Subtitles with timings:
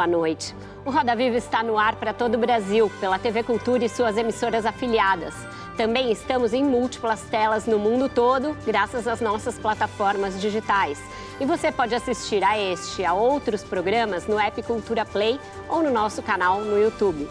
[0.00, 0.54] Boa noite.
[0.82, 4.16] O Roda Viva está no ar para todo o Brasil, pela TV Cultura e suas
[4.16, 5.34] emissoras afiliadas.
[5.76, 10.98] Também estamos em múltiplas telas no mundo todo, graças às nossas plataformas digitais.
[11.38, 15.82] E você pode assistir a este e a outros programas no app Cultura Play ou
[15.82, 17.28] no nosso canal no YouTube.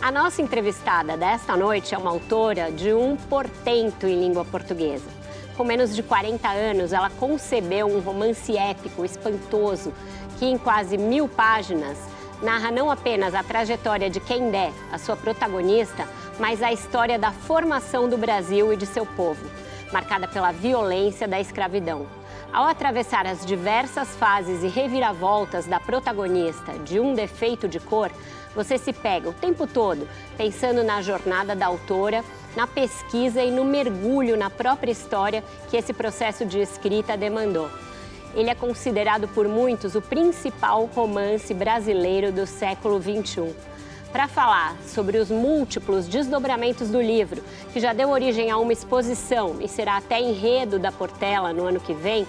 [0.00, 5.24] A nossa entrevistada desta noite é uma autora de um portento em língua portuguesa.
[5.56, 9.92] Com menos de 40 anos, ela concebeu um romance épico, espantoso,
[10.44, 11.96] que em quase mil páginas
[12.42, 16.06] narra não apenas a trajetória de Kendé, a sua protagonista,
[16.38, 19.42] mas a história da formação do Brasil e de seu povo,
[19.90, 22.06] marcada pela violência da escravidão.
[22.52, 28.10] Ao atravessar as diversas fases e reviravoltas da protagonista de um defeito de cor,
[28.54, 32.22] você se pega o tempo todo pensando na jornada da autora,
[32.54, 37.70] na pesquisa e no mergulho na própria história que esse processo de escrita demandou.
[38.34, 43.54] Ele é considerado por muitos o principal romance brasileiro do século XXI.
[44.10, 49.56] Para falar sobre os múltiplos desdobramentos do livro, que já deu origem a uma exposição
[49.60, 52.26] e será até enredo da Portela no ano que vem,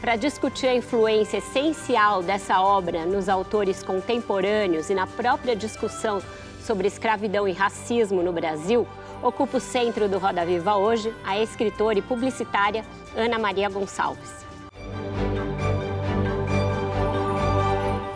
[0.00, 6.22] para discutir a influência essencial dessa obra nos autores contemporâneos e na própria discussão
[6.62, 8.86] sobre escravidão e racismo no Brasil,
[9.22, 12.82] ocupa o centro do Roda Viva hoje a escritora e publicitária
[13.14, 14.40] Ana Maria Gonçalves.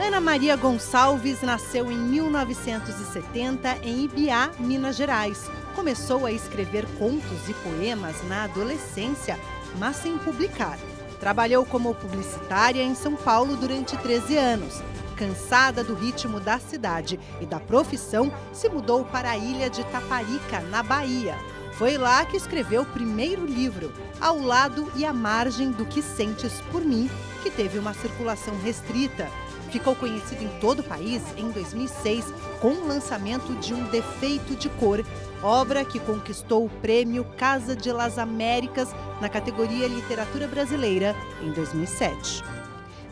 [0.05, 5.51] Ana Maria Gonçalves nasceu em 1970 em Ibiá, Minas Gerais.
[5.75, 9.41] Começou a escrever contos e poemas na adolescência,
[9.79, 10.79] mas sem publicar.
[11.19, 14.83] Trabalhou como publicitária em São Paulo durante 13 anos.
[15.17, 20.61] Cansada do ritmo da cidade e da profissão, se mudou para a ilha de Taparica,
[20.71, 21.35] na Bahia.
[21.79, 26.61] Foi lá que escreveu o primeiro livro, Ao Lado e à Margem do que Sentes
[26.71, 27.11] por Mim,
[27.43, 29.29] que teve uma circulação restrita.
[29.75, 34.69] Ficou conhecido em todo o país em 2006 com o lançamento de Um Defeito de
[34.69, 35.05] Cor,
[35.43, 42.45] obra que conquistou o prêmio Casa de las Américas na categoria Literatura Brasileira em 2007.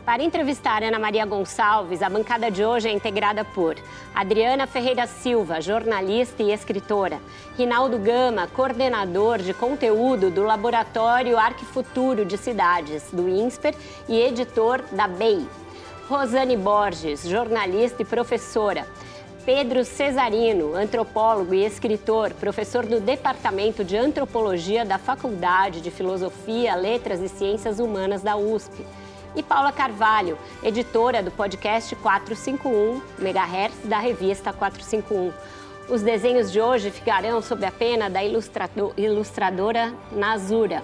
[0.05, 3.77] Para entrevistar Ana Maria Gonçalves, a bancada de hoje é integrada por
[4.15, 7.21] Adriana Ferreira Silva, jornalista e escritora,
[7.57, 13.75] Rinaldo Gama, coordenador de conteúdo do Laboratório Arquifuturo de Cidades, do INSPER
[14.09, 15.45] e editor da BEI,
[16.13, 18.87] Rosane Borges, jornalista e professora.
[19.47, 27.19] Pedro Cesarino, antropólogo e escritor, professor do Departamento de Antropologia da Faculdade de Filosofia, Letras
[27.21, 28.85] e Ciências Humanas da USP.
[29.35, 35.33] E Paula Carvalho, editora do podcast 451 MHz da revista 451.
[35.89, 40.83] Os desenhos de hoje ficarão sob a pena da ilustradora Nazura.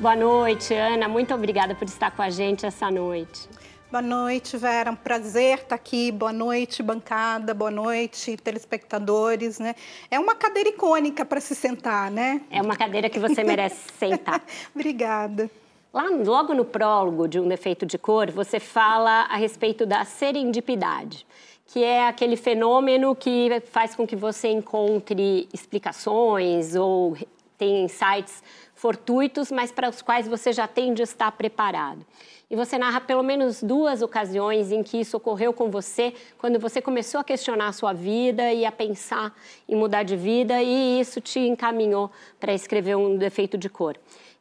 [0.00, 1.06] Boa noite, Ana.
[1.06, 3.46] Muito obrigada por estar com a gente essa noite.
[3.94, 4.90] Boa noite, Vera.
[4.90, 6.10] Um prazer estar aqui.
[6.10, 7.54] Boa noite, bancada.
[7.54, 9.60] Boa noite, telespectadores.
[9.60, 9.76] Né?
[10.10, 12.40] É uma cadeira icônica para se sentar, né?
[12.50, 14.42] É uma cadeira que você merece sentar.
[14.74, 15.48] Obrigada.
[15.92, 21.24] Lá, logo no prólogo de Um Defeito de Cor, você fala a respeito da serendipidade,
[21.64, 27.16] que é aquele fenômeno que faz com que você encontre explicações ou
[27.56, 28.42] tenha insights
[28.74, 32.04] fortuitos, mas para os quais você já tem de estar preparado.
[32.50, 36.80] E você narra pelo menos duas ocasiões em que isso ocorreu com você, quando você
[36.82, 39.34] começou a questionar a sua vida e a pensar
[39.68, 43.96] em mudar de vida, e isso te encaminhou para escrever um defeito de cor.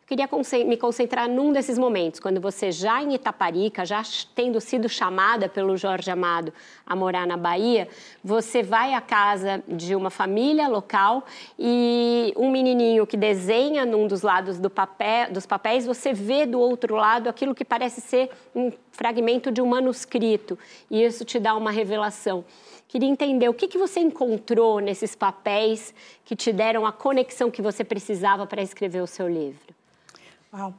[0.06, 0.28] Queria
[0.66, 4.04] me concentrar num desses momentos, quando você já em Itaparica, já
[4.36, 6.54] tendo sido chamada pelo Jorge Amado
[6.86, 7.88] a morar na Bahia,
[8.22, 11.24] você vai à casa de uma família local
[11.58, 16.60] e um menininho que desenha num dos lados do papel, dos papéis, você vê do
[16.60, 20.60] outro lado aquilo que parece ser um fragmento de um manuscrito
[20.92, 22.44] e isso te dá uma revelação.
[22.90, 25.96] Queria entender o que, que você encontrou nesses papéis
[26.26, 29.74] que te deram a conexão que você precisava para escrever o seu livro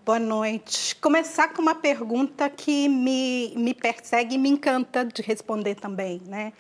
[0.05, 0.95] boa noite.
[0.97, 6.53] Começar com uma pergunta que me, me persegue e me encanta de responder também, né?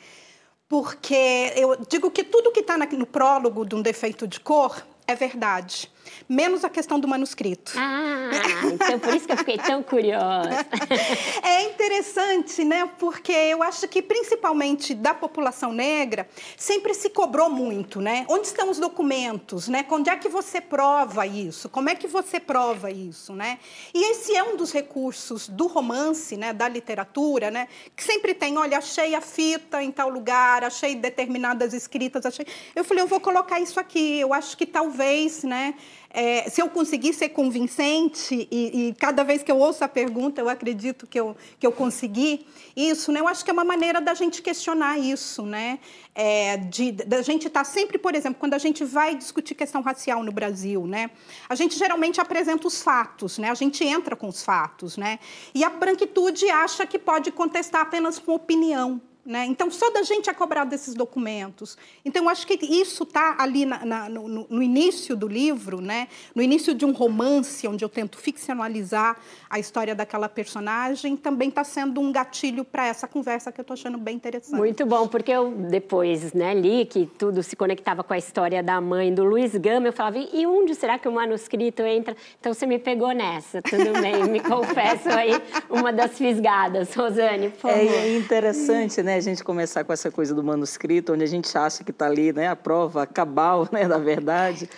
[0.68, 5.14] Porque eu digo que tudo que está no prólogo de um defeito de cor é
[5.14, 5.88] verdade.
[6.28, 7.72] Menos a questão do manuscrito.
[7.76, 8.30] Ah,
[8.72, 10.66] então por isso que eu fiquei tão curiosa.
[11.42, 12.90] é interessante, né?
[12.98, 18.24] Porque eu acho que principalmente da população negra sempre se cobrou muito, né?
[18.28, 19.84] Onde estão os documentos, né?
[19.90, 21.68] Onde é que você prova isso?
[21.68, 23.58] Como é que você prova isso, né?
[23.92, 26.52] E esse é um dos recursos do romance, né?
[26.52, 27.68] Da literatura, né?
[27.94, 32.46] Que sempre tem, olha, achei a fita em tal lugar, achei determinadas escritas, achei.
[32.74, 34.20] Eu falei, eu vou colocar isso aqui.
[34.20, 35.74] Eu acho que talvez, né?
[36.16, 40.40] É, se eu conseguir ser convincente, e, e, cada vez que eu ouço a pergunta,
[40.40, 42.46] eu acredito que eu, que eu consegui
[42.76, 43.18] isso, né?
[43.18, 45.80] eu acho que é uma maneira da gente questionar isso, né?
[46.14, 49.82] É, de, da gente estar tá sempre, por exemplo, quando a gente vai discutir questão
[49.82, 51.10] racial no Brasil, né?
[51.48, 53.50] a gente geralmente apresenta os fatos, né?
[53.50, 55.18] a gente entra com os fatos, né?
[55.52, 59.00] e a branquitude acha que pode contestar apenas com opinião.
[59.24, 59.46] Né?
[59.46, 61.78] Então, só da gente é cobrado desses documentos.
[62.04, 66.08] Então, eu acho que isso está ali na, na, no, no, início do livro, né?
[66.34, 69.16] no início de um romance, onde eu tento ficcionalizar
[69.48, 73.72] a história daquela personagem, também está sendo um gatilho para essa conversa que eu estou
[73.72, 74.58] achando bem interessante.
[74.58, 78.78] Muito bom, porque eu depois né, li que tudo se conectava com a história da
[78.78, 79.88] mãe do Luiz Gama.
[79.88, 82.14] Eu falava, e onde será que o manuscrito entra?
[82.38, 84.24] Então, você me pegou nessa, tudo bem.
[84.24, 85.32] me confesso aí,
[85.70, 86.92] uma das fisgadas.
[86.94, 87.78] Rosane, por favor.
[87.78, 89.13] É interessante, né?
[89.16, 92.32] A gente começar com essa coisa do manuscrito, onde a gente acha que está ali
[92.32, 94.68] né, a prova cabal né, da verdade,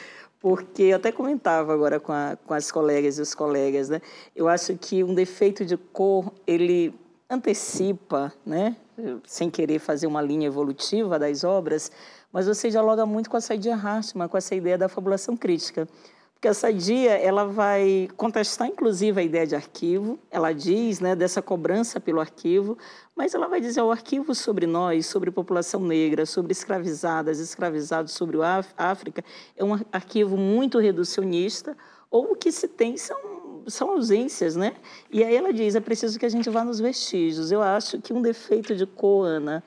[0.41, 4.01] porque eu até comentava agora com, a, com as colegas e os colegas, né?
[4.35, 6.95] Eu acho que um defeito de cor, ele
[7.29, 8.77] antecipa, né?
[9.27, 11.91] Sem querer fazer uma linha evolutiva das obras,
[12.33, 15.89] mas você dialoga muito com a Saidia Hartmann, com essa ideia da fabulação crítica.
[16.47, 20.17] Porque a Saidia, ela vai contestar, inclusive, a ideia de arquivo.
[20.31, 22.79] Ela diz né, dessa cobrança pelo arquivo,
[23.17, 28.41] mas ela vai dizer o arquivo sobre nós, sobre população negra, sobre escravizadas, escravizados, sobre
[28.41, 29.25] a África,
[29.57, 31.77] é um arquivo muito reducionista,
[32.09, 34.77] ou o que se tem são, são ausências, né?
[35.11, 37.51] E aí ela diz, é preciso que a gente vá nos vestígios.
[37.51, 39.65] Eu acho que um defeito de Coana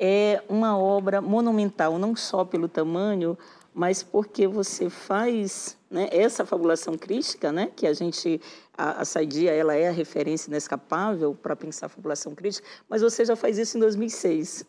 [0.00, 3.36] é uma obra monumental, não só pelo tamanho,
[3.74, 8.40] mas porque você faz né, essa fabulação crítica, né, que a gente,
[8.78, 13.24] a, a Saidia, ela é a referência inescapável para pensar a fabulação crítica, mas você
[13.24, 14.64] já faz isso em 2006.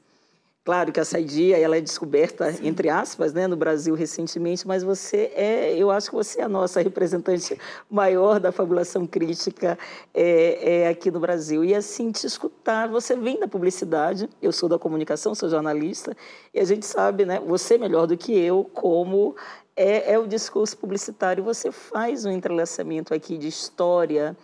[0.65, 2.67] Claro que a saidia ela é descoberta, Sim.
[2.67, 6.49] entre aspas, né, no Brasil recentemente, mas você é, eu acho que você é a
[6.49, 7.55] nossa representante
[7.87, 9.77] maior da fabulação crítica
[10.11, 11.63] é, é aqui no Brasil.
[11.63, 16.17] E assim, te escutar, você vem da publicidade, eu sou da comunicação, sou jornalista,
[16.51, 19.35] e a gente sabe, né, você melhor do que eu, como
[19.75, 24.35] é, é o discurso publicitário, você faz um entrelaçamento aqui de história,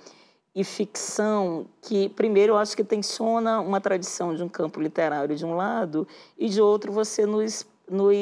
[0.54, 5.46] e ficção que, primeiro, eu acho que tensiona uma tradição de um campo literário de
[5.46, 6.08] um lado
[6.38, 8.16] e, de outro, você nos, nos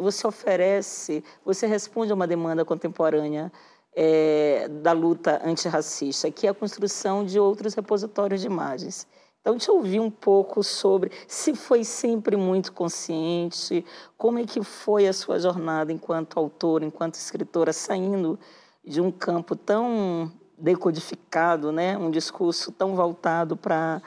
[0.00, 3.52] você oferece, você responde a uma demanda contemporânea
[3.94, 9.06] é, da luta antirracista, que é a construção de outros repositórios de imagens.
[9.40, 13.86] Então, te ouvir um pouco sobre se foi sempre muito consciente,
[14.18, 18.36] como é que foi a sua jornada enquanto autora, enquanto escritora, saindo
[18.84, 21.96] de um campo tão decodificado, né?
[21.96, 24.00] um discurso tão voltado para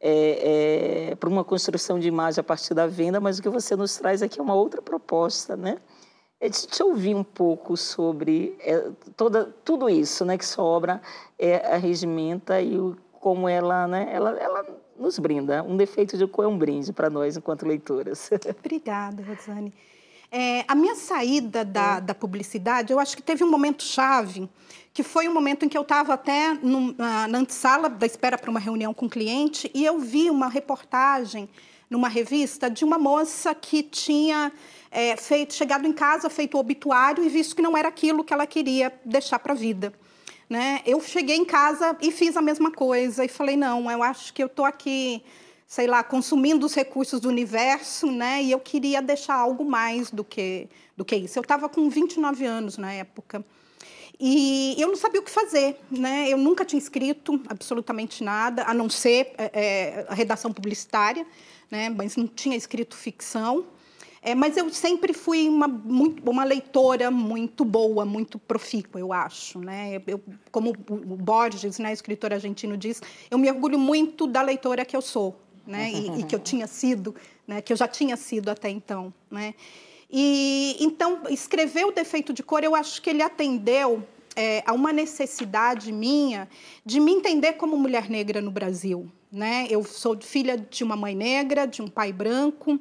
[0.00, 3.76] é, é, para uma construção de imagem a partir da venda, mas o que você
[3.76, 5.76] nos traz aqui é uma outra proposta, né?
[6.40, 10.38] É de te ouvir um pouco sobre é, toda, tudo isso, né?
[10.38, 11.02] Que sua obra
[11.38, 14.08] é, regimenta e o, como ela, né?
[14.10, 14.64] Ela, ela
[14.98, 15.62] nos brinda.
[15.62, 18.30] Um defeito de cor é um brinde para nós enquanto leitoras.
[18.58, 19.74] Obrigada, Rosane.
[20.32, 24.48] É, a minha saída da, da publicidade, eu acho que teve um momento chave
[24.92, 28.36] que foi um momento em que eu estava até no, na, na antessala da espera
[28.36, 31.48] para uma reunião com um cliente e eu vi uma reportagem
[31.88, 34.52] numa revista de uma moça que tinha
[34.90, 38.32] é, feito, chegado em casa, feito o obituário e visto que não era aquilo que
[38.32, 39.92] ela queria deixar para a vida.
[40.48, 40.80] Né?
[40.84, 44.42] Eu cheguei em casa e fiz a mesma coisa e falei, não, eu acho que
[44.42, 45.22] eu estou aqui,
[45.66, 48.42] sei lá, consumindo os recursos do universo, né?
[48.42, 51.38] E eu queria deixar algo mais do que, do que isso.
[51.38, 53.44] Eu estava com 29 anos na época.
[54.22, 56.28] E eu não sabia o que fazer, né?
[56.28, 61.26] Eu nunca tinha escrito absolutamente nada, a não ser é, a redação publicitária,
[61.70, 61.88] né?
[61.88, 63.64] Mas não tinha escrito ficção.
[64.22, 69.58] É, mas eu sempre fui uma, muito, uma leitora muito boa, muito profícua, eu acho.
[69.58, 70.02] Né?
[70.06, 70.20] Eu,
[70.52, 73.00] como o Borges, né, escritor argentino, diz,
[73.30, 75.90] eu me orgulho muito da leitora que eu sou, né?
[75.90, 77.14] e, e que eu tinha sido,
[77.48, 77.62] né?
[77.62, 79.10] que eu já tinha sido até então.
[79.30, 79.54] Né?
[80.12, 84.02] E então escrever o defeito de cor, eu acho que ele atendeu
[84.34, 86.48] é, a uma necessidade minha
[86.84, 89.10] de me entender como mulher negra no Brasil.
[89.30, 89.66] Né?
[89.70, 92.80] Eu sou filha de uma mãe negra, de um pai branco,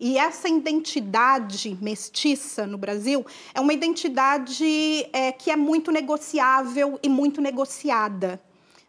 [0.00, 4.64] E essa identidade mestiça no Brasil é uma identidade
[5.12, 8.40] é, que é muito negociável e muito negociada.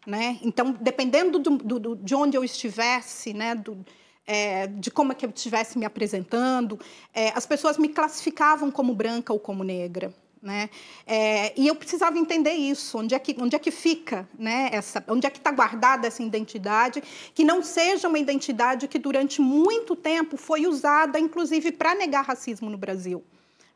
[0.05, 0.37] Né?
[0.43, 3.83] Então, dependendo do, do, de onde eu estivesse, né, do,
[4.29, 6.79] é, de como é que eu estivesse me apresentando,
[7.15, 10.13] é, as pessoas me classificavam como branca ou como negra.
[10.39, 10.69] Né?
[11.05, 15.03] É, e eu precisava entender isso, onde é que, onde é que fica, né, essa,
[15.09, 19.97] onde é que está guardada essa identidade, que não seja uma identidade que durante muito
[19.97, 23.21] tempo foi usada, inclusive, para negar racismo no Brasil.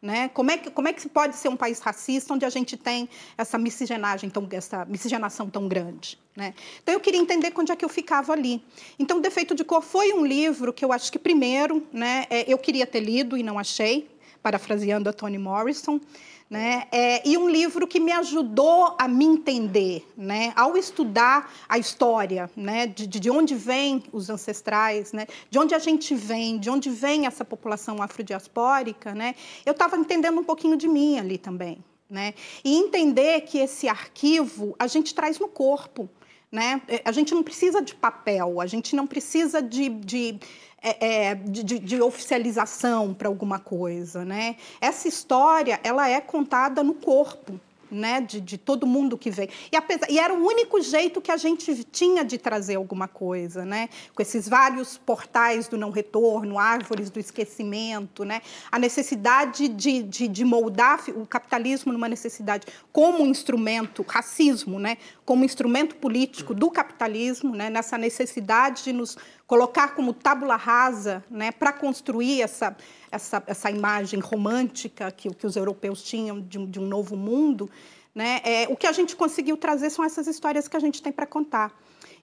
[0.04, 0.28] Né?
[0.34, 3.08] Como, é que, como é que pode ser um país racista onde a gente tem
[3.38, 6.20] essa miscigenagem, tão, essa miscigenação tão grande?
[6.36, 6.54] Né?
[6.82, 8.62] Então, eu queria entender onde é que eu ficava ali.
[9.00, 12.58] Então, Defeito de Cor foi um livro que eu acho que, primeiro, né, é, eu
[12.58, 14.10] queria ter lido e não achei,
[14.42, 16.02] parafraseando a Toni Morrison.
[16.50, 16.88] Né?
[16.92, 20.54] É, e um livro que me ajudou a me entender, né?
[20.56, 22.86] ao estudar a história, né?
[22.86, 25.26] de, de onde vêm os ancestrais, né?
[25.50, 29.34] de onde a gente vem, de onde vem essa população afrodiaspórica, né?
[29.66, 31.84] eu estava entendendo um pouquinho de mim ali também.
[32.10, 32.36] Né?
[32.64, 36.08] E entender que esse arquivo a gente traz no corpo.
[36.52, 36.80] Né?
[37.04, 40.40] A gente não precisa de papel, a gente não precisa de, de
[40.84, 44.58] é, é, de, de, oficialização para alguma coisa, né?
[44.82, 47.58] Essa história ela é contada no corpo,
[47.94, 49.50] né, de, de, todo mundo que vem.
[49.72, 53.66] E, apesar, e, era o único jeito que a gente tinha de trazer alguma coisa,
[53.66, 53.90] né?
[54.14, 58.42] com esses vários portais do não retorno, árvores do esquecimento, né?
[58.72, 64.98] a necessidade de, de, de moldar o capitalismo numa necessidade como instrumento, racismo, né?
[65.26, 67.70] como instrumento político do capitalismo, né?
[67.70, 71.52] nessa necessidade de nos colocar como tábula rasa né?
[71.52, 72.76] para construir essa
[73.14, 77.70] essa, essa imagem romântica que, que os europeus tinham de de um novo mundo,
[78.14, 78.42] né?
[78.44, 81.26] É, o que a gente conseguiu trazer são essas histórias que a gente tem para
[81.26, 81.74] contar.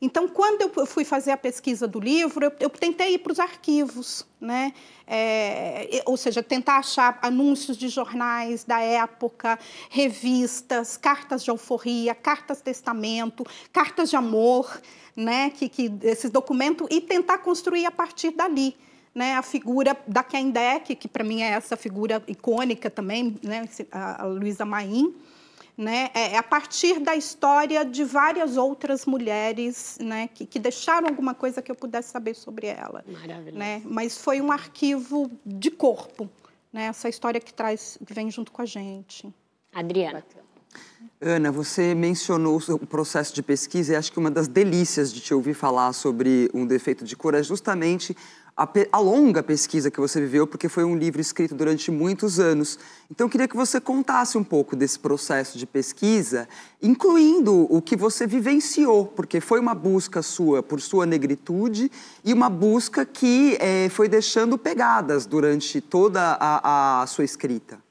[0.02, 3.38] Então, quando eu fui fazer a pesquisa do livro, eu, eu tentei ir para os
[3.38, 4.72] arquivos, né?
[5.06, 9.58] É, ou seja, tentar achar anúncios de jornais da época,
[9.90, 14.80] revistas, cartas de alforria, cartas testamento, cartas de amor,
[15.14, 15.50] né?
[15.50, 18.76] que, que esses documentos, e tentar construir a partir dali
[19.14, 24.24] né, a figura da Kendek, que para mim é essa figura icônica também, né, a,
[24.24, 25.14] Luísa Maim,
[25.76, 31.08] né, é, é a partir da história de várias outras mulheres né, que, que, deixaram
[31.08, 33.04] alguma coisa que eu pudesse saber sobre ela.
[33.06, 33.56] Maravilhoso.
[33.56, 33.82] Né?
[33.84, 36.28] Mas foi um arquivo de corpo,
[36.72, 39.32] né, essa história que traz, que vem junto com a gente.
[39.72, 40.22] Adriana.
[41.20, 45.34] Ana, você mencionou o processo de pesquisa e acho que uma das delícias de te
[45.34, 48.16] ouvir falar sobre um defeito de cor é justamente
[48.60, 52.78] a, a, longa pesquisa que você viveu, porque foi um livro escrito durante muitos anos.
[53.10, 56.46] Então, eu queria que você contasse um pouco desse processo de pesquisa,
[56.82, 61.90] incluindo o que você vivenciou, porque foi uma busca sua por sua negritude
[62.22, 67.89] e uma busca que é, foi deixando pegadas durante toda a, a sua escrita.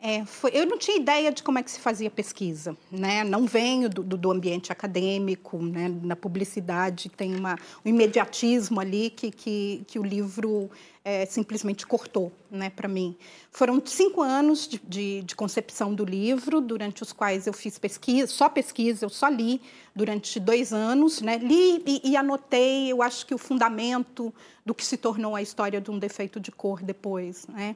[0.00, 3.24] É, foi, eu não tinha ideia de como é que se fazia pesquisa, né?
[3.24, 5.88] Não venho do, do ambiente acadêmico, né?
[6.02, 10.70] Na publicidade tem uma, um imediatismo ali que, que, que o livro
[11.04, 12.70] é, simplesmente cortou, né?
[12.70, 13.16] Para mim,
[13.50, 18.28] foram cinco anos de, de, de, concepção do livro, durante os quais eu fiz pesquisa,
[18.28, 19.60] só pesquisa, eu só li
[19.96, 21.38] durante dois anos, né?
[21.38, 24.32] Li e, e anotei, eu acho que o fundamento
[24.64, 27.74] do que se tornou a história de um defeito de cor depois, né?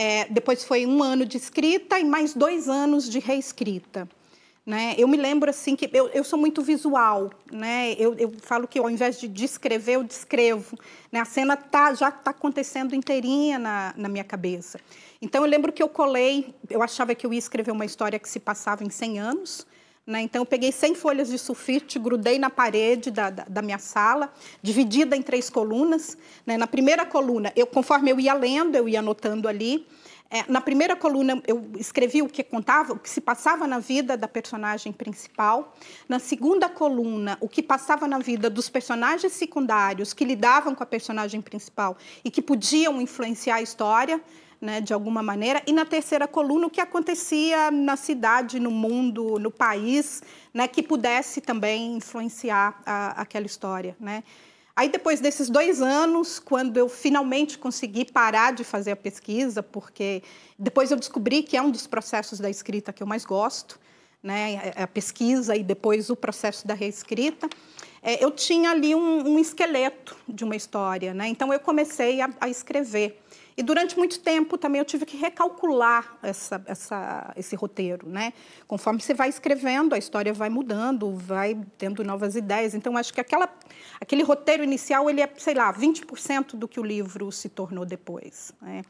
[0.00, 4.08] É, depois foi um ano de escrita e mais dois anos de reescrita.
[4.64, 4.94] Né?
[4.96, 7.94] Eu me lembro assim que eu, eu sou muito visual, né?
[7.98, 10.78] Eu, eu, falo que ao invés de descrever, eu descrevo.
[11.10, 11.18] Né?
[11.18, 14.78] A cena tá, já está acontecendo inteirinha na, na minha cabeça.
[15.20, 18.28] Então eu lembro que eu colei, eu achava que eu ia escrever uma história que
[18.28, 19.66] se passava em 100 anos,
[20.08, 20.22] né?
[20.22, 24.32] Então, eu peguei 100 folhas de sulfite, grudei na parede da, da, da minha sala,
[24.62, 26.16] dividida em três colunas.
[26.46, 26.56] Né?
[26.56, 29.86] Na primeira coluna, eu, conforme eu ia lendo, eu ia anotando ali.
[30.30, 34.16] É, na primeira coluna, eu escrevi o que contava, o que se passava na vida
[34.16, 35.76] da personagem principal.
[36.08, 40.86] Na segunda coluna, o que passava na vida dos personagens secundários que lidavam com a
[40.86, 44.18] personagem principal e que podiam influenciar a história
[44.60, 45.62] né, de alguma maneira.
[45.66, 50.22] E na terceira coluna, o que acontecia na cidade, no mundo, no país,
[50.52, 53.96] né, que pudesse também influenciar a, aquela história.
[54.00, 54.22] Né.
[54.74, 60.22] Aí, depois desses dois anos, quando eu finalmente consegui parar de fazer a pesquisa, porque
[60.58, 63.78] depois eu descobri que é um dos processos da escrita que eu mais gosto,
[64.22, 67.48] né, a pesquisa e depois o processo da reescrita,
[68.02, 71.12] é, eu tinha ali um, um, esqueleto de uma história.
[71.12, 71.28] Né?
[71.28, 73.20] Então, eu comecei a, a escrever.
[73.58, 78.32] E durante muito tempo também eu tive que recalcular essa, essa, esse roteiro, né?
[78.68, 82.72] Conforme você vai escrevendo, a história vai mudando, vai tendo novas ideias.
[82.72, 83.52] Então, acho que aquela,
[84.00, 88.52] aquele roteiro inicial, ele é, sei lá, 20% do que o livro se tornou depois.
[88.62, 88.82] Né?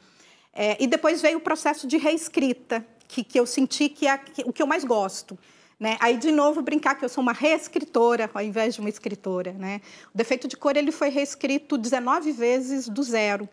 [0.53, 4.53] É, e depois veio o processo de reescrita, que, que eu senti que é o
[4.53, 5.35] que eu mais gosto.
[5.79, 5.97] Né?
[5.99, 9.51] Aí, de novo, brincar que eu sou uma reescritora ao invés de uma escritora.
[9.51, 9.81] Né?
[10.13, 13.49] O Defeito de Cor ele foi reescrito 19 vezes do zero.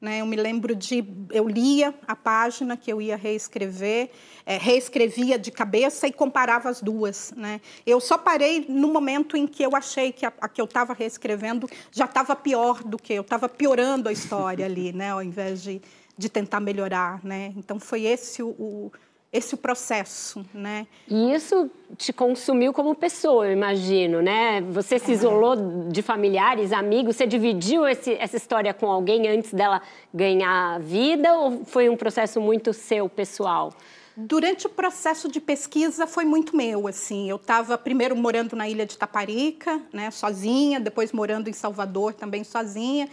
[0.00, 0.20] Né?
[0.20, 1.04] Eu me lembro de.
[1.30, 4.10] Eu lia a página que eu ia reescrever,
[4.46, 7.32] é, reescrevia de cabeça e comparava as duas.
[7.36, 7.60] Né?
[7.84, 10.94] Eu só parei no momento em que eu achei que a, a que eu estava
[10.94, 15.10] reescrevendo já estava pior do que eu, estava piorando a história ali, né?
[15.10, 15.82] ao invés de,
[16.16, 17.20] de tentar melhorar.
[17.24, 17.52] Né?
[17.56, 18.92] Então, foi esse o, o
[19.32, 20.86] esse processo, né?
[21.06, 24.62] E isso te consumiu como pessoa, eu imagino, né?
[24.70, 29.82] Você se isolou de familiares, amigos, você dividiu esse, essa história com alguém antes dela
[30.14, 33.74] ganhar vida ou foi um processo muito seu, pessoal?
[34.16, 37.28] Durante o processo de pesquisa foi muito meu, assim.
[37.28, 42.42] Eu estava primeiro morando na ilha de Taparica, né, sozinha, depois morando em Salvador também
[42.42, 43.08] sozinha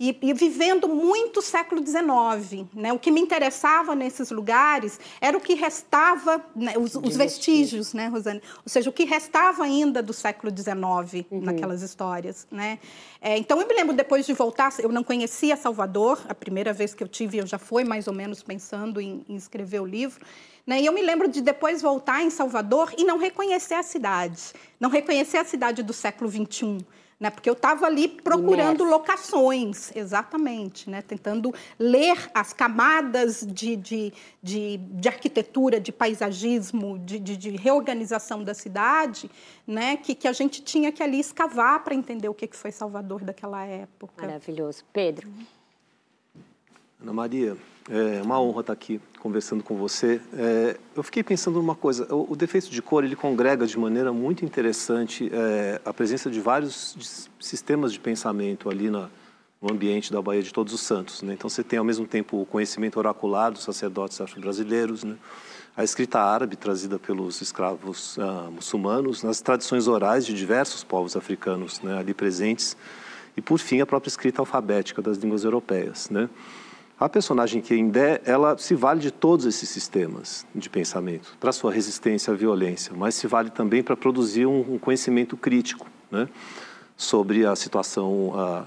[0.00, 2.66] e, e vivendo muito o século XIX.
[2.72, 2.92] Né?
[2.92, 8.06] O que me interessava nesses lugares era o que restava, né, os, os, vestígios, né,
[8.06, 8.40] Rosane?
[8.58, 11.40] Ou seja, o que restava ainda do século XIX uhum.
[11.40, 12.46] naquelas histórias.
[12.50, 12.78] Né?
[13.20, 16.94] É, então, eu me lembro, depois de voltar, eu não conhecia Salvador, a primeira vez
[16.94, 20.24] que eu tive, eu já fui mais ou menos pensando em, em escrever o livro.
[20.64, 20.82] Né?
[20.82, 24.90] E eu me lembro de depois voltar em Salvador e não reconhecer a cidade, não
[24.90, 26.86] reconhecer a cidade do século XXI
[27.20, 27.30] né?
[27.30, 31.02] Porque eu estava ali procurando locações, exatamente, né?
[31.02, 38.44] Tentando ler as camadas de, de, de, de arquitetura, de paisagismo, de, de, de, reorganização
[38.44, 39.30] da cidade,
[39.66, 39.96] né?
[39.96, 43.24] Que, que a gente tinha que ali escavar para entender o que, que foi Salvador
[43.24, 44.26] daquela época.
[44.26, 44.84] Maravilhoso.
[44.92, 45.28] Pedro.
[47.00, 47.56] Ana Maria,
[47.88, 50.20] é uma honra estar aqui conversando com você.
[50.32, 52.12] É, eu fiquei pensando numa coisa.
[52.14, 56.40] O, o, defeito de cor ele congrega de maneira muito interessante é, a presença de
[56.40, 59.08] vários sistemas de pensamento ali na,
[59.60, 61.22] no ambiente da Baía de Todos os Santos.
[61.22, 61.34] Né?
[61.34, 65.16] Então você tem ao mesmo tempo o conhecimento oracular dos sacerdotes afro-brasileiros, né?
[65.76, 71.80] a escrita árabe trazida pelos escravos ah, muçulmanos, nas tradições orais de diversos povos africanos
[71.82, 71.98] né?
[71.98, 72.76] ali presentes
[73.36, 76.10] e por fim a própria escrita alfabética das línguas europeias.
[76.10, 76.28] Né?
[77.00, 81.72] A personagem que Indé, ela se vale de todos esses sistemas de pensamento para sua
[81.72, 86.28] resistência à violência, mas se vale também para produzir um, um, conhecimento crítico né,
[86.96, 88.64] sobre a situação a,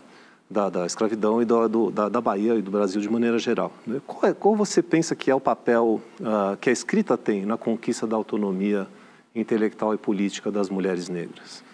[0.50, 3.74] da, da, escravidão e do, do, da, da, Bahia e do Brasil de maneira geral.
[3.86, 4.00] Né.
[4.08, 7.58] Qual, é, qual você pensa que é o papel uh, que a escrita tem na
[7.58, 8.88] conquista da autonomia
[9.36, 11.70] intelectual e política das mulheres negras?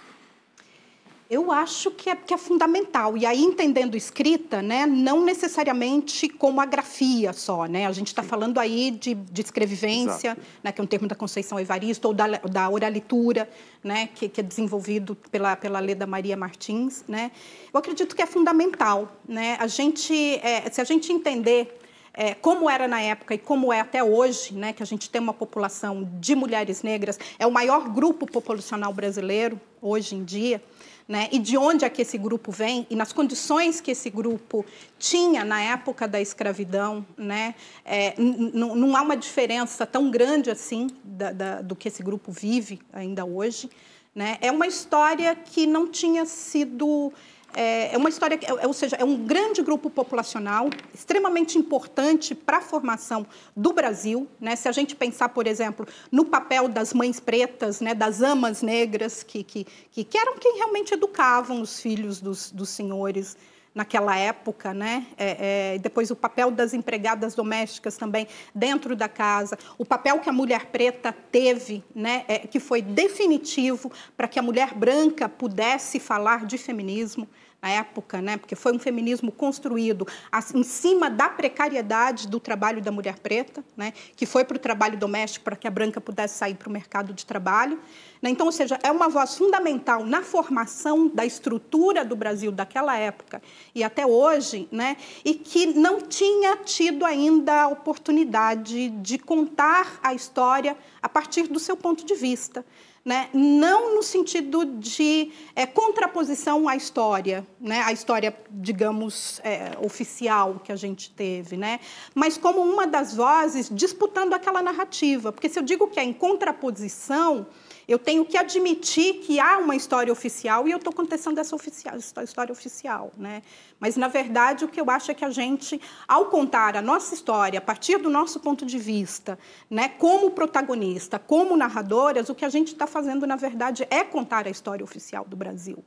[1.30, 3.18] Eu acho que é, que é fundamental.
[3.18, 7.66] E aí, entendendo escrita, né, não necessariamente como a grafia só.
[7.66, 7.86] Né?
[7.86, 11.60] A gente está falando aí de, de escrevivência, né, que é um termo da Conceição
[11.60, 13.50] Evaristo, ou da, da oralitura,
[13.84, 17.04] né, que, que é desenvolvido pela, pela Leda Maria Martins.
[17.10, 17.30] Né?
[17.74, 19.12] Eu acredito que é fundamental.
[19.28, 19.58] Né?
[19.60, 21.78] A gente, é, se a gente entender
[22.14, 25.22] é, como era na época e como é até hoje, né, que a gente tem
[25.22, 30.62] uma população de mulheres negras, é o maior grupo populacional brasileiro hoje em dia
[31.08, 31.30] né?
[31.32, 34.66] e de onde é que esse grupo vem, e nas condições que esse grupo
[35.00, 37.56] tinha na época da escravidão, né?
[37.86, 42.80] É, não há uma diferença tão grande assim da, da, do que esse grupo vive
[42.92, 43.70] ainda hoje.
[44.14, 44.38] Né?
[44.42, 47.14] É uma história que não tinha sido
[47.56, 52.58] é, é uma história, é, ou seja, é um grande grupo populacional, extremamente importante para
[52.58, 54.28] a formação do Brasil.
[54.40, 54.56] Né?
[54.56, 59.24] Se a gente pensar, por exemplo, no papel das mães pretas, né, das amas negras,
[59.24, 63.36] que, que, que eram quem realmente educavam os filhos dos, dos senhores
[63.78, 65.06] naquela época, né?
[65.16, 70.28] É, é, depois o papel das empregadas domésticas também dentro da casa, o papel que
[70.28, 72.26] a mulher preta teve, né?
[72.28, 77.28] É, que foi definitivo para que a mulher branca pudesse falar de feminismo
[77.62, 80.08] na época, né, porque foi um feminismo construído
[80.54, 84.98] em cima da precariedade do trabalho da mulher preta, né, que foi para o trabalho
[84.98, 87.80] doméstico para que a branca pudesse sair para o mercado de trabalho.
[88.22, 88.30] Né?
[88.30, 93.42] Então, ou seja, é uma voz fundamental na formação da estrutura do Brasil daquela época
[93.74, 100.14] e até hoje, né, e que não tinha tido ainda a oportunidade de contar a
[100.14, 102.64] história a partir do seu ponto de vista
[103.08, 103.30] né?
[103.34, 107.82] não no sentido de é, contraposição à história, né?
[107.86, 111.80] a história, digamos, é, oficial que a gente teve, né?
[112.14, 115.32] mas como uma das vozes disputando aquela narrativa.
[115.32, 117.48] Porque se eu digo que é em contraposição,
[117.88, 121.96] Eu tenho que admitir que há uma história oficial e eu estou contestando essa oficial,
[121.96, 123.14] história oficial.
[123.18, 123.42] Né?
[123.80, 127.16] Mas, na verdade, o que eu acho é que a gente, ao contar a nossa
[127.16, 132.44] história, a partir do nosso ponto de vista, né, como protagonista, como narradoras, o que
[132.44, 135.82] a gente está fazendo, na verdade, é contar a história oficial do Brasil.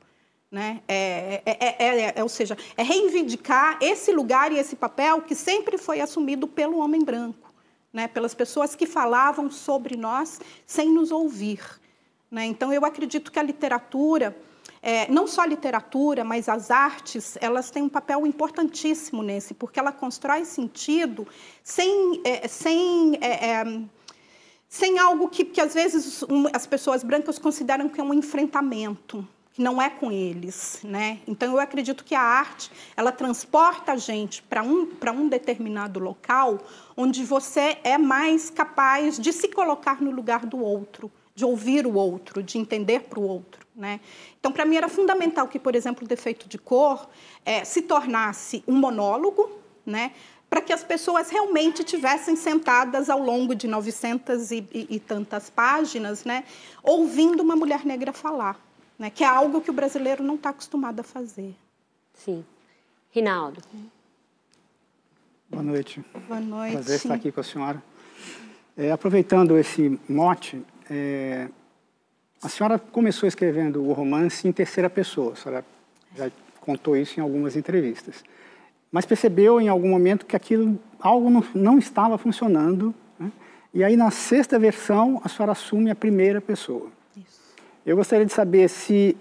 [0.49, 0.81] Né?
[0.87, 6.01] É, é, é, ou seja, é reivindicar esse lugar e esse papel que sempre foi
[6.01, 7.53] assumido pelo homem branco,
[7.93, 8.07] né?
[8.07, 11.80] pelas pessoas que falavam sobre nós sem nos ouvir.
[12.31, 12.45] Né?
[12.45, 14.35] Então, eu acredito que a literatura,
[15.09, 19.91] não só a literatura, mas as artes, elas têm um papel importantíssimo nesse, porque ela
[19.91, 21.27] constrói sentido
[21.61, 23.19] sem, sem
[24.71, 29.61] sem algo que, que às vezes as pessoas brancas consideram que é um enfrentamento que
[29.61, 31.19] não é com eles, né?
[31.27, 35.99] Então eu acredito que a arte ela transporta a gente para um para um determinado
[35.99, 36.57] local
[36.95, 41.93] onde você é mais capaz de se colocar no lugar do outro, de ouvir o
[41.93, 43.99] outro, de entender para o outro, né?
[44.39, 47.09] Então para mim era fundamental que, por exemplo, o defeito de cor
[47.45, 49.49] é, se tornasse um monólogo,
[49.85, 50.11] né?
[50.49, 55.49] Para que as pessoas realmente tivessem sentadas ao longo de 900 e, e, e tantas
[55.49, 56.43] páginas, né,
[56.83, 58.59] ouvindo uma mulher negra falar
[59.01, 59.09] né?
[59.09, 61.55] que é algo que o brasileiro não está acostumado a fazer.
[62.13, 62.45] Sim.
[63.09, 63.59] Rinaldo.
[65.49, 66.05] Boa noite.
[66.27, 66.73] Boa noite.
[66.73, 67.83] Prazer estar aqui com a senhora.
[68.77, 71.47] É, aproveitando esse mote, é,
[72.43, 75.65] a senhora começou escrevendo o romance em terceira pessoa, a senhora
[76.13, 78.21] já contou isso em algumas entrevistas.
[78.91, 83.31] Mas percebeu em algum momento que aquilo, algo não, não estava funcionando, né?
[83.73, 86.89] e aí na sexta versão a senhora assume a primeira pessoa.
[87.85, 89.15] Eu gostaria de saber se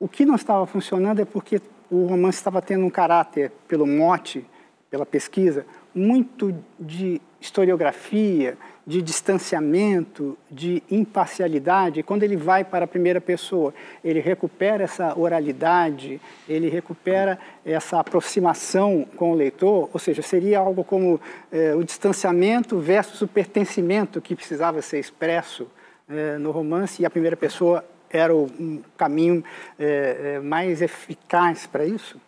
[0.00, 4.46] o que não estava funcionando é porque o romance estava tendo um caráter, pelo mote,
[4.90, 12.02] pela pesquisa, muito de historiografia, de distanciamento, de imparcialidade.
[12.02, 13.72] Quando ele vai para a primeira pessoa,
[14.04, 20.84] ele recupera essa oralidade, ele recupera essa aproximação com o leitor, ou seja, seria algo
[20.84, 21.20] como
[21.50, 25.66] eh, o distanciamento versus o pertencimento que precisava ser expresso
[26.08, 29.42] é, no romance e a primeira pessoa era o um caminho
[29.78, 32.20] é, mais eficaz para isso?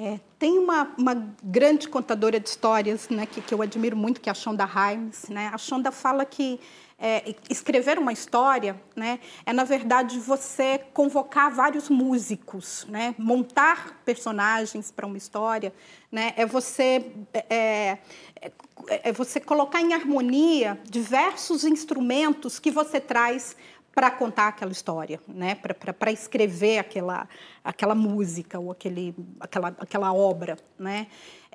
[0.00, 4.28] É, tem uma, uma, grande contadora de histórias né, que, que, eu admiro muito, que
[4.28, 5.28] é a Shonda Rhimes.
[5.28, 5.50] Né?
[5.52, 6.60] A Shonda fala que
[6.96, 13.12] é, escrever uma história né, é, na verdade, você convocar vários músicos, né?
[13.18, 15.74] montar personagens para uma história,
[16.12, 16.32] né?
[16.36, 17.98] é você é, é
[18.86, 23.56] é, é você colocar em harmonia diversos instrumentos que você traz
[23.98, 25.56] para contar aquela história, né?
[25.56, 27.28] para escrever aquela,
[27.64, 30.56] aquela música ou aquele, aquela, aquela obra.
[30.78, 31.08] Né?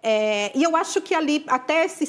[0.04, 2.06] É, e eu acho que ali, até esse,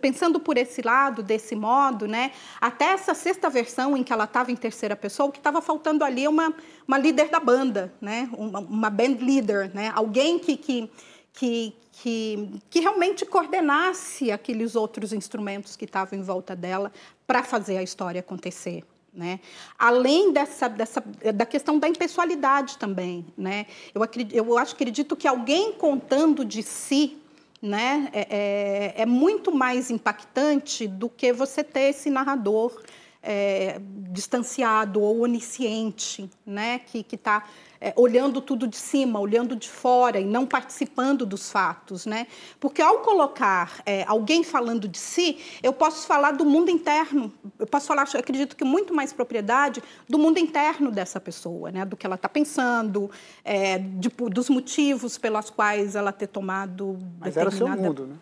[0.00, 4.50] pensando por esse lado, desse modo, né, até essa sexta versão em que ela estava
[4.50, 6.52] em terceira pessoa, o que estava faltando ali é uma,
[6.88, 10.90] uma líder da banda, né, uma, uma band leader, né, alguém que, que,
[11.32, 16.90] que, que, que realmente coordenasse aqueles outros instrumentos que estavam em volta dela
[17.24, 18.82] para fazer a história acontecer.
[19.12, 19.40] Né?
[19.78, 21.02] Além dessa, dessa,
[21.34, 23.26] da questão da impessoalidade também.
[23.36, 23.66] Né?
[23.94, 27.18] Eu, acredito, eu acho, acredito que alguém contando de si
[27.60, 32.82] né, é, é, é muito mais impactante do que você ter esse narrador
[33.22, 37.46] é, distanciado ou onisciente, né, que está
[37.82, 42.28] é, olhando tudo de cima, olhando de fora e não participando dos fatos, né?
[42.60, 47.66] Porque ao colocar é, alguém falando de si, eu posso falar do mundo interno, eu
[47.66, 51.84] posso falar, eu acredito que muito mais propriedade do mundo interno dessa pessoa, né?
[51.84, 53.10] Do que ela está pensando,
[53.44, 57.40] é, de, dos motivos pelos quais ela ter tomado Mas determinada...
[57.40, 58.14] era o seu mundo, né?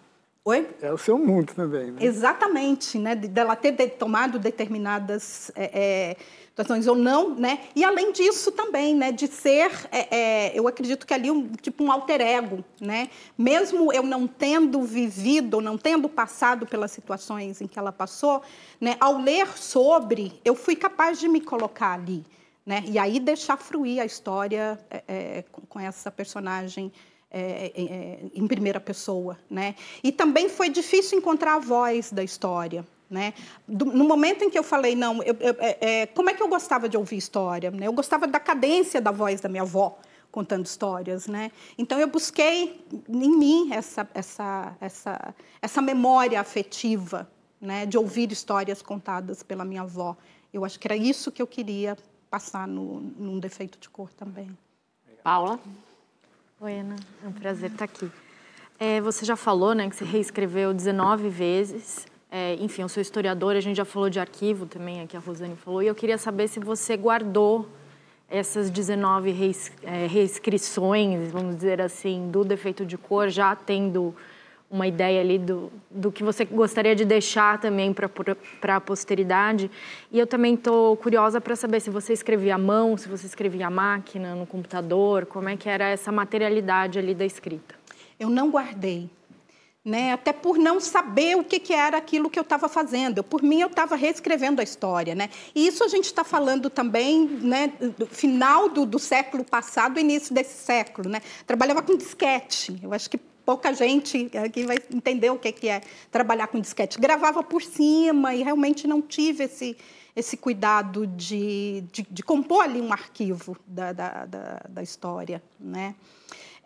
[0.42, 0.66] Oi?
[0.81, 1.99] É o seu mundo também, né?
[2.01, 3.14] Exatamente, né?
[3.14, 6.16] Dela de, ter de, tomado determinadas é, é,
[6.87, 7.61] ou não, né?
[7.75, 9.12] E além disso também, né?
[9.12, 13.09] De ser, é, é, eu acredito que ali um tipo um alter ego, né?
[13.38, 18.42] Mesmo eu não tendo vivido, não tendo passado pelas situações em que ela passou,
[18.81, 18.96] né?
[19.01, 22.25] Ao ler sobre, eu fui capaz de me colocar ali,
[22.66, 22.85] né?
[22.87, 26.92] E aí deixar fruir a história é, é, com, com essa personagem
[27.33, 29.77] é, é, é, em primeira pessoa, né?
[30.03, 33.35] E também foi difícil encontrar a voz da história, né?
[33.66, 36.42] Do, no momento em que eu falei não, eu, eu, é, é, como é que
[36.42, 37.70] eu gostava de ouvir história?
[37.70, 37.88] Né?
[37.88, 39.99] Eu gostava da cadência da voz da minha avó
[40.31, 41.51] contando histórias, né?
[41.77, 47.29] Então eu busquei em mim essa essa essa essa memória afetiva,
[47.61, 47.85] né?
[47.85, 50.16] De ouvir histórias contadas pela minha avó.
[50.53, 51.96] Eu acho que era isso que eu queria
[52.31, 54.57] passar no, num defeito de cor também.
[55.25, 55.59] Paula.
[56.61, 56.96] Oi, Ana.
[57.25, 58.11] É um prazer estar aqui.
[58.79, 63.59] É, você já falou né, que você reescreveu 19 vezes É, enfim, eu sou historiadora,
[63.59, 66.47] a gente já falou de arquivo também, aqui a Rosane falou, e eu queria saber
[66.47, 67.69] se você guardou
[68.29, 74.14] essas 19 reis, é, reescrições, vamos dizer assim, do defeito de cor, já tendo
[74.71, 79.69] uma ideia ali do, do que você gostaria de deixar também para a posteridade.
[80.12, 83.66] E eu também estou curiosa para saber se você escrevia à mão, se você escrevia
[83.66, 87.75] à máquina, no computador, como é que era essa materialidade ali da escrita.
[88.19, 89.11] Eu não guardei.
[89.83, 90.12] Né?
[90.12, 93.25] Até por não saber o que, que era aquilo que eu estava fazendo.
[93.25, 95.14] Por mim, eu estava reescrevendo a história.
[95.14, 95.31] Né?
[95.55, 100.35] E isso a gente está falando também né, do final do, do século passado, início
[100.35, 101.09] desse século.
[101.09, 101.23] Né?
[101.47, 102.79] Trabalhava com disquete.
[102.83, 103.19] Eu acho que
[103.51, 107.01] pouca gente aqui vai entender o que é trabalhar com disquete.
[107.01, 109.77] Gravava por cima e realmente não tive esse,
[110.14, 115.43] esse cuidado de, de, de compor ali um arquivo da, da, da, da história.
[115.59, 115.95] Né?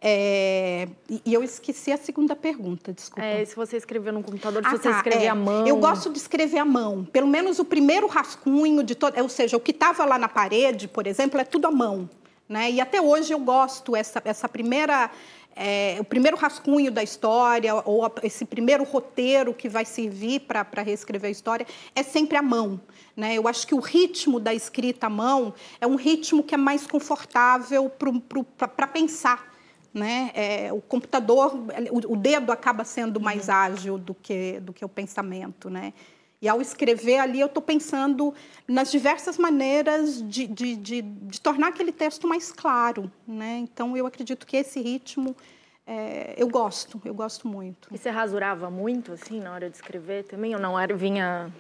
[0.07, 3.25] É, e eu esqueci a segunda pergunta, desculpa.
[3.25, 5.31] É, se você escreveu no computador, se ah, você tá, escrevia é.
[5.31, 5.67] à mão.
[5.67, 7.07] Eu gosto de escrever à mão.
[7.07, 9.19] Pelo menos o primeiro rascunho de todo.
[9.19, 12.11] Ou seja, o que estava lá na parede, por exemplo, é tudo à mão.
[12.47, 12.73] Né?
[12.73, 15.11] E até hoje eu gosto essa, essa primeira.
[15.57, 21.29] É, o primeiro rascunho da história, ou esse primeiro roteiro que vai servir para reescrever
[21.29, 22.79] a história, é sempre à mão.
[23.17, 23.37] Né?
[23.37, 26.87] Eu acho que o ritmo da escrita à mão é um ritmo que é mais
[26.87, 27.91] confortável
[28.77, 29.54] para pensar
[29.95, 30.33] né?
[30.35, 31.55] É, o computador,
[31.91, 33.55] o, o, dedo acaba sendo mais uhum.
[33.55, 35.71] ágil do que, do que o pensamento.
[35.71, 35.95] Né?
[36.43, 38.35] E ao escrever ali, eu estou pensando
[38.67, 43.11] nas diversas maneiras de, de, de, de, tornar aquele texto mais claro.
[43.27, 43.59] Né?
[43.59, 45.37] Então, eu acredito que esse ritmo
[45.87, 47.89] é, eu gosto, eu gosto muito.
[47.93, 50.55] E você rasurava muito, assim, na hora de escrever também?
[50.55, 51.53] Ou não era, vinha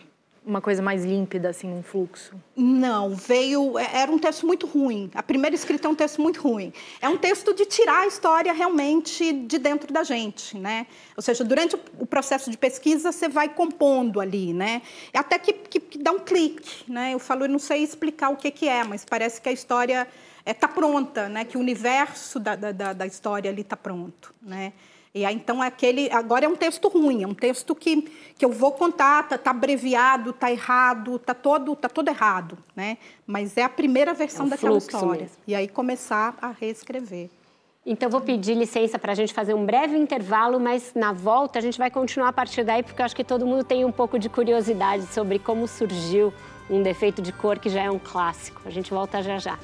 [0.44, 2.34] uma coisa mais límpida, assim, um fluxo?
[2.54, 3.78] Não, veio.
[3.78, 5.10] É, era um texto muito ruim.
[5.14, 6.72] A primeira escrita é um texto muito ruim.
[7.00, 10.86] É um texto de tirar a história realmente de dentro da gente, né?
[11.16, 14.82] Ou seja, durante o processo de pesquisa, você vai compondo ali, né?
[15.14, 17.14] Até que, que, que dá um clique, né?
[17.14, 20.06] Eu falo, eu não sei explicar o que, que é, mas parece que a história
[20.40, 21.44] está é, tá pronta, né?
[21.44, 24.74] Que o universo da, da, da história ali está pronto, né?
[25.14, 28.02] E aí, então, aquele, agora é um texto ruim, é um texto que,
[28.36, 32.98] que eu vou contar, está tá abreviado, está errado, está todo, tá todo errado, né?
[33.24, 35.22] Mas é a primeira versão é daquela história.
[35.22, 35.36] Mesmo.
[35.46, 37.30] E aí começar a reescrever.
[37.86, 41.62] Então, vou pedir licença para a gente fazer um breve intervalo, mas na volta a
[41.62, 44.18] gente vai continuar a partir daí, porque eu acho que todo mundo tem um pouco
[44.18, 46.34] de curiosidade sobre como surgiu
[46.68, 48.62] um defeito de cor que já é um clássico.
[48.64, 49.56] A gente volta já já.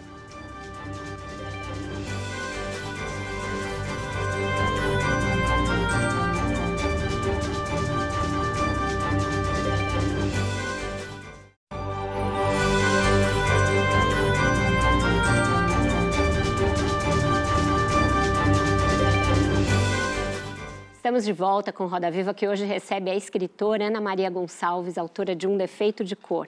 [21.10, 25.34] Estamos de volta com Roda Viva, que hoje recebe a escritora Ana Maria Gonçalves, autora
[25.34, 26.46] de Um Defeito de Cor.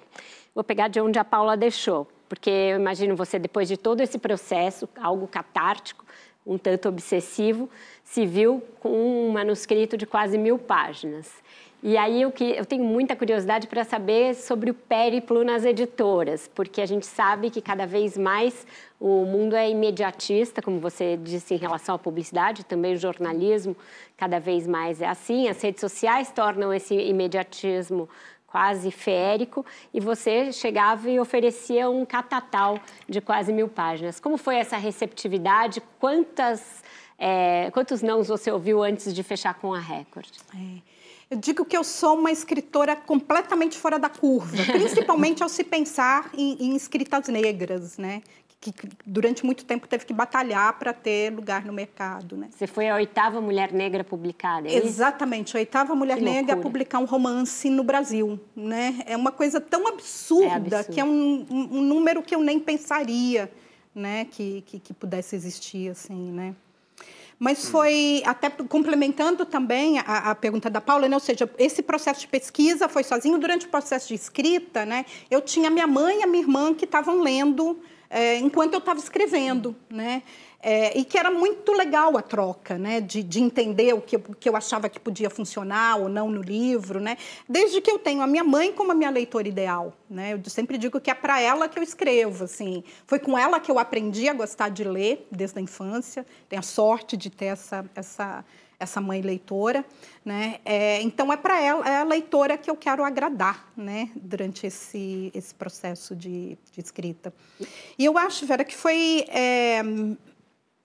[0.55, 4.19] Vou pegar de onde a Paula deixou, porque eu imagino você, depois de todo esse
[4.19, 6.05] processo, algo catártico,
[6.47, 7.69] um tanto obsessivo,
[8.05, 11.42] se viu com um manuscrito de quase mil páginas.
[11.83, 16.49] E aí eu, que, eu tenho muita curiosidade para saber sobre o périplo nas editoras,
[16.55, 18.65] porque a gente sabe que cada vez mais
[19.01, 23.77] o mundo é imediatista, como você disse em relação à publicidade, também o jornalismo
[24.17, 25.49] cada vez mais é assim.
[25.49, 28.09] As redes sociais tornam esse imediatismo
[28.47, 34.21] quase férico e você chegava e oferecia um catatal de quase mil páginas.
[34.21, 35.83] Como foi essa receptividade?
[35.99, 36.85] Quantas,
[37.19, 40.31] é, quantos nãos você ouviu antes de fechar com a Record?
[40.55, 40.92] É.
[41.33, 46.31] Eu digo que eu sou uma escritora completamente fora da curva, principalmente ao se pensar
[46.37, 48.21] em, em escritas negras, né?
[48.61, 52.37] Que, que, durante muito tempo teve que batalhar para ter lugar no mercado.
[52.37, 52.49] Né?
[52.51, 56.61] Você foi a oitava mulher negra publicada, é Exatamente, a oitava mulher que negra loucura.
[56.61, 58.39] a publicar um romance no Brasil.
[58.55, 59.03] Né?
[59.07, 62.61] É uma coisa tão absurda, é que é um, um, um, número que eu nem
[62.61, 63.51] pensaria
[63.95, 64.27] né?
[64.27, 65.89] que, que, que pudesse existir.
[65.89, 66.55] assim, né?
[67.43, 71.17] Mas foi, até complementando também a, a, pergunta da Paula, né?
[71.17, 73.37] ou seja, esse processo de pesquisa foi sozinho.
[73.37, 75.05] Durante o processo de escrita, né?
[75.29, 79.01] eu tinha minha mãe e a minha irmã que estavam lendo é, enquanto eu estava
[79.01, 79.75] escrevendo.
[79.91, 80.23] Né?
[80.65, 83.01] É, e que era muito legal a troca, né?
[83.01, 86.41] De, de entender o que, o que eu achava que podia funcionar ou não no
[86.41, 87.17] livro, né?
[87.49, 90.35] Desde que eu tenho a minha mãe como a minha leitora ideal, né?
[90.35, 92.85] Eu sempre digo que é para ela que eu escrevo, assim.
[93.09, 96.25] Foi com ela que eu aprendi a gostar de ler desde a infância.
[96.49, 98.45] Tenho a sorte de ter essa, essa,
[98.79, 99.85] essa mãe leitora,
[100.25, 100.61] né?
[100.65, 104.11] É, então é para ela, é a leitora que eu quero agradar, né?
[104.15, 107.35] Durante esse esse processo de, de escrita.
[107.99, 109.83] E eu acho, Vera, que foi é,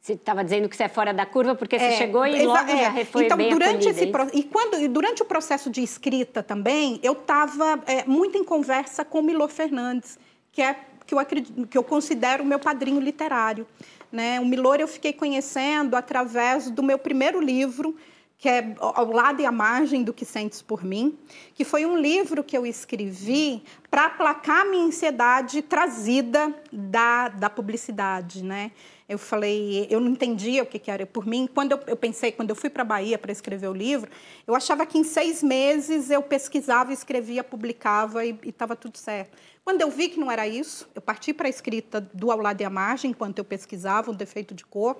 [0.07, 2.71] Você estava dizendo que você é fora da curva porque você é, chegou e logo
[2.71, 2.77] é.
[2.77, 6.97] já foi então, bem durante acolhida, esse E quando durante o processo de escrita também,
[7.03, 10.17] eu estava é, muito em conversa com o Milor Fernandes,
[10.49, 13.67] que é que eu, acredito, que eu considero o meu padrinho literário.
[14.09, 14.39] Né?
[14.39, 17.93] O Milor eu fiquei conhecendo através do meu primeiro livro,
[18.37, 21.17] que é Ao Lado e à Margem do que Sentes por Mim,
[21.53, 27.49] que foi um livro que eu escrevi para aplacar a minha ansiedade trazida da, da
[27.49, 28.71] publicidade, né?
[29.07, 31.47] Eu falei, eu não entendia o que, que era por mim.
[31.53, 34.11] Quando eu, eu pensei, quando eu fui para a Bahia para escrever o livro,
[34.45, 39.37] eu achava que em seis meses eu pesquisava, escrevia, publicava e estava tudo certo.
[39.63, 42.59] Quando eu vi que não era isso, eu parti para a escrita do Ao Lado
[42.61, 44.97] e à Margem, enquanto eu pesquisava o defeito de cor.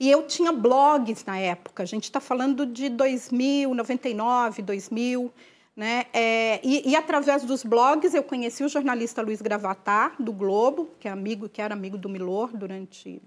[0.00, 5.32] E eu tinha blogs na época, a gente está falando de 2000, 99, 2000.
[5.74, 6.04] Né?
[6.12, 11.08] É, e, e, através dos blogs eu conheci o jornalista Luiz Gravatar, do Globo, que,
[11.08, 13.22] é amigo, que era amigo do Milor durante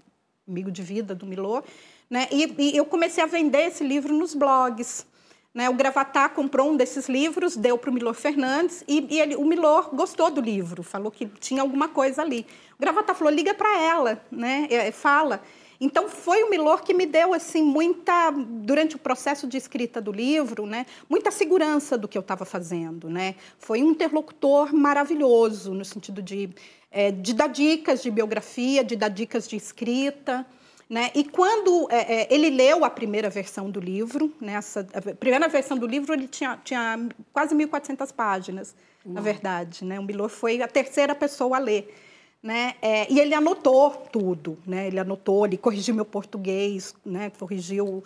[0.48, 1.64] amigo de vida do Milor,
[2.08, 2.28] né?
[2.30, 5.04] E, e, eu comecei a vender esse livro nos blogs.
[5.52, 5.68] Né?
[5.68, 9.44] O Gravatar comprou um desses livros, deu para o Milor Fernandes e, e ele, o
[9.44, 12.46] Milor gostou do livro, falou que tinha alguma coisa ali.
[12.78, 14.68] O Gravatar falou: liga para ela, né?
[14.70, 15.42] É, fala.
[15.80, 20.10] Então foi o Milor que me deu assim muita durante o processo de escrita do
[20.10, 23.34] livro, né, muita segurança do que eu estava fazendo, né.
[23.58, 26.48] Foi um interlocutor maravilhoso no sentido de
[26.96, 30.46] é, de dar dicas de biografia, de dar dicas de escrita.
[30.88, 31.10] Né?
[31.14, 34.88] E quando é, é, ele leu a primeira versão do livro, nessa né?
[34.94, 36.98] a primeira versão do livro ele tinha, tinha
[37.34, 39.12] quase 1.400 páginas, Não.
[39.12, 39.84] na verdade.
[39.84, 40.00] Né?
[40.00, 41.94] O Milor foi a terceira pessoa a ler.
[42.42, 42.76] Né?
[42.80, 44.86] É, e ele anotou tudo, né?
[44.86, 47.30] ele anotou, ele corrigiu meu português, né?
[47.38, 48.02] corrigiu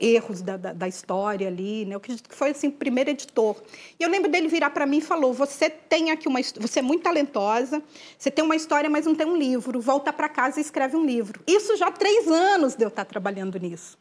[0.00, 1.96] erros da, da, da, história ali, né?
[1.96, 3.56] Acredito que foi assim o primeiro editor.
[3.98, 6.82] E eu lembro dele virar para mim e falou: "Você tem aqui uma, você é
[6.82, 7.82] muito talentosa,
[8.18, 9.80] você tem uma história, mas não tem um livro.
[9.80, 13.04] Volta para casa e escreve um livro." Isso já há três anos de eu estar
[13.04, 13.98] trabalhando nisso.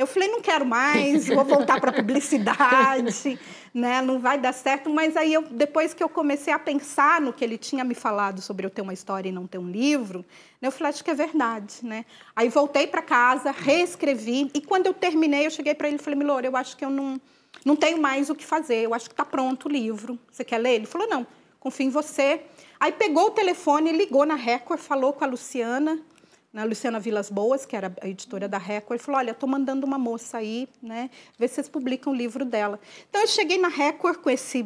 [0.00, 3.38] Eu falei, não quero mais, vou voltar para a publicidade,
[3.74, 4.00] né?
[4.00, 4.88] não vai dar certo.
[4.88, 8.40] Mas aí, eu, depois que eu comecei a pensar no que ele tinha me falado
[8.40, 10.24] sobre eu ter uma história e não ter um livro,
[10.58, 10.68] né?
[10.68, 11.80] eu falei, acho que é verdade.
[11.82, 12.06] Né?
[12.34, 16.18] Aí voltei para casa, reescrevi, e quando eu terminei, eu cheguei para ele e falei,
[16.18, 17.20] Milor, eu acho que eu não,
[17.62, 20.18] não tenho mais o que fazer, eu acho que está pronto o livro.
[20.32, 20.76] Você quer ler?
[20.76, 21.26] Ele falou, não,
[21.58, 22.40] confio em você.
[22.80, 26.00] Aí pegou o telefone, ligou na Record, falou com a Luciana,
[26.52, 29.98] na Luciana Vilas Boas, que era a editora da Record, falou: Olha, estou mandando uma
[29.98, 31.10] moça aí, né?
[31.38, 32.80] Ver se vocês publicam o livro dela.
[33.08, 34.64] Então, eu cheguei na Record com esse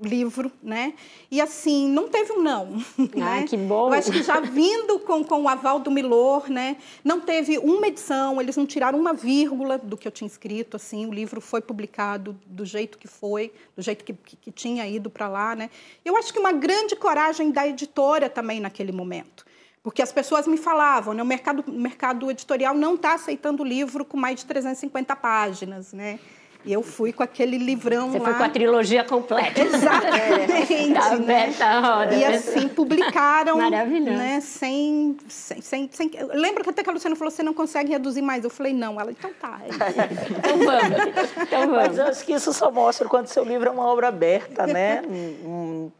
[0.00, 0.94] livro, né?
[1.30, 2.78] E assim, não teve um não.
[3.20, 3.46] Ah, né?
[3.48, 3.88] que bom!
[3.88, 6.76] Eu acho que já vindo com, com o aval do Milor, né?
[7.02, 11.06] Não teve uma edição, eles não tiraram uma vírgula do que eu tinha escrito, assim.
[11.06, 15.10] O livro foi publicado do jeito que foi, do jeito que, que, que tinha ido
[15.10, 15.68] para lá, né?
[16.04, 19.47] Eu acho que uma grande coragem da editora também naquele momento.
[19.88, 24.04] Porque as pessoas me falavam, né, o mercado, o mercado editorial não está aceitando livro
[24.04, 26.18] com mais de 350 páginas, né?
[26.62, 28.24] E eu fui com aquele livrão Você lá.
[28.26, 29.62] foi com a trilogia completa.
[29.62, 30.92] Exatamente.
[30.92, 31.54] tá né?
[31.58, 32.14] a roda.
[32.14, 33.56] E assim, publicaram.
[33.56, 34.18] Maravilhoso.
[34.18, 36.10] Né, sem, sem, sem, sem...
[36.34, 38.44] Lembra que até que a Luciana falou, você não consegue reduzir mais?
[38.44, 39.00] Eu falei, não.
[39.00, 39.58] Ela, então tá.
[39.62, 39.68] É
[40.36, 41.44] então vamos.
[41.44, 41.76] Então vamos.
[41.76, 44.66] Mas eu acho que isso só mostra o quanto seu livro é uma obra aberta,
[44.66, 45.00] né?
[45.08, 45.90] um,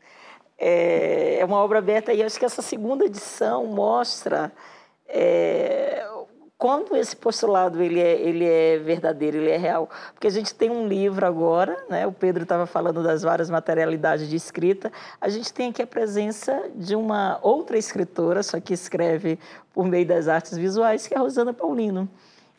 [0.59, 4.53] é uma obra aberta e acho que essa segunda edição mostra
[5.07, 6.05] é,
[6.59, 9.89] quando esse postulado ele é, ele é verdadeiro, ele é real.
[10.13, 12.05] Porque a gente tem um livro agora, né?
[12.05, 14.91] o Pedro estava falando das várias materialidades de escrita,
[15.21, 19.39] a gente tem aqui a presença de uma outra escritora, só que escreve
[19.73, 22.09] por meio das artes visuais, que é a Rosana Paulino.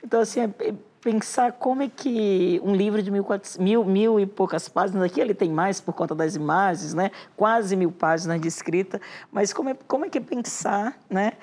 [0.01, 3.25] Então, assim, é, pensar como é que um livro de mil,
[3.59, 7.11] mil, mil e poucas páginas, aqui ele tem mais por conta das imagens, né?
[7.35, 8.99] quase mil páginas de escrita,
[9.31, 11.33] mas como é, como é que é pensar né?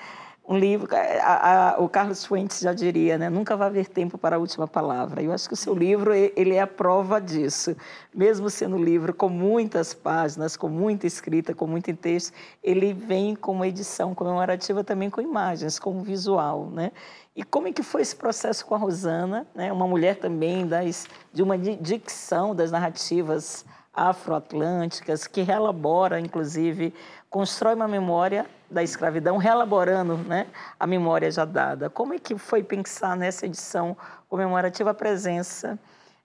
[0.47, 3.29] Um livro, a, a, o Carlos Fuentes já diria, né?
[3.29, 5.21] nunca vai haver tempo para a última palavra.
[5.21, 7.75] Eu acho que o seu livro ele é a prova disso.
[8.15, 12.33] Mesmo sendo um livro com muitas páginas, com muita escrita, com muito texto,
[12.63, 16.69] ele vem com uma edição comemorativa também com imagens, com visual.
[16.71, 16.93] Né?
[17.35, 19.69] E como é que foi esse processo com a Rosana, né?
[19.73, 23.65] uma mulher também das, de uma dicção das narrativas
[23.97, 26.93] afroatlânticas, que relabora, inclusive,
[27.29, 30.47] constrói uma memória da escravidão, relaborando né,
[30.79, 31.89] a memória já dada.
[31.89, 33.95] Como é que foi pensar nessa edição
[34.27, 35.79] comemorativa a presença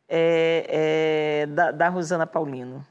[0.09, 2.85] é, é, da, da Rosana Paulino?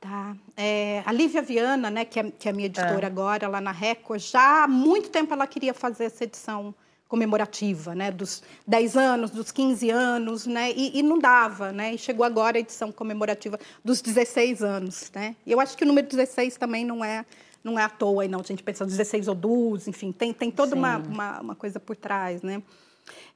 [0.00, 0.34] Tá.
[0.56, 3.06] É, a Lívia Viana, né, que é, que é a minha editora é.
[3.06, 6.74] agora, lá na Record, já há muito tempo ela queria fazer essa edição
[7.10, 11.98] comemorativa, né, dos 10 anos, dos 15 anos, né, e, e, não dava, né, e
[11.98, 16.06] chegou agora a edição comemorativa dos 16 anos, né, e eu acho que o número
[16.06, 17.26] 16 também não é
[17.62, 20.74] não é à toa, não, a gente pensa 16 ou 12, enfim, tem, tem toda
[20.74, 22.62] uma, uma, uma, coisa por trás, né.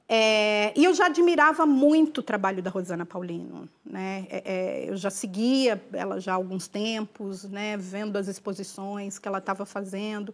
[0.07, 3.67] É, e eu já admirava muito o trabalho da Rosana Paulino.
[3.83, 4.27] Né?
[4.29, 7.75] É, é, eu já seguia ela já há alguns tempos, né?
[7.75, 10.31] vendo as exposições que ela estava fazendo.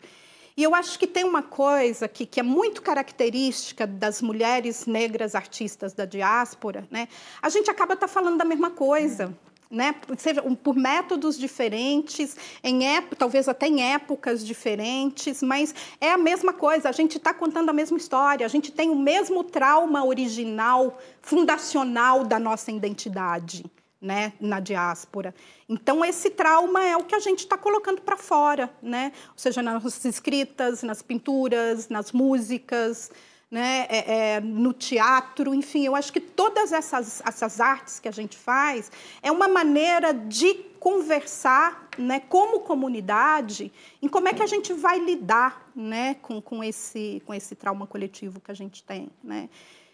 [0.55, 5.35] E eu acho que tem uma coisa que, que é muito característica das mulheres negras
[5.35, 6.87] artistas da diáspora.
[6.91, 7.07] Né?
[7.41, 9.35] A gente acaba tá falando da mesma coisa
[9.71, 9.95] né?
[10.17, 12.81] Seja por métodos diferentes, em
[13.17, 16.89] talvez até em épocas diferentes, mas é a mesma coisa.
[16.89, 18.45] A gente está contando a mesma história.
[18.45, 23.63] A gente tem o mesmo trauma original, fundacional da nossa identidade.
[24.01, 25.31] Né, na diáspora.
[25.69, 29.11] Então, esse trauma é o que a gente está colocando para fora, né?
[29.27, 33.11] ou seja, nas escritas, nas pinturas, nas músicas,
[33.51, 38.11] né, é, é, no teatro, enfim, eu acho que todas essas, essas artes que a
[38.11, 38.89] gente faz
[39.21, 43.71] é uma maneira de conversar né, como comunidade
[44.01, 47.85] em como é que a gente vai lidar né, com, com, esse, com esse trauma
[47.85, 49.09] coletivo que a gente tem.
[49.21, 49.49] Né?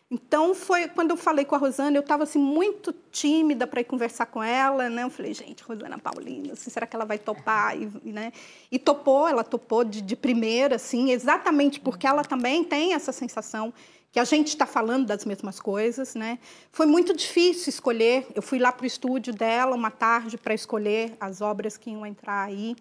[0.10, 3.84] Então, foi quando eu falei com a Rosana, eu estava assim, muito tímida para ir
[3.84, 4.90] conversar com ela.
[4.90, 5.04] Né?
[5.04, 7.76] Eu falei, gente, Rosana Paulina, assim, será que ela vai topar?
[7.78, 8.32] E, né?
[8.72, 13.74] e topou, ela topou de, de primeira, assim, exatamente porque ela também tem essa sensação
[14.10, 16.16] que a gente está falando das mesmas coisas.
[16.16, 16.40] Né?
[16.72, 18.28] Foi muito difícil escolher.
[18.34, 22.06] Eu fui lá para o estúdio dela uma tarde para escolher as obras que iam
[22.06, 22.78] entrar aí.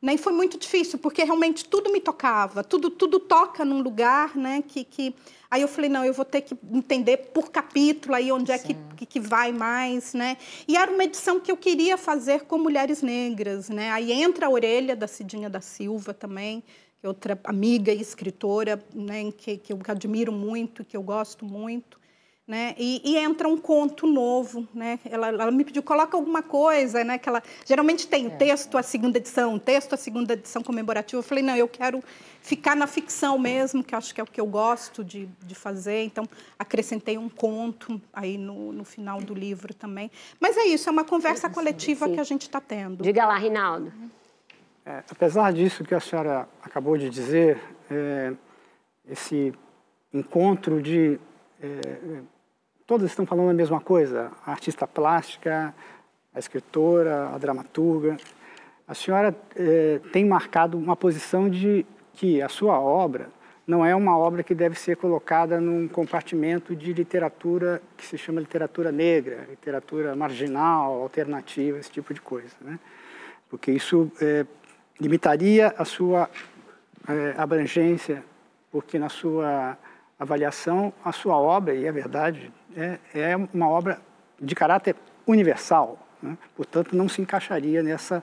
[0.00, 0.14] Né?
[0.14, 4.62] E foi muito difícil, porque realmente tudo me tocava, tudo, tudo toca num lugar né,
[4.66, 5.14] que, que
[5.50, 8.76] Aí eu falei, não, eu vou ter que entender por capítulo aí onde é que,
[8.96, 10.36] que, que, vai mais, né?
[10.68, 13.90] E era uma edição que eu queria fazer com mulheres negras, né?
[13.90, 16.62] Aí entra a orelha da Cidinha da Silva também,
[17.00, 19.32] que é outra amiga e escritora, né?
[19.32, 21.99] Que, que eu admiro muito, que eu gosto muito.
[22.50, 22.74] Né?
[22.76, 24.98] E, e, entra um conto novo, né?
[25.08, 27.16] Ela, ela, me pediu coloca alguma coisa, né?
[27.16, 28.30] Que ela geralmente tem é.
[28.30, 31.20] texto a segunda edição, texto a segunda edição comemorativa.
[31.20, 32.02] Eu falei não, eu quero
[32.42, 36.02] ficar na ficção mesmo, que acho que é o que eu gosto de, de fazer.
[36.02, 36.28] Então
[36.58, 40.10] acrescentei um conto aí no, no final do livro também.
[40.40, 42.14] Mas é isso, é uma conversa coletiva Sim.
[42.14, 43.04] que a gente está tendo.
[43.04, 43.92] Diga lá, Rinaldo.
[44.84, 48.32] É, apesar disso que a senhora acabou de dizer, é,
[49.08, 49.54] esse
[50.12, 51.16] encontro de
[51.62, 52.22] é,
[52.90, 55.72] todas estão falando a mesma coisa, a artista plástica,
[56.34, 58.16] a escritora, a dramaturga.
[58.88, 63.28] A senhora eh, tem marcado uma posição de que a sua obra
[63.64, 68.40] não é uma obra que deve ser colocada num compartimento de literatura que se chama
[68.40, 72.76] literatura negra, literatura marginal, alternativa, esse tipo de coisa, né?
[73.48, 74.44] Porque isso eh,
[75.00, 76.28] limitaria a sua
[77.08, 78.24] eh, abrangência,
[78.72, 79.78] porque na sua
[80.18, 84.00] avaliação a sua obra, e é verdade, é, é uma obra
[84.40, 84.96] de caráter
[85.26, 86.36] universal, né?
[86.56, 88.22] portanto, não se encaixaria nessa,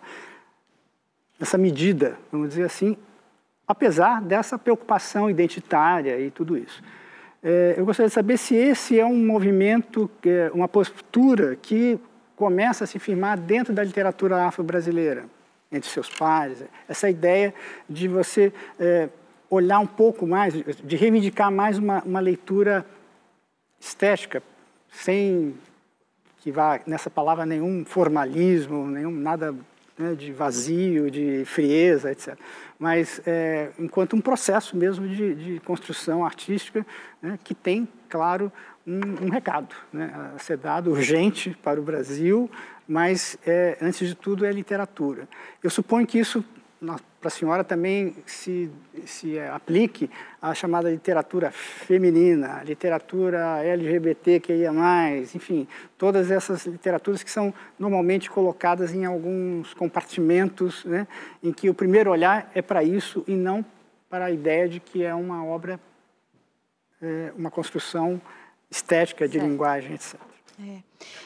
[1.40, 2.98] nessa medida, vamos dizer assim,
[3.68, 6.82] apesar dessa preocupação identitária e tudo isso.
[7.44, 12.00] É, eu gostaria de saber se esse é um movimento, é uma postura que
[12.36, 15.26] começa a se firmar dentro da literatura afro-brasileira,
[15.72, 17.54] entre seus pares, essa ideia
[17.90, 19.10] de você é,
[19.50, 22.86] olhar um pouco mais, de reivindicar mais uma, uma leitura
[23.80, 24.42] estética,
[24.90, 25.56] sem
[26.40, 29.54] que vá nessa palavra nenhum formalismo, nenhum nada
[29.98, 32.38] né, de vazio, de frieza, etc.
[32.78, 36.86] Mas é, enquanto um processo mesmo de, de construção artística
[37.22, 38.52] né, que tem, claro,
[38.86, 42.50] um, um, recado né, a ser dado urgente para o Brasil,
[42.88, 45.28] mas é, antes de tudo é literatura.
[45.62, 46.46] Eu suponho que isso
[47.20, 48.70] para a senhora também se,
[49.06, 50.10] se aplique
[50.42, 57.54] à chamada literatura feminina, literatura LGBT que ia mais, enfim, todas essas literaturas que são
[57.80, 61.08] normalmente colocadas em alguns compartimentos, né,
[61.44, 63.66] em que o primeiro olhar é para isso e não
[64.10, 65.80] para a ideia de que é uma obra,
[67.02, 68.22] é, uma construção
[68.70, 69.48] estética de certo.
[69.48, 70.37] linguagem, etc.
[70.60, 70.82] É.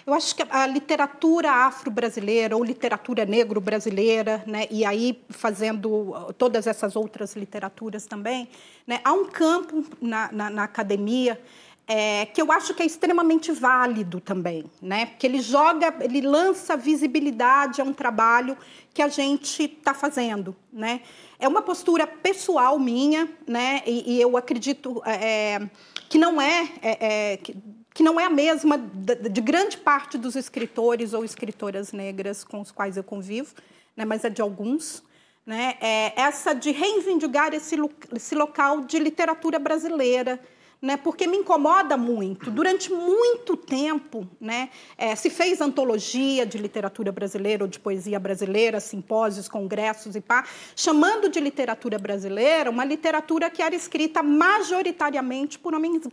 [0.05, 6.97] Eu acho que a literatura afro-brasileira ou literatura negro-brasileira, né, e aí fazendo todas essas
[6.97, 8.49] outras literaturas também,
[8.85, 11.39] né, há um campo na, na, na academia
[11.87, 15.07] é, que eu acho que é extremamente válido também, né?
[15.07, 18.57] Porque ele joga, ele lança visibilidade a um trabalho
[18.93, 21.01] que a gente está fazendo, né?
[21.37, 23.81] É uma postura pessoal minha, né?
[23.85, 25.67] E, e eu acredito é,
[26.07, 27.57] que não é, é, é que,
[27.93, 32.71] que não é a mesma de grande parte dos escritores ou escritoras negras com os
[32.71, 33.53] quais eu convivo,
[33.95, 35.03] né, mas é de alguns.
[35.43, 37.75] Né, é essa de reivindicar esse,
[38.15, 40.39] esse local de literatura brasileira,
[40.79, 42.51] né, porque me incomoda muito.
[42.51, 48.79] Durante muito tempo, né, é, se fez antologia de literatura brasileira ou de poesia brasileira,
[48.79, 55.73] simpósios, congressos e pá, chamando de literatura brasileira uma literatura que era escrita majoritariamente por
[55.73, 56.03] homens,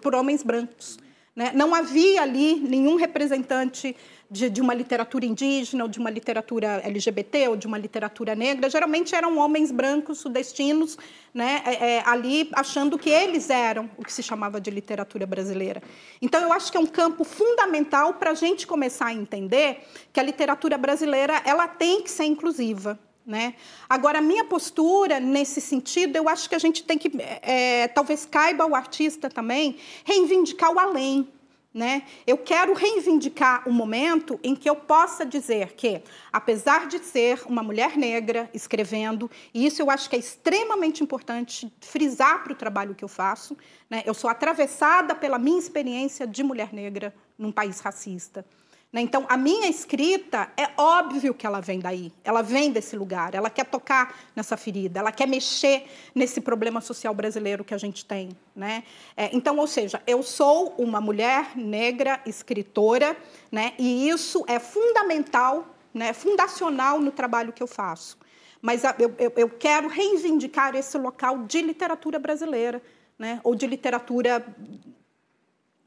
[0.00, 0.98] por homens brancos.
[1.34, 1.50] Né?
[1.54, 3.96] Não havia ali nenhum representante
[4.30, 8.68] de, de, uma literatura indígena, ou de uma literatura LGBT, ou de uma literatura negra,
[8.68, 10.96] geralmente eram homens brancos sudestinos,
[11.32, 15.82] né, é, é, ali achando que eles eram o que se chamava de literatura brasileira.
[16.20, 20.20] Então, eu acho que é um campo fundamental para a gente começar a entender que
[20.20, 22.98] a literatura brasileira ela tem que ser inclusiva.
[23.24, 23.54] Né?
[23.88, 27.10] Agora, a minha postura nesse sentido, eu acho que a gente tem que,
[27.40, 31.28] é, talvez caiba ao artista também, reivindicar o além.
[31.72, 32.02] Né?
[32.26, 37.62] Eu quero reivindicar um momento em que eu possa dizer que, apesar de ser uma
[37.62, 42.94] mulher negra escrevendo, e isso eu acho que é extremamente importante frisar para o trabalho
[42.94, 43.56] que eu faço,
[43.88, 44.02] né?
[44.04, 48.44] eu sou atravessada pela minha experiência de mulher negra num país racista.
[48.92, 49.00] Né?
[49.00, 53.48] Então, a minha escrita, é óbvio que ela vem daí, ela vem desse lugar, ela
[53.48, 58.36] quer tocar nessa ferida, ela quer mexer nesse problema social brasileiro que a gente tem.
[58.54, 58.84] Né?
[59.16, 63.16] É, então, ou seja, eu sou uma mulher negra escritora,
[63.50, 63.72] né?
[63.78, 66.12] e isso é fundamental, né?
[66.12, 68.18] fundacional no trabalho que eu faço.
[68.60, 72.82] Mas eu, eu, eu quero reivindicar esse local de literatura brasileira,
[73.18, 73.40] né?
[73.42, 74.44] ou de literatura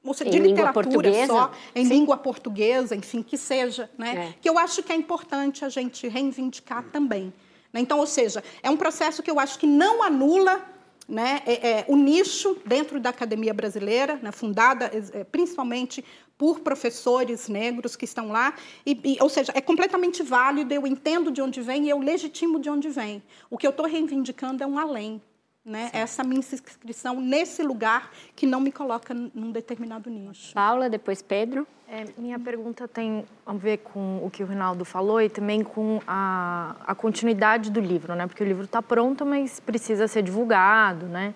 [0.06, 1.90] ou seja, de literatura só, em Sim.
[1.90, 4.30] língua portuguesa, enfim, que seja, né?
[4.30, 4.36] É.
[4.42, 7.34] Que eu acho que é importante a gente reivindicar também.
[7.74, 7.82] Né?
[7.82, 10.64] Então, ou seja, é um processo que eu acho que não anula
[11.08, 16.04] né, é, é, o nicho dentro da academia brasileira, né, fundada é, principalmente
[16.38, 18.54] por professores negros que estão lá,
[18.86, 22.60] e, e, ou seja, é completamente válido, eu entendo de onde vem e eu legitimo
[22.60, 23.24] de onde vem.
[23.50, 25.22] O que eu estou reivindicando é um além,
[25.66, 30.54] né, essa minha inscrição nesse lugar que não me coloca num determinado nicho.
[30.54, 31.68] Paula, depois Pedro.
[31.88, 36.00] É, minha pergunta tem a ver com o que o Rinaldo falou e também com
[36.06, 38.28] a, a continuidade do livro, né?
[38.28, 41.34] Porque o livro está pronto, mas precisa ser divulgado, né?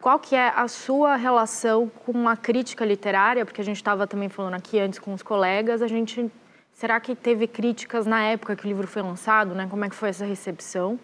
[0.00, 3.44] Qual que é a sua relação com a crítica literária?
[3.44, 6.30] Porque a gente estava também falando aqui antes com os colegas, a gente
[6.72, 9.66] será que teve críticas na época que o livro foi lançado, né?
[9.68, 10.98] Como é que foi essa recepção?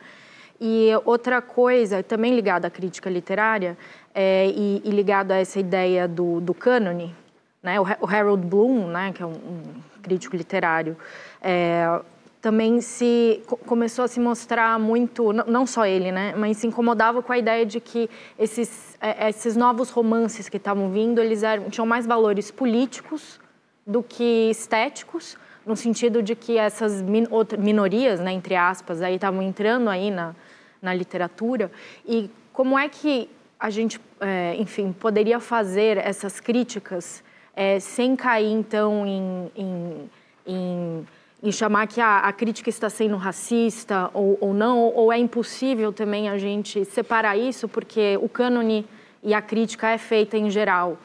[0.65, 3.77] E outra coisa, também ligada à crítica literária,
[4.15, 7.13] é, e, e ligado a essa ideia do, do cânone,
[7.61, 7.81] né?
[7.81, 9.13] o, o Harold Bloom, né?
[9.13, 9.63] que é um, um
[10.01, 10.97] crítico literário,
[11.43, 12.01] é,
[12.41, 17.33] também se começou a se mostrar muito, não só ele, né, mas se incomodava com
[17.33, 21.87] a ideia de que esses, é, esses novos romances que estavam vindo, eles eram, tinham
[21.87, 23.41] mais valores políticos
[23.87, 27.29] do que estéticos, no sentido de que essas min,
[27.61, 30.35] minorias, né, entre aspas, aí estavam entrando aí na,
[30.83, 31.71] na literatura
[32.07, 37.23] e como é que a gente, é, enfim, poderia fazer essas críticas
[37.55, 40.11] é, sem cair, então, em, em,
[40.45, 41.07] em,
[41.45, 45.93] em chamar que a, a, crítica está sendo racista ou, ou não, ou é impossível
[45.93, 48.85] também a gente separar isso, porque o cânone
[49.23, 50.99] e a crítica é feita, em geral,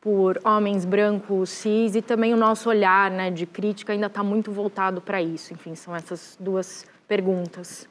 [0.00, 4.52] por homens brancos, cis, e também o nosso olhar né, de crítica ainda está muito
[4.52, 5.52] voltado para isso.
[5.52, 7.88] Enfim, são essas duas perguntas.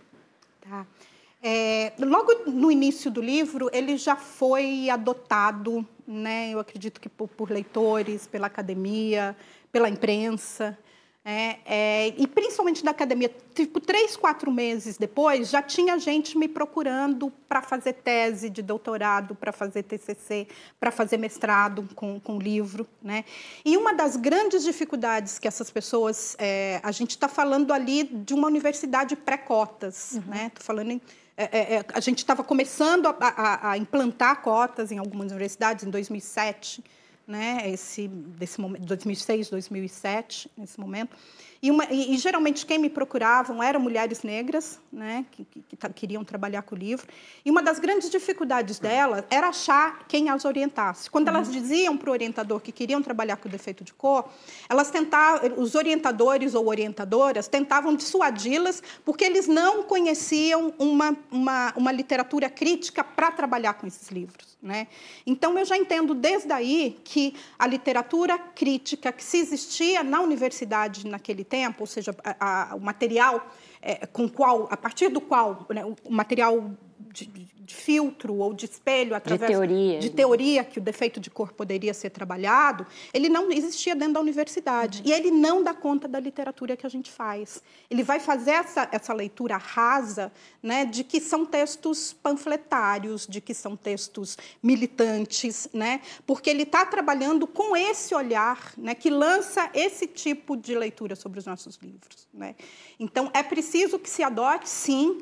[1.46, 7.28] É, logo no início do livro, ele já foi adotado, né, eu acredito que por,
[7.28, 9.36] por leitores, pela academia,
[9.70, 10.78] pela imprensa.
[11.26, 16.50] É, é, e principalmente da academia, tipo, três, quatro meses depois, já tinha gente me
[16.50, 20.48] procurando para fazer tese de doutorado, para fazer TCC,
[20.80, 22.86] para fazer mestrado com, com livro.
[23.02, 23.24] Né?
[23.64, 26.36] E uma das grandes dificuldades que essas pessoas.
[26.40, 30.24] É, a gente está falando ali de uma universidade pré-cotas, uhum.
[30.28, 30.48] né?
[30.48, 31.02] Estou falando em
[31.36, 35.84] é, é, é, a gente estava começando a, a, a, implantar cotas em algumas universidades
[35.84, 36.84] em 2007,
[37.28, 37.70] né?
[37.70, 41.16] Esse desse momento, 2006, 2007, nesse momento.
[41.64, 45.94] E, uma, e, e, geralmente quem me procuravam eram mulheres negras, né, que, que, que
[45.94, 47.08] queriam trabalhar com o livro.
[47.46, 51.10] E uma das grandes dificuldades delas era achar quem as orientasse.
[51.10, 51.54] Quando elas uhum.
[51.54, 54.28] diziam para o orientador que queriam trabalhar com o defeito de cor,
[54.68, 61.94] elas tentavam, os orientadores ou orientadoras tentavam dissuadi-las porque eles não conheciam uma, uma, uma
[61.94, 64.58] literatura crítica para trabalhar com esses livros.
[64.64, 64.88] Né?
[65.26, 71.06] Então, eu já entendo desde aí que a literatura crítica que se existia na universidade
[71.06, 73.48] naquele tempo, ou seja, a, a, o material
[73.80, 76.72] é, com qual, a partir do qual, né, o material
[77.12, 80.00] de, de filtro ou de espelho através de teoria.
[80.00, 84.20] de teoria que o defeito de cor poderia ser trabalhado, ele não existia dentro da
[84.20, 85.00] universidade.
[85.00, 85.08] Uhum.
[85.08, 87.62] E ele não dá conta da literatura que a gente faz.
[87.90, 93.54] Ele vai fazer essa, essa leitura rasa né, de que são textos panfletários, de que
[93.54, 100.08] são textos militantes, né, porque ele está trabalhando com esse olhar né, que lança esse
[100.08, 102.28] tipo de leitura sobre os nossos livros.
[102.34, 102.56] Né?
[103.00, 105.22] Então, é preciso que se adote, sim,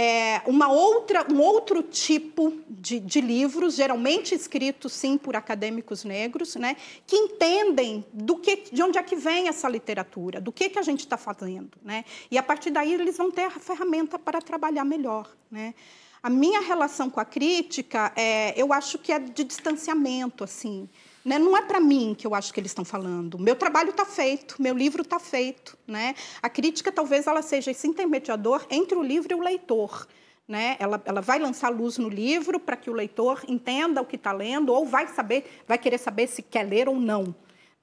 [0.00, 6.54] é, uma outra, um outro tipo de, de, livros, geralmente escritos, sim, por acadêmicos negros,
[6.54, 10.78] né, que entendem do que, de onde é que vem essa literatura, do que, que
[10.78, 11.70] a gente está fazendo.
[11.82, 12.04] Né?
[12.30, 15.28] E, a partir daí, eles vão ter a ferramenta para trabalhar melhor.
[15.50, 15.74] Né?
[16.22, 20.88] A minha relação com a crítica, é, eu acho que é de distanciamento, assim.
[21.24, 21.38] Né?
[21.38, 23.38] Não é para mim que eu acho que eles estão falando.
[23.38, 25.76] Meu trabalho está feito, meu livro está feito.
[25.86, 26.14] Né?
[26.42, 30.06] A crítica talvez ela seja esse intermediador entre o livro e o leitor.
[30.46, 30.76] Né?
[30.78, 34.32] Ela, ela vai lançar luz no livro para que o leitor entenda o que está
[34.32, 37.34] lendo ou vai saber, vai querer saber se quer ler ou não.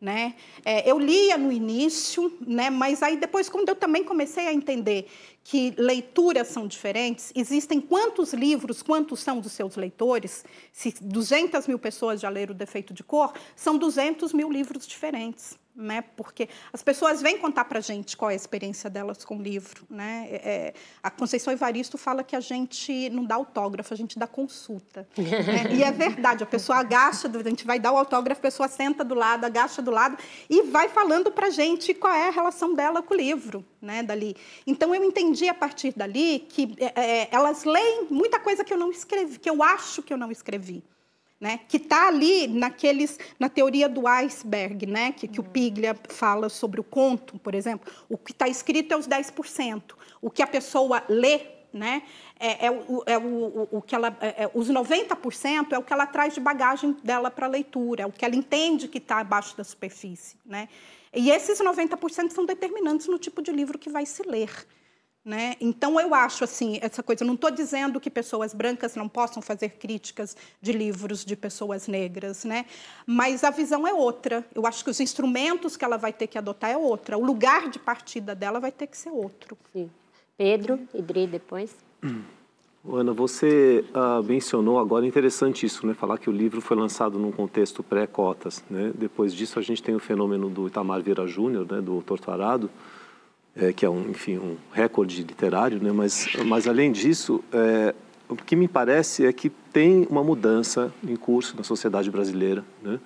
[0.06, 0.36] Né?
[0.64, 2.70] É, eu lia no início, né?
[2.70, 5.08] mas aí depois, quando eu também comecei a entender
[5.44, 10.46] que leituras são diferentes, existem quantos livros, quantos são dos seus leitores?
[10.72, 15.58] Se 200 mil pessoas já leram O Defeito de Cor, são 200 mil livros diferentes
[15.76, 16.04] né?
[16.16, 19.42] Porque as pessoas vêm contar para a gente qual é a experiência delas com o
[19.42, 20.28] livro, né?
[20.30, 20.74] É, é,
[21.04, 25.08] a Conceição Evaristo fala que a gente não dá autógrafo, a gente dá consulta.
[25.18, 25.76] né?
[25.76, 29.04] E é verdade, a pessoa agacha, a gente vai dar o autógrafo, a pessoa senta
[29.04, 30.18] do lado, agacha do lado
[30.50, 34.02] e vai falando para a gente qual é a relação dela com o livro, né?
[34.02, 34.36] Dali.
[34.66, 38.78] Então eu entendi a partir dali que é, é elas leem muita coisa que eu
[38.78, 40.84] não escrevi, que eu acho que eu não escrevi
[41.40, 41.60] né?
[41.68, 45.12] que está ali naqueles, na teoria do iceberg, né?
[45.12, 47.92] que, que o Piglia fala sobre o conto, por exemplo.
[48.10, 49.82] O que está escrito é os 10%.
[50.22, 51.42] O que a pessoa lê
[51.76, 52.04] né?
[52.40, 55.92] é, é, o, é o, o, que ela, é, é os 90% é o que
[55.92, 59.20] ela traz de bagagem dela para a leitura, é o que ela entende que está
[59.20, 60.38] abaixo da superfície.
[60.46, 60.70] Né?
[61.14, 64.50] E esses 90% são determinantes no tipo de livro que vai se ler.
[65.26, 65.56] Né?
[65.60, 67.26] Então, eu acho assim, essa coisa.
[67.26, 72.46] Não estou dizendo que pessoas brancas não possam fazer críticas de livros de pessoas negras,
[72.46, 72.68] né?
[73.08, 74.46] mas a visão é outra.
[74.54, 77.18] Eu acho que os instrumentos que ela vai ter que adotar é outra.
[77.18, 79.58] O lugar de partida dela vai ter que ser outro.
[79.74, 79.90] Sim.
[80.38, 81.76] Pedro, Idri, depois.
[82.88, 85.96] Ana, você ah, mencionou agora, interessante isso, né?
[85.96, 88.64] falar que o livro foi lançado num contexto pré-cotas.
[88.70, 88.92] Né?
[88.94, 91.82] Depois disso, a gente tem o fenômeno do Itamar Vieira Júnior, né?
[91.82, 92.70] do Torturado,
[93.56, 95.92] é, que é um, enfim, um recorde literário, né?
[95.92, 97.96] mas, mas além disso, é,
[98.28, 103.00] o que me parece é que tem uma mudança em curso na sociedade brasileira, né?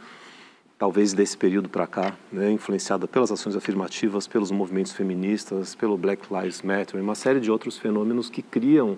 [0.78, 2.52] talvez desse período para cá, né?
[2.52, 7.78] influenciada pelas ações afirmativas, pelos movimentos feministas, pelo Black Lives Matter, uma série de outros
[7.78, 8.98] fenômenos que criam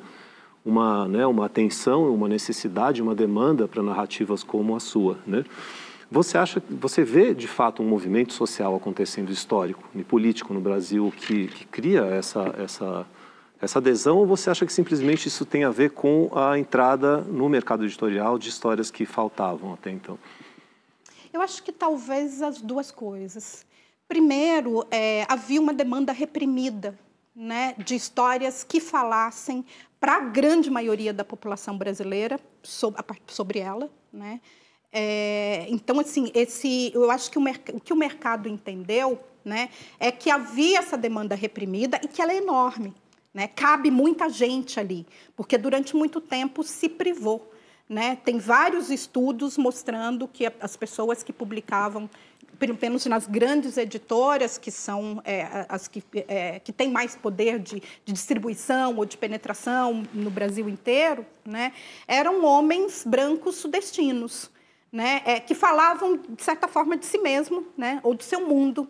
[0.63, 5.43] uma, né, uma atenção, uma necessidade, uma demanda para narrativas como a sua, né?
[6.11, 11.09] Você acha, você vê de fato um movimento social acontecendo histórico e político no Brasil
[11.15, 13.07] que, que cria essa, essa,
[13.61, 17.47] essa adesão ou você acha que simplesmente isso tem a ver com a entrada no
[17.47, 20.19] mercado editorial de histórias que faltavam até então?
[21.31, 23.65] Eu acho que talvez as duas coisas.
[24.05, 26.99] Primeiro, é, havia uma demanda reprimida
[27.33, 29.65] né, de histórias que falassem
[29.97, 34.41] para a grande maioria da população brasileira sobre, sobre ela, né?
[34.91, 39.69] É, então, assim, esse, eu acho que o, o, que o mercado entendeu né,
[39.99, 42.93] é que havia essa demanda reprimida e que ela é enorme.
[43.33, 43.47] Né?
[43.47, 47.51] Cabe muita gente ali, porque durante muito tempo se privou.
[47.87, 48.17] Né?
[48.23, 52.09] Tem vários estudos mostrando que as pessoas que publicavam,
[52.59, 57.59] pelo menos nas grandes editoras, que são é, as que, é, que têm mais poder
[57.59, 61.73] de, de, distribuição ou de penetração no Brasil inteiro, né?
[62.07, 64.51] eram homens brancos sudestinos
[64.91, 68.87] né, é, que falavam, de certa forma, de si mesmo, né, ou do seu mundo.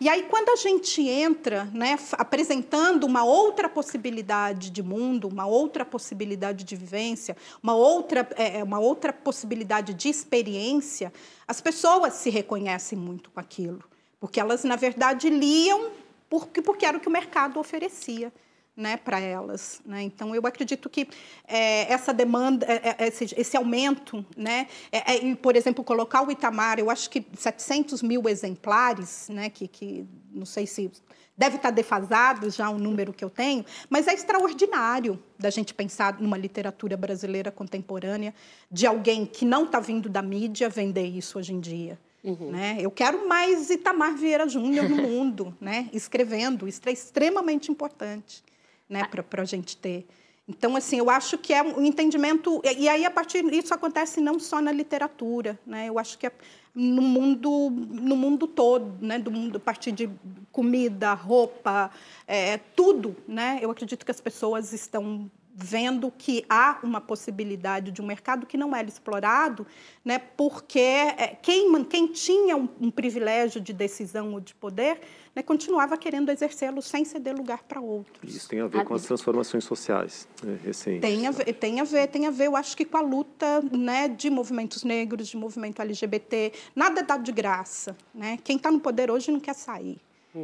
[0.00, 5.84] E aí, quando a gente entra né, apresentando uma outra possibilidade de mundo, uma outra
[5.84, 11.12] possibilidade de vivência, uma outra, é, é uma outra possibilidade de experiência,
[11.48, 13.82] as pessoas se reconhecem muito com aquilo.
[14.20, 15.90] Porque elas, na verdade, liam
[16.28, 18.32] porque, porque era o que o mercado oferecia
[18.76, 19.80] né, para elas.
[19.84, 20.02] Né?
[20.02, 21.06] Então, eu acredito que
[21.46, 26.30] é, essa demanda, é, é esse, esse, aumento, né, é, é por exemplo, colocar o
[26.30, 30.90] Itamar, eu acho que 700 mil exemplares, né, que, que não sei se
[31.36, 36.20] deve estar defasado já o número que eu tenho, mas é extraordinário da gente pensar
[36.20, 38.34] numa literatura brasileira contemporânea
[38.70, 41.98] de alguém que não está vindo da mídia vender isso hoje em dia.
[42.22, 42.50] Uhum.
[42.50, 42.76] Né?
[42.78, 45.88] Eu quero mais Itamar Vieira Júnior no mundo, né?
[45.94, 46.68] escrevendo.
[46.68, 48.44] Isso é extremamente importante
[48.90, 50.06] né, para a gente ter.
[50.48, 52.60] Então, assim, eu acho que é um entendimento.
[52.76, 55.88] E aí, a partir isso acontece não só na literatura, né?
[55.88, 56.32] Eu acho que é
[56.74, 59.16] no mundo, no mundo todo, né?
[59.16, 60.10] Do mundo, a partir de
[60.50, 61.92] comida, roupa,
[62.26, 63.60] é, tudo, né?
[63.62, 65.30] Eu acredito que as pessoas estão
[65.62, 69.66] vendo que há uma possibilidade de um mercado que não era explorado,
[70.04, 75.00] né, porque é, quem, quem tinha um, um, privilégio de decisão ou de poder
[75.34, 78.34] né, continuava querendo exercê-lo sem ceder lugar para outros.
[78.34, 81.02] Isso tem a ver com as transformações sociais né, recentes.
[81.02, 83.62] Tem a, ver, tem a ver, tem a ver, eu acho que com a luta
[83.70, 86.52] né, de movimentos negros, de movimento LGBT.
[86.74, 87.96] Nada é dado de graça.
[88.14, 88.38] Né?
[88.42, 90.00] Quem está no poder hoje não quer sair.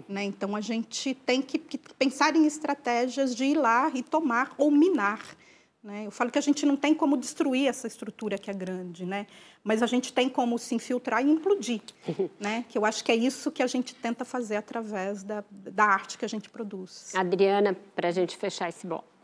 [0.09, 0.24] Né?
[0.24, 4.70] Então, a gente tem que, que, pensar em estratégias de ir lá e tomar ou
[4.70, 5.20] minar.
[5.82, 6.07] Né?
[6.07, 9.26] Eu falo que a gente não tem como destruir essa estrutura que é grande, né?
[9.62, 11.80] mas a gente tem como se infiltrar e implodir.
[12.41, 12.64] Né?
[12.68, 16.18] Que eu acho que é isso que a gente tenta fazer através da, da arte
[16.18, 17.14] que a gente produz.
[17.14, 19.16] Adriana, para a gente fechar esse bloco.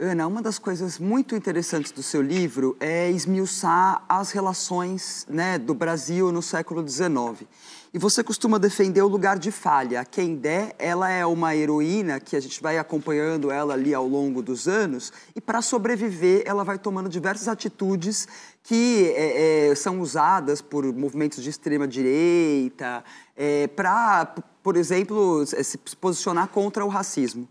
[0.00, 5.74] Ana, uma das coisas muito interessantes do seu livro é esmiuçar as relações né, do
[5.74, 7.48] Brasil no século XIX.
[7.92, 10.00] E você costuma defender o lugar de falha.
[10.00, 14.42] A Kendé, ela é uma heroína que a gente vai acompanhando ela ali ao longo
[14.42, 18.28] dos anos e para sobreviver ela vai tomando diversas atitudes
[18.62, 23.02] que é, é, são usadas por movimentos de extrema direita
[23.34, 27.48] é, para, por exemplo, se posicionar contra o racismo.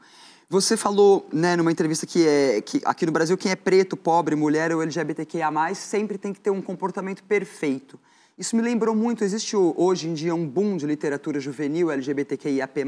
[0.49, 4.35] Você falou, né, numa entrevista que é que aqui no Brasil quem é preto, pobre,
[4.35, 7.99] mulher ou LGBTQIA+, sempre tem que ter um comportamento perfeito.
[8.37, 12.85] Isso me lembrou muito, existe hoje em dia um boom de literatura juvenil LGBTQIAP+,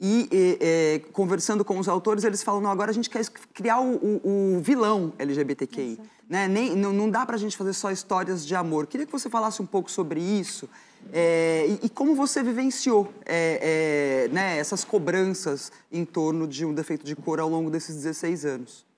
[0.00, 3.80] e, e, e, conversando com os autores, eles falam, não, agora a gente quer criar
[3.80, 6.00] o, o, o vilão LGBTQI.
[6.28, 6.48] Né?
[6.48, 8.86] Nem, não, não dá para a gente fazer só histórias de amor.
[8.86, 10.68] Queria que você falasse um pouco sobre isso
[11.12, 16.72] é, e, e, como você vivenciou é, é, né, essas cobranças em torno de um
[16.72, 18.93] defeito de cor ao longo desses 16 anos.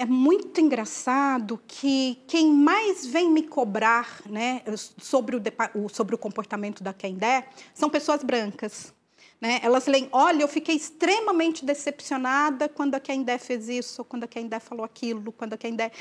[0.00, 4.62] É, muito engraçado que quem mais vem me cobrar né,
[4.96, 8.94] sobre, o, sobre o comportamento da Kendé são pessoas brancas.
[9.38, 9.60] Né?
[9.62, 14.58] Elas leem, olha, eu fiquei extremamente decepcionada quando a Kendé fez isso, quando a Kendé
[14.58, 15.92] falou aquilo, quando a Kendé...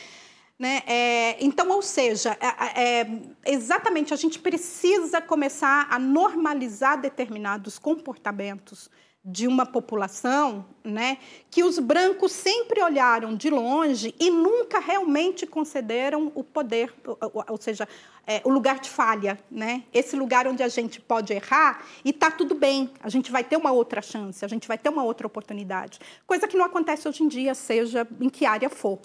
[0.58, 0.82] Né?
[0.88, 8.90] É, então, ou seja, é, é, exatamente, a gente precisa começar a normalizar determinados comportamentos
[9.32, 11.20] de uma população né,
[11.52, 17.58] que os brancos sempre olharam de longe e nunca realmente concederam o poder, ou, ou
[17.62, 17.88] seja,
[18.26, 19.84] é, o lugar de falha, né?
[19.94, 23.56] esse lugar onde a gente pode errar e está tudo bem, a gente vai ter
[23.56, 26.00] uma outra chance, a gente vai ter uma outra oportunidade.
[26.26, 29.00] Coisa que não acontece hoje em dia, seja em que área for.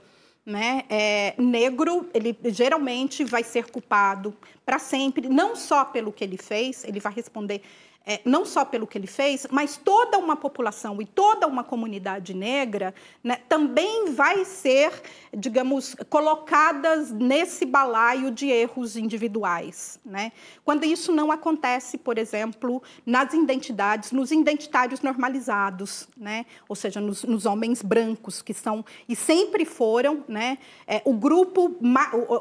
[0.46, 0.84] Né?
[0.90, 6.84] É, negro, ele geralmente vai ser culpado para sempre, não só pelo que ele fez,
[6.84, 7.62] ele vai responder
[8.06, 12.34] é, não só pelo que ele fez, mas toda uma população e toda uma comunidade
[12.34, 14.92] negra né, também vai ser,
[15.32, 19.98] digamos, colocadas nesse balaio de erros individuais.
[20.04, 20.32] Né?
[20.64, 26.44] Quando isso não acontece, por exemplo, nas identidades, nos identitários normalizados, né?
[26.68, 31.74] ou seja, nos, nos homens brancos, que são e sempre foram né, é, o grupo,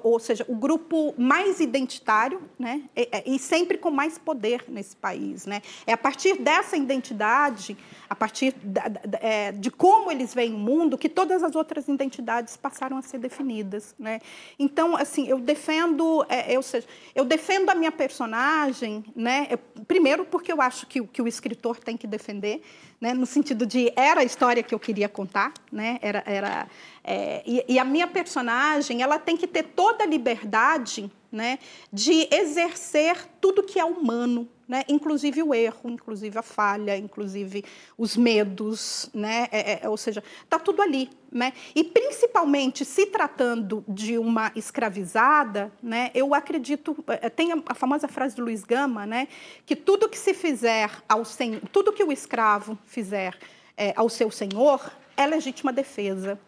[0.04, 5.46] ou, seja, o grupo mais identitário né, e, e sempre com mais poder nesse país.
[5.46, 5.53] Né?
[5.54, 5.62] Né?
[5.86, 7.78] É a partir dessa identidade,
[8.10, 11.88] a partir da, da, é, de como eles veem o mundo, que todas as outras
[11.88, 13.94] identidades passaram a ser definidas.
[14.00, 14.20] Né?
[14.58, 19.50] Então, assim, eu defendo, é, eu, seja, eu defendo a minha personagem, né?
[19.88, 22.64] Primeiro porque eu acho que, que o escritor tem que defender,
[23.00, 23.14] né?
[23.14, 26.00] no sentido de era a história que eu queria contar, né?
[26.02, 26.68] era, era,
[27.04, 31.58] é, e, e a minha personagem ela tem que ter toda a liberdade né,
[31.92, 37.66] de exercer tudo que é humano, né, inclusive o erro, inclusive a falha, inclusive
[37.98, 41.10] os medos, né, é, é, ou seja, está tudo ali.
[41.32, 41.52] Né?
[41.74, 48.36] E principalmente se tratando de uma escravizada, né, eu acredito, é, tem a famosa frase
[48.36, 49.28] do Luiz Gama, né,
[49.66, 53.36] que tudo que se fizer ao senhor, tudo que o escravo fizer
[53.76, 56.40] é, ao seu senhor é legítima defesa.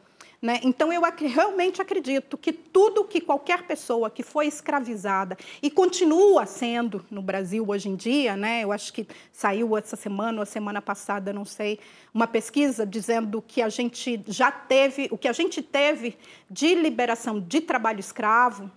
[0.41, 0.59] Né?
[0.63, 6.45] Então, eu ac realmente acredito que tudo que qualquer pessoa que foi escravizada e continua
[6.45, 8.63] sendo no Brasil hoje em dia, né?
[8.63, 11.79] eu acho que saiu essa semana ou a semana passada, não sei,
[12.13, 16.17] uma pesquisa dizendo que a gente já teve, o que a gente teve
[16.49, 18.69] de liberação de trabalho escravo,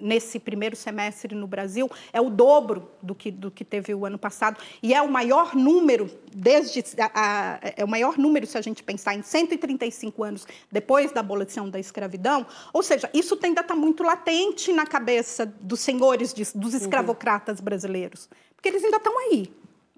[0.00, 4.18] nesse primeiro semestre no Brasil é o dobro do que, do que teve o ano
[4.18, 8.60] passado e é o maior número desde a, a, é o maior número se a
[8.60, 13.74] gente pensar em 135 anos depois da abolição da escravidão, ou seja, isso ainda está
[13.74, 16.80] muito latente na cabeça dos senhores, de, dos uhum.
[16.80, 19.52] escravocratas brasileiros, porque eles ainda estão aí.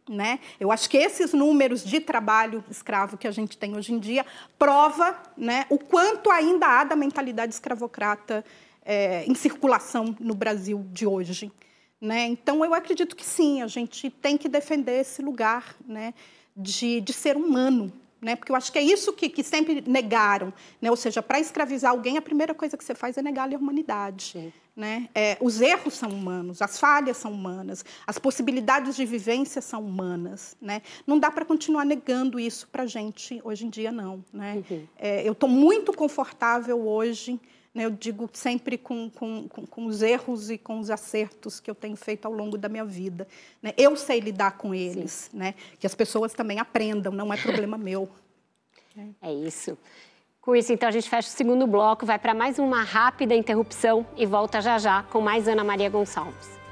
[0.07, 0.39] Né?
[0.61, 4.27] Eu acho que esses números de trabalho escravo que a gente tem hoje em dia
[4.59, 8.45] prova né, o quanto ainda há da mentalidade escravocrata
[8.85, 11.51] é, em circulação no Brasil de hoje.
[12.01, 12.26] Né?
[12.26, 16.12] Então, eu acredito que sim, a gente tem que defender esse lugar né,
[16.55, 17.91] de, de ser humano,
[18.24, 18.35] né?
[18.35, 20.91] Porque eu acho que é isso que, que sempre negaram, né?
[20.91, 24.32] Ou seja, para escravizar alguém, a primeira coisa que você faz é negar-lhe a humanidade.
[24.32, 24.53] Sim.
[24.74, 25.09] Né?
[25.14, 30.57] É, os erros são humanos, as falhas são humanas, as possibilidades de vivência são humanas.
[30.61, 30.82] Né?
[31.07, 34.24] Não dá para continuar negando isso para a gente hoje em dia, não.
[34.32, 34.64] Né?
[34.68, 34.87] Uhum.
[34.97, 37.39] É, eu estou muito confortável hoje?
[37.83, 41.97] Eu digo sempre com, com, com, os erros e com os acertos que eu tenho
[41.97, 43.27] feito ao longo da minha vida.
[43.61, 43.75] Né?
[43.77, 45.55] Eu sei lidar com eles, né?
[45.81, 48.09] que as pessoas também aprendam, não é problema meu.
[49.20, 49.77] É isso.
[50.41, 54.07] Com isso, então, a gente fecha o segundo bloco, vai para mais uma rápida interrupção
[54.16, 56.64] e volta já já com mais Ana Maria Gonçalves.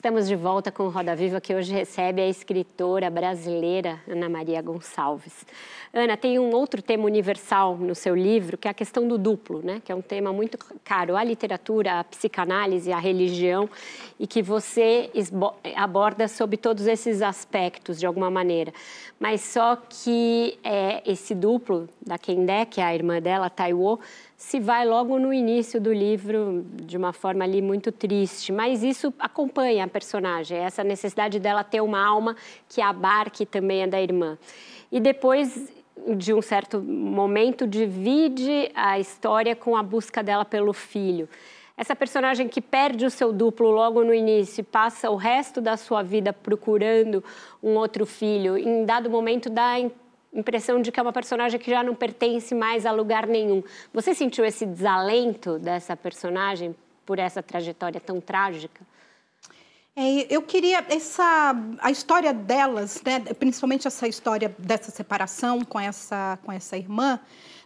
[0.00, 5.44] Estamos de volta com Roda Viva, que hoje recebe a escritora brasileira Ana Maria Gonçalves.
[5.92, 9.60] Ana, tem um outro tema universal no seu livro, que é a questão do duplo,
[9.62, 9.82] né?
[9.84, 13.68] que é um tema muito caro à literatura, à psicanálise, à religião,
[14.18, 15.10] e que você
[15.76, 18.72] aborda sobre todos esses aspectos, de alguma maneira.
[19.18, 24.00] Mas só que é, esse duplo da Kendé, que é a irmã dela, Taiwo,
[24.40, 29.12] se vai logo no início do livro de uma forma ali muito triste, mas isso
[29.18, 32.34] acompanha a personagem, essa necessidade dela ter uma alma
[32.66, 34.38] que abarque também a da irmã.
[34.90, 35.70] E depois
[36.16, 41.28] de um certo momento divide a história com a busca dela pelo filho.
[41.76, 46.02] Essa personagem que perde o seu duplo logo no início, passa o resto da sua
[46.02, 47.22] vida procurando
[47.62, 49.78] um outro filho, em dado momento dá
[50.32, 53.62] impressão de que é uma personagem que já não pertence mais a lugar nenhum.
[53.92, 56.74] Você sentiu esse desalento dessa personagem
[57.04, 58.80] por essa trajetória tão trágica?
[59.96, 66.38] É, eu queria essa a história delas, né, principalmente essa história dessa separação com essa
[66.44, 67.18] com essa irmã,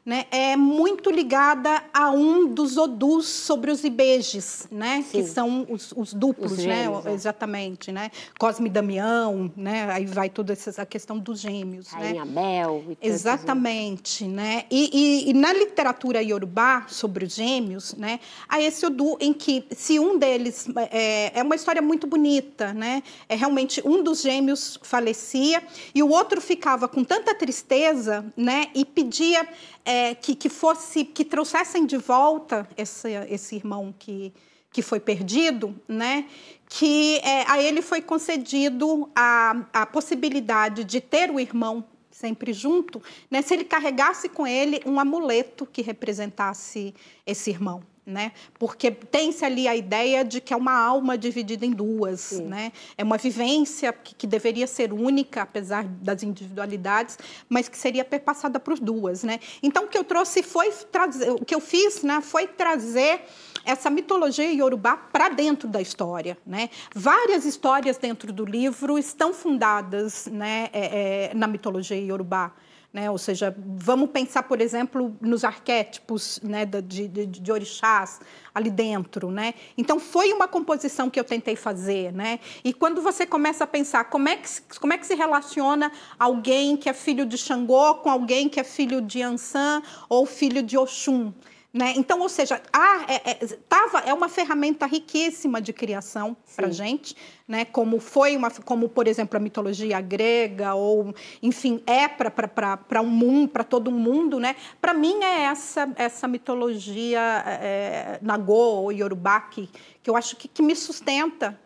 [0.05, 5.23] né, é muito ligada a um dos odus sobre os ibejes, né, Sim.
[5.23, 7.15] que são os, os duplos, os né, gêmeos, né, é.
[7.15, 12.25] exatamente, né, Cosme e Damião, né, aí vai toda essa a questão dos gêmeos, Rainha
[12.25, 18.21] né, Bel, e exatamente, né, e, e, e, na literatura iorubá sobre os gêmeos, né,
[18.47, 23.03] há esse odu em que se um deles é, é uma história muito bonita, né,
[23.27, 25.63] é realmente um dos gêmeos falecia
[25.95, 29.49] e o outro ficava com tanta tristeza, né, e pedia
[29.85, 34.33] é, que, que fosse que trouxessem de volta esse, esse irmão que,
[34.73, 36.27] que foi perdido, né?
[36.69, 43.03] que é, a ele foi concedido a, a possibilidade de ter o irmão sempre junto,
[43.31, 43.43] né?
[43.43, 46.95] se ele carregasse com ele um amuleto que representasse
[47.27, 48.33] esse irmão né?
[48.59, 52.45] Porque tem-se ali a ideia de que é uma alma dividida em duas, Sim.
[52.45, 52.73] né?
[52.99, 58.61] É uma vivência que, que, deveria ser única, apesar das individualidades, mas que seria perpassada
[58.61, 59.41] por duas, né?
[59.63, 63.23] Então, o que eu trouxe foi trazer, o que eu fiz, né, foi trazer
[63.65, 66.69] essa mitologia iorubá para dentro da história, né?
[66.95, 72.53] Várias histórias dentro do livro estão fundadas, né, é, é, na mitologia iorubá.
[72.95, 73.11] Né?
[73.11, 78.21] Ou seja, vamos pensar, por exemplo, nos arquétipos né, de, de, de orixás
[78.55, 79.33] ali dentro.
[79.33, 79.55] Né?
[79.77, 82.13] Então, foi uma composição que eu tentei fazer.
[82.13, 82.39] Né?
[82.63, 86.77] E quando você começa a pensar como é, que, como é que se relaciona alguém
[86.77, 90.79] que é filho de Xangô com alguém que é filho de Ansan ou filho de
[90.79, 91.33] Oxum,
[91.75, 91.93] né?
[91.97, 93.35] Então, ou seja, a, é, é,
[93.69, 97.17] tava, é uma ferramenta riquíssima de criação para a gente,
[97.49, 97.65] né?
[97.65, 101.13] como foi, uma, como, por exemplo, a mitologia grega, ou,
[101.43, 104.39] enfim, é para um mundo, para todo mundo.
[104.39, 104.55] Né?
[104.81, 109.69] Para mim, é essa, essa mitologia é, Nagô ou Yorubá que,
[110.01, 111.59] que eu acho que, que me sustenta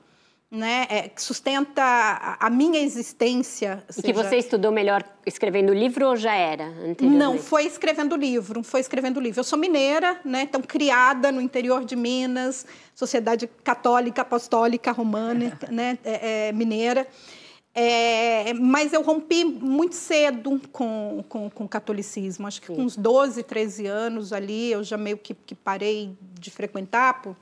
[0.51, 3.85] né, é, que sustenta a, a, minha existência.
[3.89, 4.07] E seja...
[4.07, 9.21] que você estudou melhor escrevendo livro ou já era Não, foi escrevendo livro, foi escrevendo
[9.21, 9.41] livro.
[9.41, 15.99] Eu sou mineira, né, então criada no interior de Minas, sociedade católica, apostólica, romana, né,
[16.03, 17.07] é, é, mineira.
[17.75, 22.47] É, mas eu rompi muito cedo com, com, com o catolicismo.
[22.47, 22.75] Acho que Sim.
[22.75, 27.37] com uns 12, 13 anos ali, eu já meio que, que parei de frequentar por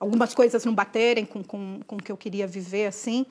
[0.00, 3.26] algumas coisas não baterem com, com, com o que eu queria viver assim.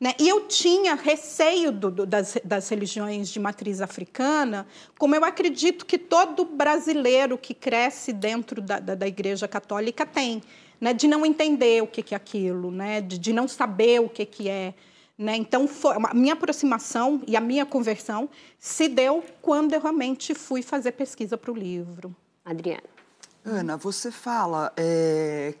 [0.00, 0.14] Né?
[0.18, 4.66] E eu tinha receio do, do, das, das religiões de matriz africana,
[4.98, 10.42] como eu acredito que todo brasileiro que cresce dentro da, da, da Igreja Católica tem,
[10.80, 10.92] né?
[10.92, 13.00] de não entender o que, que é aquilo, né?
[13.00, 14.74] de, de não saber o que, que é.
[15.16, 15.36] Né?
[15.36, 20.60] Então, foi, a minha aproximação e a minha conversão se deu quando eu realmente fui
[20.60, 22.14] fazer pesquisa para o livro.
[22.44, 22.93] Adriana.
[23.46, 25.52] Ana, você fala, é,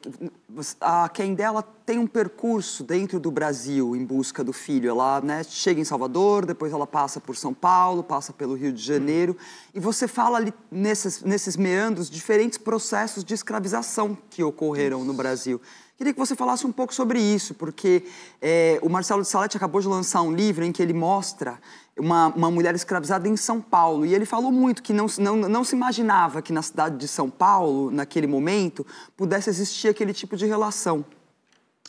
[0.80, 4.88] a quem dela tem um percurso dentro do Brasil em busca do filho.
[4.88, 8.82] Ela né, chega em Salvador, depois ela passa por São Paulo, passa pelo Rio de
[8.82, 9.36] Janeiro.
[9.74, 15.60] E você fala ali nesses, nesses meandros diferentes processos de escravização que ocorreram no Brasil.
[15.96, 18.04] Queria que você falasse um pouco sobre isso, porque
[18.42, 21.60] é, o Marcelo de Salete acabou de lançar um livro em que ele mostra
[21.96, 24.04] uma, uma mulher escravizada em São Paulo.
[24.04, 27.30] E ele falou muito que não, não, não se imaginava que na cidade de São
[27.30, 28.84] Paulo, naquele momento,
[29.16, 31.04] pudesse existir aquele tipo de relação.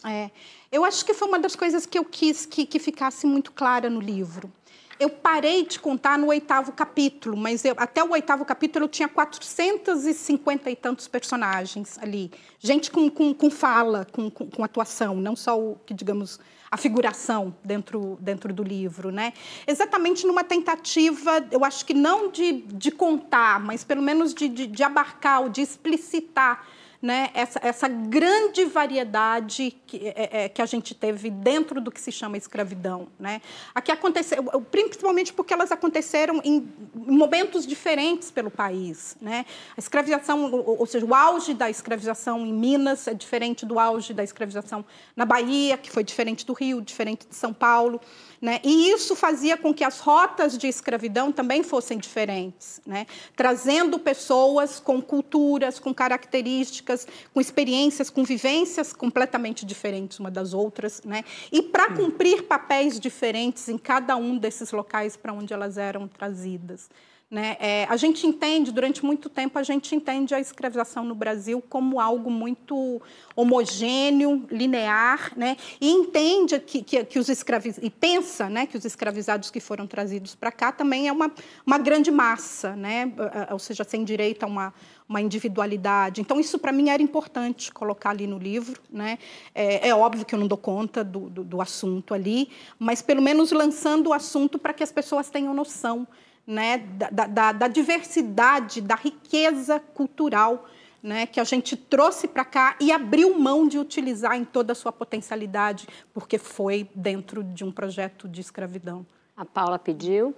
[0.04, 0.30] É,
[0.72, 3.90] eu acho que foi uma das coisas que eu quis que, que ficasse muito clara
[3.90, 4.52] no livro.
[4.98, 9.10] Eu parei de contar no oitavo capítulo, mas eu, até o oitavo capítulo eu tinha
[9.10, 12.32] 450 e tantos personagens ali.
[12.60, 16.40] Gente com, com, com fala, com, com, com, atuação, não só o que, digamos,
[16.72, 19.12] a figuração dentro, dentro do livro.
[19.12, 19.34] Né?
[19.68, 24.66] Exatamente numa tentativa, eu acho que não de, de contar, mas pelo menos de, de,
[24.66, 26.66] de abarcar ou de explicitar
[27.06, 32.02] né, essa, essa grande variedade que, é, é, que a gente teve dentro do que
[32.02, 33.08] se chama escravidão.
[33.20, 33.44] Né?
[33.76, 39.16] Aqui aconteceu, principalmente porque elas aconteceram em momentos diferentes pelo país.
[39.22, 39.46] Né?
[39.78, 44.24] A escravização, ou, seja, o auge da escravização em Minas é diferente do auge da
[44.24, 44.84] escravização
[45.16, 48.02] na Bahia, que foi diferente do Rio, diferente de São Paulo.
[48.42, 48.60] Né?
[48.64, 53.08] E isso fazia com que as rotas de escravidão também fossem diferentes, né?
[53.36, 61.02] trazendo pessoas com culturas, com características, com experiências, com vivências completamente diferentes uma das outras,
[61.04, 61.24] né?
[61.52, 66.90] e para cumprir papéis diferentes em cada um desses locais para onde elas eram trazidas.
[67.36, 67.58] Né?
[67.60, 72.00] É, a gente entende, durante muito tempo, a gente entende a escravização no Brasil como
[72.00, 73.02] algo muito
[73.36, 75.58] homogêneo, linear, né?
[75.82, 79.86] e entende que, que, que os escravizados, e pensa né, que os escravizados que foram
[79.86, 81.30] trazidos para cá também é uma,
[81.66, 83.12] uma grande massa, né?
[83.52, 84.74] ou seja, sem direito a uma,
[85.06, 86.22] uma individualidade.
[86.22, 88.82] Então, isso para mim era importante colocar ali no livro.
[88.90, 89.20] Né?
[89.54, 92.48] É, é óbvio que eu não dou conta do, do, do assunto ali,
[92.80, 96.08] mas pelo menos lançando o assunto para que as pessoas tenham noção
[96.46, 100.66] né, da, da, da diversidade, da riqueza cultural
[101.06, 104.76] né, que a gente trouxe para cá e abriu mão de utilizar em toda a
[104.76, 109.06] sua potencialidade, porque foi dentro de um projeto de escravidão.
[109.38, 110.34] A Paula pediu.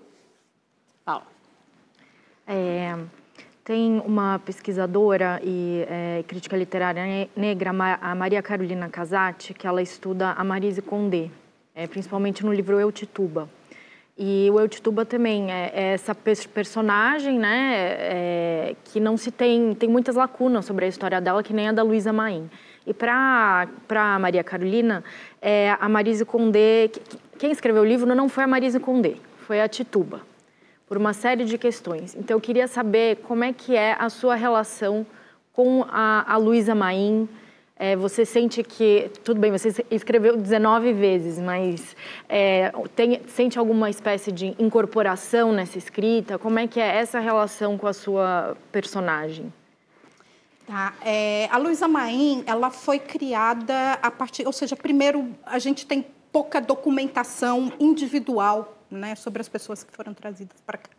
[1.06, 1.26] Paula.
[2.46, 2.98] É,
[3.64, 7.70] tem uma pesquisadora e é, crítica literária negra,
[8.02, 11.30] a Maria Carolina Casati, que ela estuda a Marise Condé,
[11.74, 13.50] é, principalmente no livro Eu Tituba.
[14.18, 19.88] E o Eutituba também é, é essa personagem, né, é, que não se tem, tem
[19.88, 22.50] muitas lacunas sobre a história dela, que nem a da Luísa Maim.
[22.86, 23.68] E para
[24.20, 25.04] Maria Carolina,
[25.40, 26.90] é, a Marise Condé,
[27.38, 29.16] quem escreveu o livro não foi a Marise Condé,
[29.46, 30.22] foi a Tituba,
[30.88, 32.16] por uma série de questões.
[32.16, 35.06] Então eu queria saber como é que é a sua relação
[35.54, 37.30] com a, a Luísa Maim,
[37.80, 41.96] é, você sente que, tudo bem, você escreveu 19 vezes, mas
[42.28, 46.40] é, tem, sente alguma espécie de incorporação nessa escrita?
[46.40, 49.54] Como é que é essa relação com a sua personagem?
[50.66, 50.96] Tá.
[51.06, 56.06] É, a Luísa Maim, ela foi criada a partir, ou seja, primeiro a gente tem
[56.32, 60.97] pouca documentação individual, né, sobre as pessoas que foram trazidas para cá.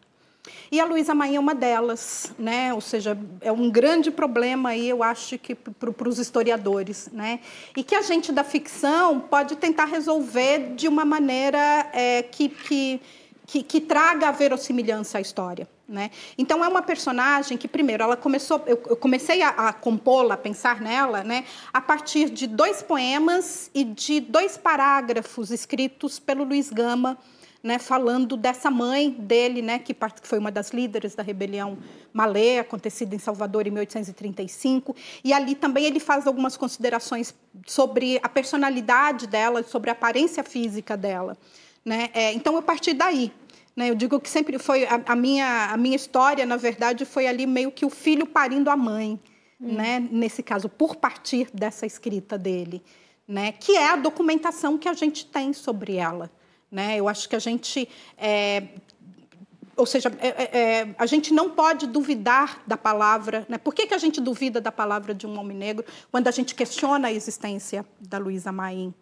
[0.70, 2.72] E a Luísa Maim é uma delas, né?
[2.74, 7.08] ou seja, é um grande problema aí, eu acho que para os historiadores.
[7.12, 7.40] Né?
[7.76, 13.00] E que a gente da ficção pode tentar resolver de uma maneira é, que, que,
[13.46, 15.68] que, que traga a verossimilhança à história.
[15.88, 16.10] Né?
[16.36, 20.82] Então é uma personagem que primeiro ela começou, eu, comecei a, a compô-la, a pensar
[20.82, 27.16] nela, né, a partir de dois poemas e de dois parágrafos escritos pelo Luiz Gama
[27.62, 31.76] né, falando dessa mãe dele, né, que foi uma das líderes da rebelião
[32.12, 34.94] Malê, acontecida em Salvador em 1835.
[35.24, 37.34] E ali também ele faz algumas considerações
[37.66, 41.36] sobre a personalidade dela, sobre a aparência física dela.
[41.84, 42.10] Né?
[42.14, 43.32] É, então, eu parti daí.
[43.74, 43.90] Né?
[43.90, 47.46] Eu digo que sempre foi a, a, minha, a minha história, na verdade, foi ali
[47.46, 49.18] meio que o filho parindo a mãe,
[49.60, 49.74] hum.
[49.74, 50.06] né?
[50.10, 52.82] nesse caso, por partir dessa escrita dele.
[53.26, 56.30] Né, que é a documentação que a gente tem sobre ela.
[56.70, 56.96] Né?
[56.96, 58.62] Eu acho que a gente é,
[59.78, 63.46] ou seja, é, é, é, a gente não pode duvidar da palavra.
[63.48, 63.56] Né?
[63.56, 66.54] Por que, que a gente duvida da palavra de um homem negro quando a gente
[66.54, 68.92] questiona a existência da Luísa Maim?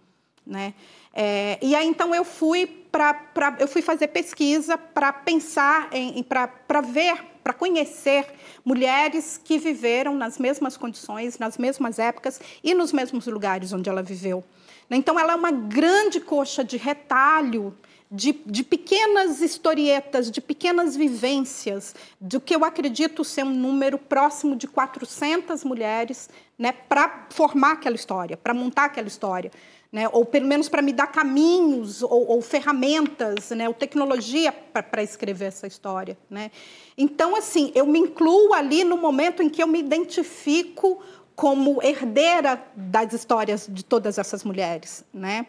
[0.46, 0.74] Né?
[1.14, 6.80] É, e aí então eu fui para eu fui fazer pesquisa para pensar em, para
[6.82, 8.26] ver para conhecer
[8.64, 14.02] mulheres que viveram nas mesmas condições, nas mesmas épocas e nos mesmos lugares onde ela
[14.02, 14.44] viveu.
[14.90, 17.76] Então, ela é uma grande coxa de retalho
[18.10, 24.54] de, de, pequenas historietas, de pequenas vivências, do que eu acredito ser um número próximo
[24.54, 26.28] de 400 mulheres
[26.58, 29.50] né, para formar aquela história, para montar aquela história.
[29.92, 35.02] Né, ou pelo menos para me dar caminhos ou, ou ferramentas, né, ou tecnologia para
[35.02, 36.18] escrever essa história.
[36.28, 36.50] Né?
[36.98, 41.00] Então, assim, eu me incluo ali no momento em que eu me identifico
[41.36, 45.46] como herdeira das histórias de todas essas mulheres, né?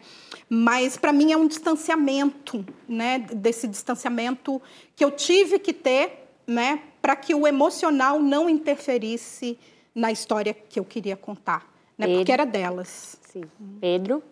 [0.48, 3.18] Mas para mim é um distanciamento, né?
[3.18, 4.60] Desse distanciamento
[4.94, 6.82] que eu tive que ter, né?
[7.00, 9.58] Para que o emocional não interferisse
[9.94, 11.66] na história que eu queria contar,
[11.96, 12.04] né?
[12.04, 12.16] Pedro.
[12.16, 13.18] Porque era delas.
[13.32, 13.44] Sim.
[13.80, 14.22] Pedro.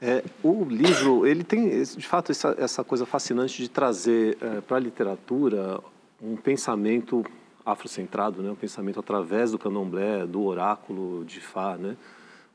[0.00, 4.78] É, o livro ele tem de fato essa, essa coisa fascinante de trazer é, para
[4.78, 5.80] a literatura
[6.22, 7.24] um pensamento
[7.64, 11.96] afrocentrado, né, o pensamento através do candomblé, do oráculo de Fá, né?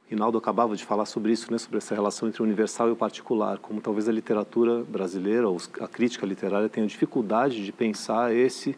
[0.09, 2.95] Rinaldo acabava de falar sobre isso, né, sobre essa relação entre o universal e o
[2.95, 8.75] particular, como talvez a literatura brasileira, ou a crítica literária tenha dificuldade de pensar esse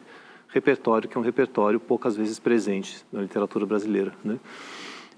[0.48, 4.38] repertório, que é um repertório poucas vezes presente na literatura brasileira, né?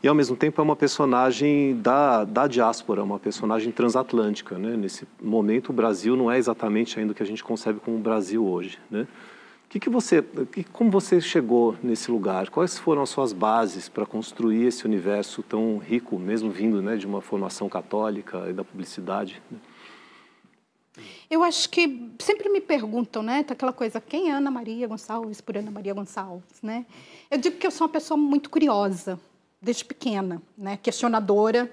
[0.05, 4.77] E ao mesmo tempo é uma personagem da, da diáspora, uma personagem transatlântica, né?
[4.77, 8.47] Nesse momento o Brasil não é exatamente ainda o que a gente concebe como Brasil
[8.47, 9.07] hoje, né?
[9.69, 10.23] Que que você,
[10.73, 12.49] como você chegou nesse lugar?
[12.49, 17.07] Quais foram as suas bases para construir esse universo tão rico, mesmo vindo né, de
[17.07, 19.43] uma formação católica e da publicidade?
[21.29, 23.43] Eu acho que sempre me perguntam, né?
[23.43, 26.87] Tá aquela coisa, quem é Ana Maria Gonçalves por Ana Maria Gonçalves, né?
[27.31, 29.19] Eu digo que eu sou uma pessoa muito curiosa,
[29.61, 30.77] desde pequena, né?
[30.77, 31.71] Questionadora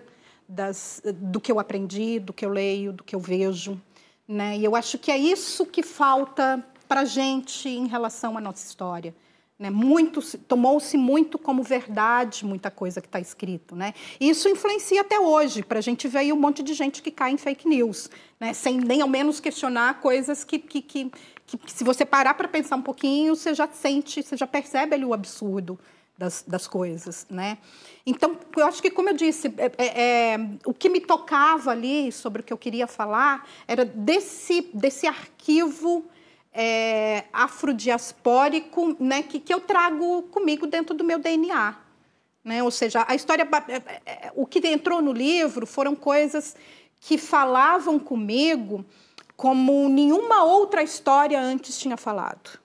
[0.50, 3.80] das, do que eu aprendi, do que eu leio, do que eu vejo,
[4.28, 4.58] né?
[4.58, 8.68] E eu acho que é isso que falta para a gente em relação à nossa
[8.68, 9.16] história.
[9.58, 9.70] Né?
[9.70, 13.78] Muito, tomou-se muito como verdade muita coisa que está escrito.
[13.78, 13.94] Né?
[14.20, 15.64] Isso influencia até hoje.
[15.64, 18.52] Para a gente ver um monte de gente que cai em fake news, né?
[18.52, 21.10] sem nem ao menos questionar coisas que, que, que,
[21.48, 25.06] que se você parar para pensar um pouquinho, você já sente, você já percebe ali
[25.06, 25.80] o absurdo
[26.18, 27.26] das, das coisas.
[27.30, 27.58] Né?
[28.06, 32.12] Então, eu acho que, como eu disse, é, é, é, o que me tocava ali
[32.12, 36.06] sobre o que eu queria falar era desse, desse arquivo
[36.54, 41.78] é, afrodiaspórico né, que, que eu trago comigo dentro do meu DNA.
[42.44, 42.64] Né?
[42.64, 46.56] Ou seja, a história, é, é, é, o que entrou no livro foram coisas
[47.00, 48.86] que falavam comigo
[49.36, 52.60] como nenhuma outra história antes tinha falado.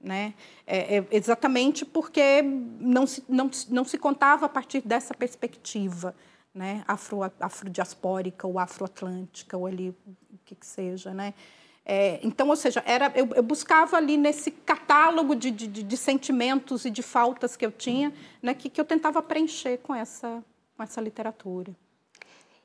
[0.00, 0.34] Né?
[0.66, 2.42] É, é, exatamente porque
[2.78, 6.14] não se, não, não se contava a partir dessa perspectiva
[6.54, 6.84] né?
[6.86, 11.12] Afro, afrodiaspórica ou afroatlântica, ou ali o que, que seja.
[11.12, 11.34] Né?
[11.86, 16.86] É, então, ou seja, era, eu, eu, buscava ali nesse catálogo de, de, de, sentimentos
[16.86, 18.10] e de faltas que eu tinha,
[18.42, 20.42] né, que, que eu tentava preencher com essa,
[20.76, 21.76] com essa literatura.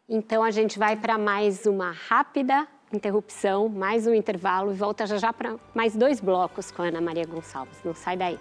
[0.08, 5.18] Então, a gente vai para mais uma rápida interrupção, mais um intervalo e volta já
[5.18, 7.78] já para mais dois blocos com a Ana Maria Gonçalves.
[7.84, 8.40] Não sai daí.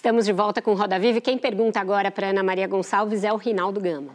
[0.00, 3.36] Estamos de volta com Roda Viva quem pergunta agora para Ana Maria Gonçalves é o
[3.36, 4.14] Rinaldo Gama.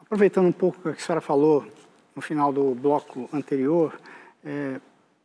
[0.00, 1.66] Aproveitando um pouco o que a senhora falou
[2.16, 3.92] no final do bloco anterior,
[4.42, 4.80] é,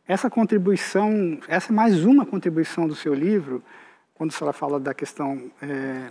[0.06, 3.62] essa contribuição, essa é mais uma contribuição do seu livro,
[4.12, 6.10] quando a senhora fala da questão é,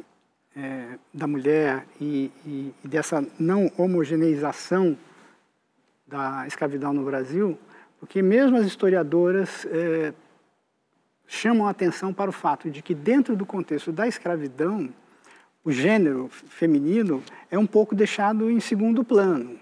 [0.56, 4.98] é, da mulher e, e, e, dessa não homogeneização
[6.08, 7.60] da escravidão no Brasil,
[8.00, 10.14] porque mesmo as historiadoras é,
[11.28, 14.90] chamam a atenção para o fato de que, dentro do contexto da escravidão,
[15.64, 17.22] o gênero feminino
[17.52, 19.60] é um pouco deixado em segundo plano.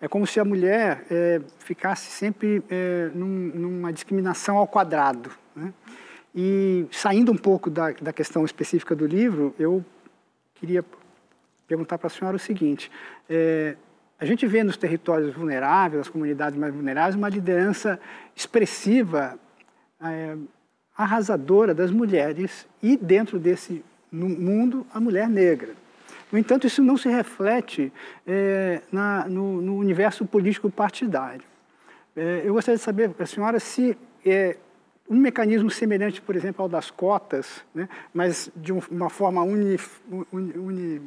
[0.00, 5.30] É como se a mulher é, ficasse sempre é, num, numa discriminação ao quadrado.
[5.54, 5.72] Né?
[6.34, 9.82] E, saindo um pouco da, da questão específica do livro, eu
[10.54, 10.84] queria
[11.66, 12.90] perguntar para a senhora o seguinte:
[13.28, 13.76] é,
[14.18, 17.98] a gente vê nos territórios vulneráveis, nas comunidades mais vulneráveis, uma liderança
[18.34, 19.38] expressiva
[20.02, 20.36] é,
[20.96, 25.74] arrasadora das mulheres e, dentro desse mundo, a mulher negra.
[26.30, 27.92] No entanto, isso não se reflete
[28.26, 31.44] é, na, no, no, universo político partidário.
[32.16, 34.56] É, eu gostaria de saber, a senhora, se é,
[35.08, 39.78] um mecanismo semelhante, por exemplo, ao das cotas, né, mas de uma forma uni,
[40.32, 41.02] uni, uni,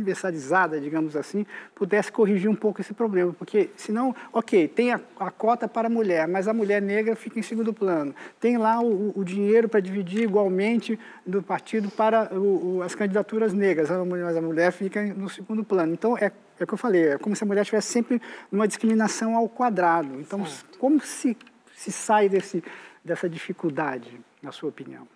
[0.00, 3.32] universalizada, digamos assim, pudesse corrigir um pouco esse problema.
[3.32, 7.38] Porque, senão, ok, tem a, a cota para a mulher, mas a mulher negra fica
[7.38, 8.14] em segundo plano.
[8.40, 13.52] Tem lá o, o dinheiro para dividir igualmente do partido para o, o, as candidaturas
[13.52, 15.92] negras, mas a mulher fica no segundo plano.
[15.92, 18.20] Então, é, é o que eu falei, é como se a mulher estivesse sempre
[18.50, 20.20] numa discriminação ao quadrado.
[20.20, 20.78] Então, certo.
[20.78, 21.36] como se,
[21.74, 22.64] se sai desse,
[23.04, 25.06] dessa dificuldade, na sua opinião?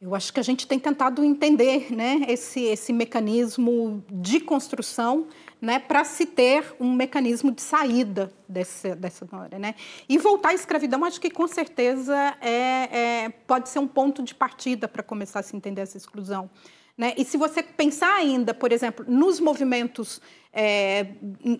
[0.00, 5.26] Eu acho que a gente tem tentado entender né, esse, esse mecanismo de construção
[5.60, 9.58] né, para se ter um mecanismo de saída desse, dessa área.
[9.58, 9.74] Né?
[10.08, 14.34] E voltar à escravidão, acho que com certeza é, é pode ser um ponto de
[14.34, 16.50] partida para começar a se entender essa exclusão.
[16.96, 17.12] Né?
[17.16, 20.20] E se você pensar ainda, por exemplo, nos movimentos,
[20.52, 21.06] é,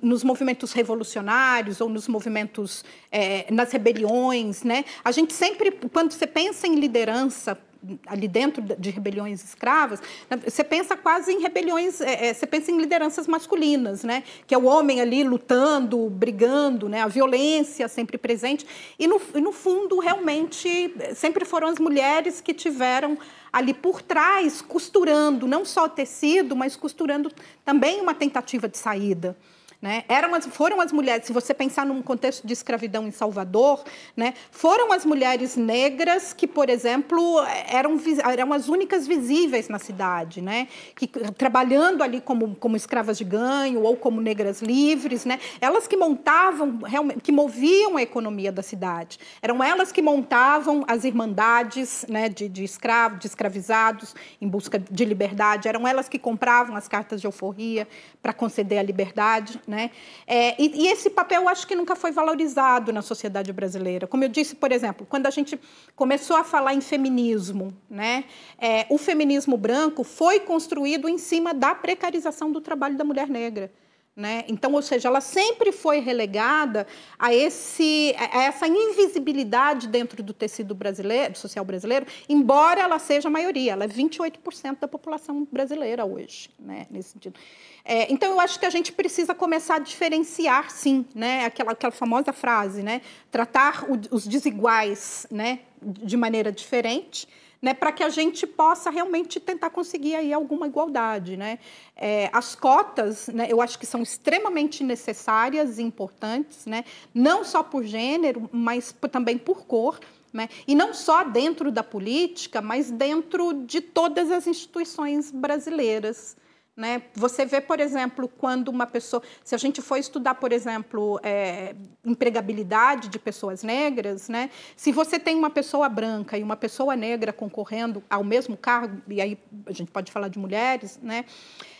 [0.00, 4.84] nos movimentos revolucionários ou nos movimentos, é, nas rebeliões, né?
[5.02, 7.58] a gente sempre, quando você pensa em liderança
[8.06, 10.00] ali dentro de rebeliões escravas,
[10.30, 14.22] né, você pensa quase em rebeliões, é, é, você pensa em lideranças masculinas, né?
[14.46, 17.02] que é o homem ali lutando, brigando, né?
[17.02, 18.66] a violência sempre presente.
[18.98, 23.18] E no, e no fundo, realmente, sempre foram as mulheres que tiveram
[23.52, 27.30] ali por trás, costurando não só o tecido, mas costurando
[27.64, 29.36] também uma tentativa de saída.
[29.84, 30.02] Né?
[30.08, 33.84] Eram as, foram as mulheres, se você pensar num contexto de escravidão em Salvador,
[34.16, 34.32] né?
[34.50, 37.38] foram as mulheres negras que, por exemplo,
[37.68, 38.00] eram,
[38.32, 40.68] eram as únicas visíveis na cidade, né?
[40.96, 45.38] que, trabalhando ali como, como escravas de ganho ou como negras livres, né?
[45.60, 46.78] elas que montavam,
[47.22, 49.18] que moviam a economia da cidade.
[49.42, 52.30] Eram elas que montavam as irmandades né?
[52.30, 57.20] de, de escravos, de escravizados em busca de liberdade, eram elas que compravam as cartas
[57.20, 57.86] de alforria
[58.22, 59.60] para conceder a liberdade.
[59.66, 59.73] Né?
[59.74, 59.90] Né?
[60.24, 64.06] É, e, e, esse papel eu acho que nunca foi valorizado na sociedade brasileira.
[64.06, 65.58] Como eu disse, por exemplo, quando a gente
[65.96, 68.22] começou a falar em feminismo, né?
[68.56, 73.72] É, o feminismo branco foi construído em cima da precarização do trabalho da mulher negra.
[74.16, 74.44] Né?
[74.46, 76.86] Então, ou seja, ela sempre foi relegada
[77.18, 83.30] a, esse, a essa invisibilidade dentro do tecido brasileiro, social brasileiro, embora ela seja a
[83.30, 86.86] maioria, ela é 28% da população brasileira hoje, né?
[86.92, 87.40] nesse sentido.
[87.84, 91.44] É, então, eu acho que a gente precisa começar a diferenciar, sim, né?
[91.44, 93.02] aquela, aquela famosa frase, né?
[93.32, 95.58] tratar o, os desiguais né?
[95.82, 97.26] de maneira diferente,
[97.60, 101.36] né, para que a gente possa realmente tentar conseguir aí alguma igualdade.
[101.36, 101.58] Né?
[101.96, 107.62] É, as cotas, né, eu acho que são extremamente necessárias e importantes, né, não só
[107.62, 109.98] por gênero, mas também por cor.
[110.32, 110.48] Né?
[110.66, 116.36] E não só dentro da política, mas dentro de todas as instituições brasileiras.
[116.76, 117.02] Né?
[117.14, 119.22] Você vê, por exemplo, quando uma pessoa.
[119.44, 121.72] Se a gente for estudar, por exemplo, é,
[122.04, 124.50] empregabilidade de pessoas negras, né?
[124.76, 129.20] se você tem uma pessoa branca e uma pessoa negra concorrendo ao mesmo cargo, e
[129.20, 131.24] aí a gente pode falar de mulheres, né?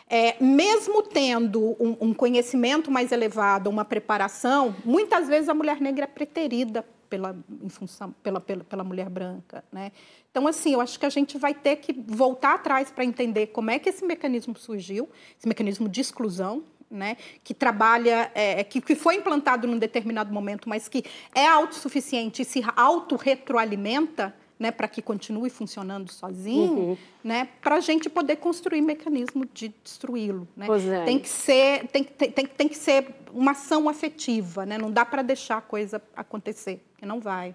[0.09, 6.05] É, mesmo tendo um, um, conhecimento mais elevado, uma preparação, muitas vezes a mulher negra
[6.05, 6.85] é preterida
[7.15, 9.62] pela, em função, pela, pela, pela mulher branca.
[9.70, 9.93] Né?
[10.32, 13.70] Então, assim, eu acho que a gente vai ter que voltar atrás para entender como
[13.70, 15.09] é que esse mecanismo surgiu,
[15.39, 20.69] esse mecanismo de exclusão, né, que trabalha, é, que, que foi implantado num determinado momento,
[20.69, 21.05] mas que
[21.35, 26.97] é autossuficiente e se autorretroalimenta, né, para que continue funcionando sozinho, uhum.
[27.22, 30.47] né, para a gente poder construir mecanismo de destruí-lo.
[30.56, 30.66] Né?
[30.66, 31.05] É.
[31.05, 34.78] Tem que ser, tem, tem, tem, tem que ser uma ação afetiva, né?
[34.78, 37.55] não dá para deixar a coisa acontecer que não vai.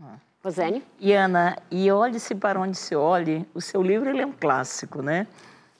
[0.00, 0.16] Ah.
[0.42, 0.82] Rosane?
[0.98, 5.00] E Ana, e olhe-se para onde se olhe, o seu livro ele é um clássico,
[5.00, 5.28] né?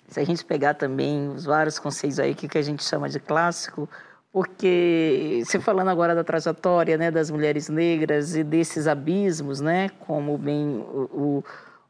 [0.06, 3.18] Se a gente pegar também os vários conceitos aí que, que a gente chama de
[3.18, 3.89] clássico,
[4.33, 10.39] porque você falando agora da trajetória né, das mulheres negras e desses abismos, né, como
[10.39, 11.45] bem o, o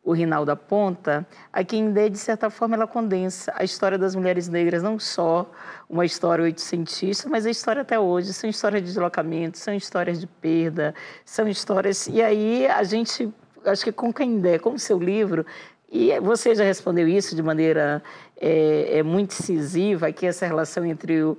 [0.04, 4.82] o Rinaldo aponta, a quem de certa forma, ela condensa a história das mulheres negras,
[4.82, 5.48] não só
[5.88, 8.32] uma história oitocentista, mas a história até hoje.
[8.32, 10.92] São histórias de deslocamento, são histórias de perda,
[11.24, 12.08] são histórias...
[12.08, 13.32] E aí a gente,
[13.64, 15.46] acho que com der, com o seu livro,
[15.90, 18.02] e você já respondeu isso de maneira
[18.40, 21.38] é, é muito incisiva, que essa relação entre o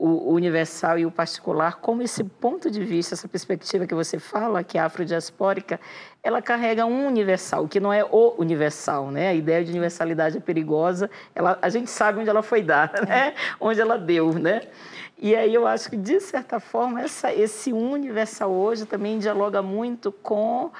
[0.00, 4.64] o universal e o particular, como esse ponto de vista, essa perspectiva que você fala,
[4.64, 5.78] que é afrodiaspórica,
[6.22, 9.28] ela carrega um universal, que não é o universal, né?
[9.28, 13.34] A ideia de universalidade é perigosa, ela, a gente sabe onde ela foi dada, né?
[13.60, 14.62] Onde ela deu, né?
[15.18, 20.10] E aí eu acho que, de certa forma, essa, esse universal hoje também dialoga muito
[20.10, 20.70] com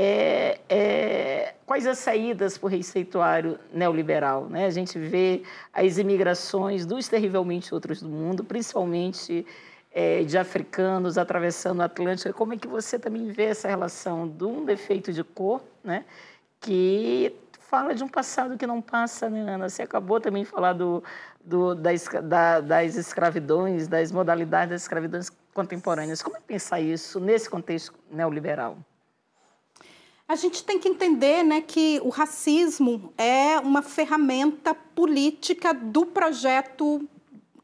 [0.00, 4.48] é, é, quais as saídas para o receituário neoliberal.
[4.48, 4.64] Né?
[4.64, 5.42] A gente vê
[5.72, 9.44] as imigrações dos terrivelmente outros do mundo, principalmente
[9.92, 12.32] é, de africanos atravessando o Atlântico.
[12.32, 16.04] Como é que você também vê essa relação de um defeito de cor, né?
[16.60, 19.68] que fala de um passado que não passa, né, Ana?
[19.68, 21.02] Você acabou também de falar do,
[21.44, 26.22] do, das, da, das escravidões, das modalidades das escravidões contemporâneas.
[26.22, 28.78] Como é pensar isso nesse contexto neoliberal?
[30.28, 37.08] A gente tem que entender né, que o racismo é uma ferramenta política do projeto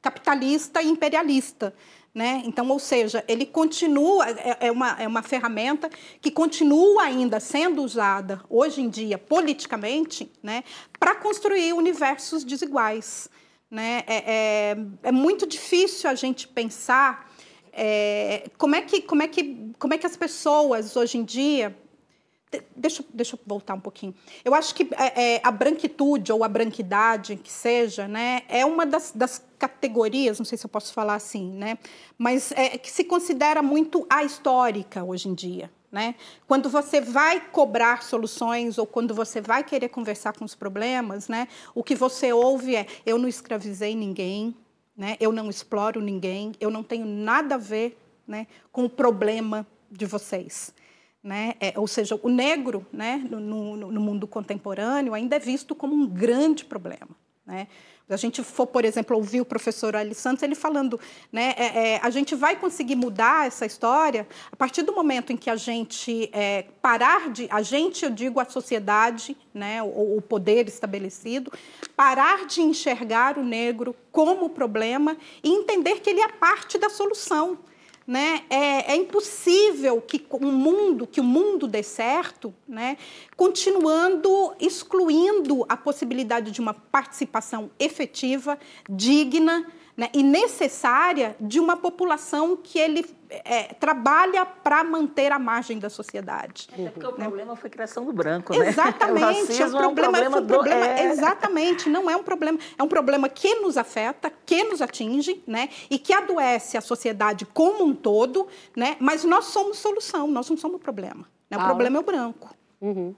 [0.01, 1.74] capitalista e imperialista.
[2.15, 2.41] Né?
[2.47, 5.91] Então, ou seja, ele continua, é, é uma, é uma ferramenta
[6.23, 10.65] que continua ainda sendo usada hoje em dia politicamente né,
[10.99, 13.28] para construir universos desiguais.
[13.70, 14.05] Né?
[14.07, 17.31] É, é, é, muito difícil a gente pensar
[17.74, 21.77] é, como, é que, como, é que, como é que as pessoas hoje em dia
[22.77, 24.15] Deixa, deixa eu voltar um pouquinho.
[24.45, 28.85] Eu acho que é, é, a branquitude ou a branquidade, que seja, né, é uma
[28.85, 31.79] das, das, categorias, não sei se eu posso falar assim, né,
[32.19, 35.71] mas é, que se considera muito ahistórica hoje em dia.
[35.91, 36.17] Né?
[36.47, 41.47] Quando você vai cobrar soluções ou quando você vai querer conversar com os problemas, né,
[41.75, 44.57] o que você ouve é: eu não escravizei ninguém,
[44.97, 49.67] né, eu não exploro ninguém, eu não tenho nada a ver né, com o problema
[49.91, 50.75] de vocês.
[51.25, 51.55] Né?
[51.59, 55.95] É, ou seja, o negro né, no, no, no, mundo contemporâneo ainda é visto como
[55.95, 57.17] um grande problema.
[57.47, 57.67] Né?
[58.07, 61.01] A gente for, por exemplo, ouvir o professor Ali Santos, ele falando,
[61.33, 65.37] né, é, é, a gente vai conseguir mudar essa história a partir do momento em
[65.37, 70.21] que a gente é, parar de, a gente, eu digo a sociedade, né, o, o
[70.21, 71.51] poder estabelecido,
[71.97, 77.59] parar de enxergar o negro como problema e entender que ele é parte da solução
[78.07, 78.43] né?
[78.51, 82.99] É, é, impossível que o mundo, que o mundo dê certo, né?
[83.37, 88.59] continuando excluindo a possibilidade de uma participação efetiva,
[88.89, 95.79] digna, né, e necessária de uma população que ele é, trabalha para manter a margem
[95.79, 96.69] da sociedade.
[96.73, 97.25] Até porque o né?
[97.25, 98.69] problema foi a criação do branco, né?
[98.69, 99.62] Exatamente.
[99.62, 101.07] o, o problema, é um problema, do, problema é...
[101.07, 105.69] exatamente, não é um problema, é um problema que nos afeta, que nos atinge, né?
[105.89, 108.97] E que adoece a sociedade como um todo, né?
[108.99, 111.27] Mas nós somos solução, nós não somos problema.
[111.49, 111.57] Né?
[111.57, 112.55] O ah, problema é o branco.
[112.81, 113.15] Uhum.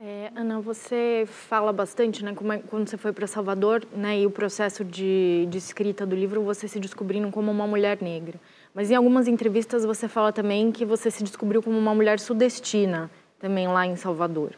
[0.00, 4.30] É, Ana, você fala bastante, né, é, quando você foi para Salvador, né, e o
[4.30, 8.40] processo de, de escrita do livro, você se descobrindo como uma mulher negra.
[8.74, 13.08] Mas em algumas entrevistas você fala também que você se descobriu como uma mulher sudestina,
[13.38, 14.54] também lá em Salvador.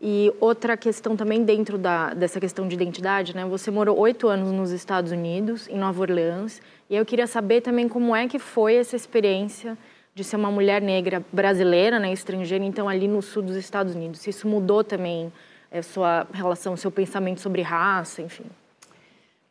[0.00, 3.44] E outra questão também dentro da, dessa questão de identidade, né?
[3.46, 7.88] Você morou oito anos nos Estados Unidos, em Nova Orleans, e eu queria saber também
[7.88, 9.76] como é que foi essa experiência
[10.16, 14.26] de ser uma mulher negra brasileira, né, estrangeira, então ali no sul dos Estados Unidos.
[14.26, 15.30] Isso mudou também
[15.70, 18.46] a eh, sua relação, seu pensamento sobre raça, enfim.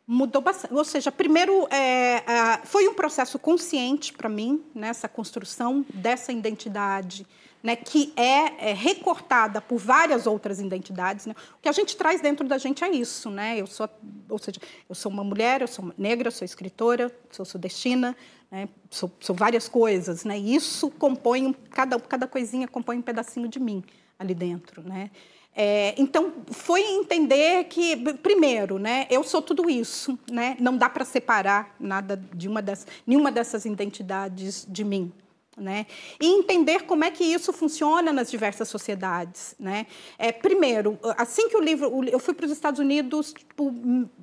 [0.04, 0.74] Mudou bastante.
[0.74, 6.32] Ou seja, primeiro, é, é, foi um processo consciente para mim, nessa né, construção dessa
[6.32, 7.24] identidade,
[7.66, 11.26] né, que é, é, recortada por várias outras identidades.
[11.26, 11.34] Né?
[11.58, 13.28] O que a gente traz dentro da gente é isso.
[13.28, 13.60] Né?
[13.60, 13.90] Eu sou,
[14.28, 18.16] ou seja, eu sou uma mulher, eu sou negra, eu sou escritora, sou sudestina,
[18.48, 18.68] né?
[18.88, 20.38] Sou, sou, várias coisas, né?
[20.38, 23.82] E isso compõe cada cada coisinha compõe um pedacinho de mim
[24.16, 25.10] ali dentro, né?
[25.52, 29.08] É, então foi entender que primeiro, né?
[29.10, 30.56] Eu sou tudo isso, né?
[30.60, 35.12] Não dá para separar nada de uma das nenhuma dessas identidades de mim,
[35.56, 35.86] né?
[36.20, 39.54] E entender como é que isso funciona nas diversas sociedades.
[39.58, 39.86] Né?
[40.18, 42.04] É, primeiro, assim que o livro.
[42.04, 43.72] Eu fui para os Estados Unidos tipo,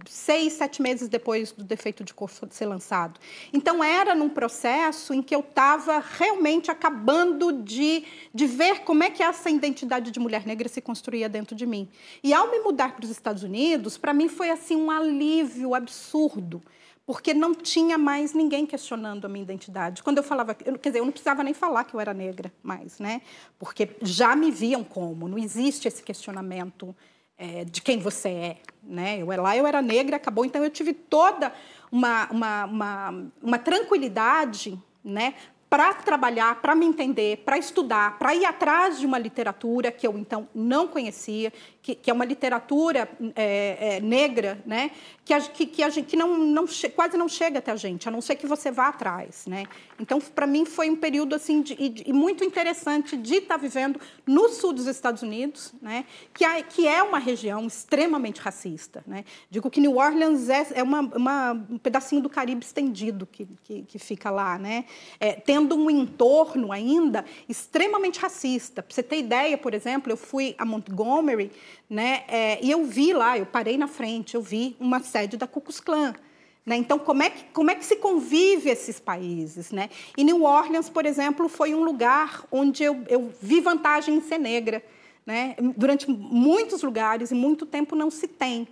[0.07, 3.19] seis, sete meses depois do Defeito de Cor ser lançado.
[3.51, 8.03] Então, era num processo em que eu estava realmente acabando de,
[8.33, 11.89] de ver como é que essa identidade de mulher negra se construía dentro de mim.
[12.23, 16.61] E ao me mudar para os Estados Unidos, para mim foi assim um alívio absurdo
[17.05, 20.01] porque não tinha mais ninguém questionando a minha identidade.
[20.01, 22.51] Quando eu falava, eu, quer dizer, eu não precisava nem falar que eu era negra
[22.63, 23.21] mais, né?
[23.59, 26.95] Porque já me viam como, não existe esse questionamento
[27.37, 29.21] é, de quem você é, né?
[29.21, 31.53] Eu lá eu era negra, acabou, então eu tive toda
[31.91, 35.35] uma, uma, uma, uma tranquilidade, né?
[35.73, 40.15] Para trabalhar, para me entender, para estudar, para ir atrás de uma literatura que eu
[40.19, 41.51] então não conhecia,
[41.81, 44.91] que, que é uma literatura é, é, negra, né?
[45.25, 48.11] que, a, que, que, a que não, não, quase não chega até a gente, a
[48.11, 49.47] não ser que você vá atrás.
[49.47, 49.65] Né?
[49.99, 53.99] Então, para mim, foi um período assim de, de, muito interessante de estar tá vivendo
[54.27, 56.05] no sul dos Estados Unidos, né?
[56.33, 59.03] que, é, que é uma região extremamente racista.
[59.07, 59.25] Né?
[59.49, 63.81] Digo que New Orleans é, é uma, uma, um pedacinho do Caribe estendido que, que,
[63.83, 64.85] que fica lá, né?
[65.19, 68.83] É, tendo tendo um entorno ainda extremamente racista.
[68.83, 71.51] Para você ter ideia, por exemplo, eu fui a Montgomery,
[71.89, 75.47] né, é, e eu vi lá, eu parei na frente, eu vi uma sede da
[75.47, 76.13] Ku Klux Klan.
[76.65, 76.77] Né?
[76.77, 79.71] Então, como é, que, como é que se convive esses países?
[79.71, 79.89] Né?
[80.17, 84.37] E New Orleans, por exemplo, foi um lugar onde eu, eu vi vantagem em ser
[84.37, 84.83] negra.
[85.25, 85.55] Né?
[85.77, 88.67] Durante muitos lugares e muito tempo não se tem.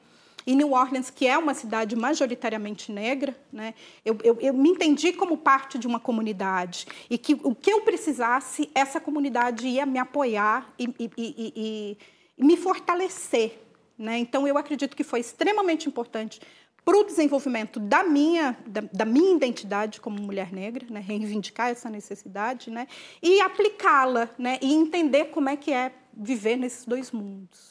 [0.45, 3.73] E New Orleans, que é uma cidade majoritariamente negra, né,
[4.03, 7.81] eu, eu, eu, me entendi como parte de uma comunidade e que o que eu
[7.81, 11.97] precisasse, essa comunidade ia me apoiar e, e, e,
[12.37, 13.59] e me fortalecer.
[13.97, 14.17] Né?
[14.17, 16.41] Então, eu acredito que foi extremamente importante
[16.83, 20.99] para o desenvolvimento da minha, da, da, minha identidade como mulher negra, né?
[20.99, 22.87] reivindicar essa necessidade né?
[23.21, 24.57] e aplicá-la né?
[24.61, 27.70] e entender como é que é viver nesses dois mundos.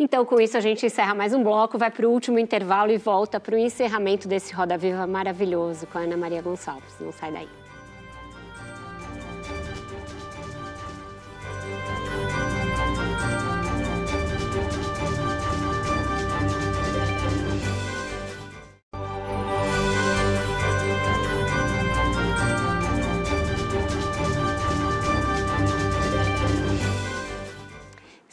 [0.00, 2.96] Então, com isso, a gente encerra mais um bloco, vai para o último intervalo e
[2.96, 6.94] volta para o encerramento desse Roda Viva maravilhoso com a Ana Maria Gonçalves.
[7.00, 7.57] Não sai daí.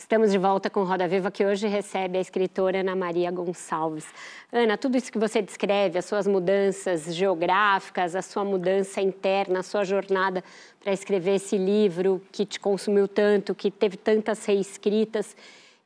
[0.05, 4.05] Estamos de volta com Roda Viva, que hoje recebe a escritora Ana Maria Gonçalves.
[4.53, 9.63] Ana, tudo isso que você descreve, as suas mudanças geográficas, a sua mudança interna, a
[9.63, 10.43] sua jornada
[10.79, 15.35] para escrever esse livro que te consumiu tanto, que teve tantas reescritas,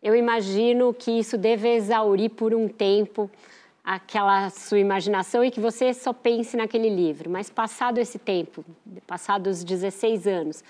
[0.03, 3.31] eu imagino que isso deve exaurir por um tempo
[3.81, 7.29] aquela sua imaginação e que você só pense naquele livro.
[7.29, 8.65] Mas passado esse tempo,
[9.07, 10.61] passados 16 anos,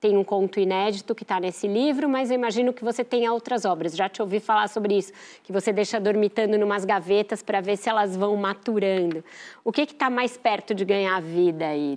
[0.00, 3.64] tem um conto inédito que está nesse livro, mas eu imagino que você tenha outras
[3.64, 3.96] obras.
[3.96, 5.12] Já te ouvi falar sobre isso,
[5.42, 9.24] que você deixa dormitando numas gavetas para ver se elas vão maturando.
[9.64, 11.96] O que está mais perto de ganhar vida aí?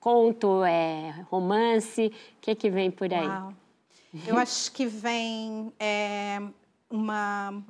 [0.00, 2.06] Conto, é romance?
[2.06, 3.26] O que, que vem por aí?
[3.26, 3.54] Uau.
[4.26, 6.38] Eu acho que vem é,
[6.90, 7.62] uma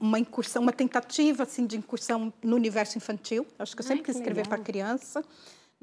[0.00, 3.46] uma incursão, uma tentativa assim de incursão no universo infantil.
[3.58, 5.24] Acho que eu sempre Ai, quis escrever para criança.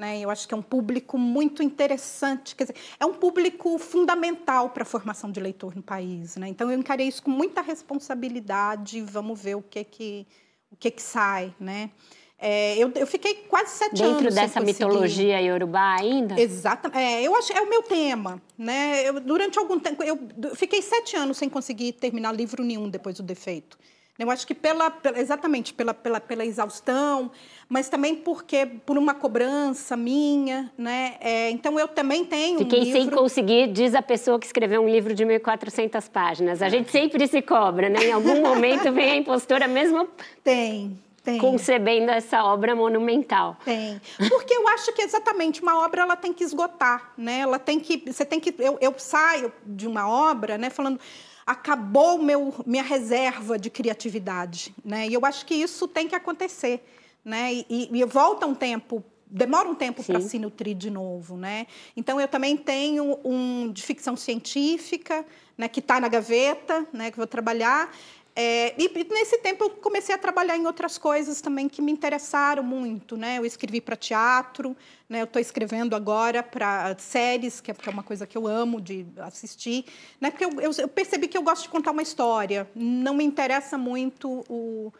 [0.01, 0.19] Né?
[0.19, 4.81] Eu acho que é um público muito interessante, quer dizer, é um público fundamental para
[4.81, 6.35] a formação de leitor no país.
[6.37, 6.47] Né?
[6.47, 8.99] Então, eu encarei isso com muita responsabilidade.
[9.03, 10.25] Vamos ver o que que,
[10.71, 11.53] o que, que sai.
[11.59, 11.91] Né?
[12.39, 14.33] É, eu, eu, fiquei quase sete Dentro anos.
[14.33, 16.41] Dentro dessa mitologia iorubá ainda?
[16.41, 16.97] Exatamente.
[16.97, 18.41] É, eu acho é o meu tema.
[18.57, 19.07] Né?
[19.07, 20.17] Eu, durante algum tempo, eu
[20.55, 23.77] fiquei sete anos sem conseguir terminar livro nenhum depois do defeito.
[24.19, 27.31] Eu acho que pela, pela, exatamente pela, pela, pela exaustão,
[27.67, 31.15] mas também porque por uma cobrança minha, né?
[31.19, 33.01] É, então eu também tenho Fiquei um livro...
[33.01, 36.61] sem conseguir, diz a pessoa que escreveu um livro de 1.400 páginas.
[36.61, 38.05] A gente sempre se cobra, né?
[38.05, 40.07] Em algum momento vem a impostora mesmo.
[40.43, 40.99] Tem.
[41.23, 41.37] Tem.
[41.37, 43.55] concebendo essa obra monumental.
[43.63, 47.41] Tem, porque eu acho que exatamente uma obra ela tem que esgotar, né?
[47.41, 50.71] Ela tem que, você tem que, eu, eu saio de uma obra, né?
[50.71, 50.99] Falando,
[51.45, 54.73] acabou meu, minha reserva de criatividade.
[54.83, 55.07] Né?
[55.07, 56.83] E eu acho que isso tem que acontecer.
[57.23, 57.53] Né?
[57.69, 61.65] E, e volta um tempo demora um tempo para se nutrir de novo, né?
[61.95, 65.25] Então eu também tenho um de ficção científica,
[65.57, 67.89] né, que está na gaveta, né, que vou trabalhar.
[68.33, 72.63] É, e, nesse tempo eu comecei a trabalhar em outras coisas também que me interessaram
[72.63, 73.37] muito, né?
[73.37, 74.75] Eu escrevi para teatro,
[75.09, 75.19] né?
[75.19, 78.79] Eu estou escrevendo agora para séries, que é, que é, uma coisa que eu amo
[78.79, 79.85] de assistir,
[80.19, 80.31] né?
[80.31, 82.69] Porque eu, eu, eu, percebi que eu gosto de contar uma história.
[82.73, 84.93] Não me interessa muito o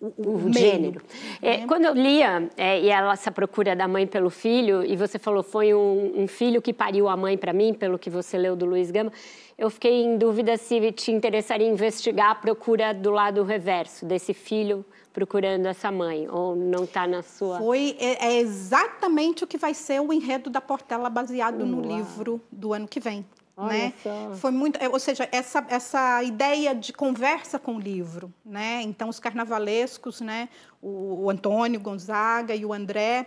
[0.00, 1.00] o, gênero.
[1.42, 1.66] É, né?
[1.66, 5.42] quando eu lia é, e ela essa procura da mãe pelo filho e você falou
[5.42, 8.66] foi um, um filho que pariu a mãe para mim, pelo que você leu do
[8.66, 9.12] Luiz Gama,
[9.56, 14.84] eu fiquei em dúvida se te interessaria investigar a procura do lado reverso, desse filho
[15.12, 17.58] procurando essa mãe, ou não está na sua...
[17.58, 21.68] Foi, é, é, exatamente o que vai ser o enredo da Portela, baseado Uau.
[21.68, 23.24] no livro do ano que vem.
[23.56, 23.92] Olha né?
[24.02, 24.32] Só.
[24.34, 28.82] Foi muito, é, ou seja, essa, essa ideia de conversa com o livro, né?
[28.82, 30.48] Então os carnavalescos, né?
[30.82, 33.26] O, o Antônio Gonzaga e o André,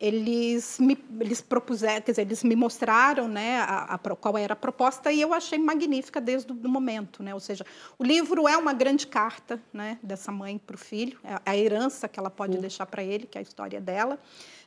[0.00, 3.60] eles me eles propuseram, quer dizer, eles me mostraram, né?
[3.60, 7.32] A, a, qual era a proposta e eu achei magnífica desde o momento, né?
[7.32, 7.64] Ou seja,
[7.96, 9.96] o livro é uma grande carta, né?
[10.02, 13.38] Dessa mãe para o filho, é a herança que ela pode deixar para ele, que
[13.38, 14.18] é a história dela.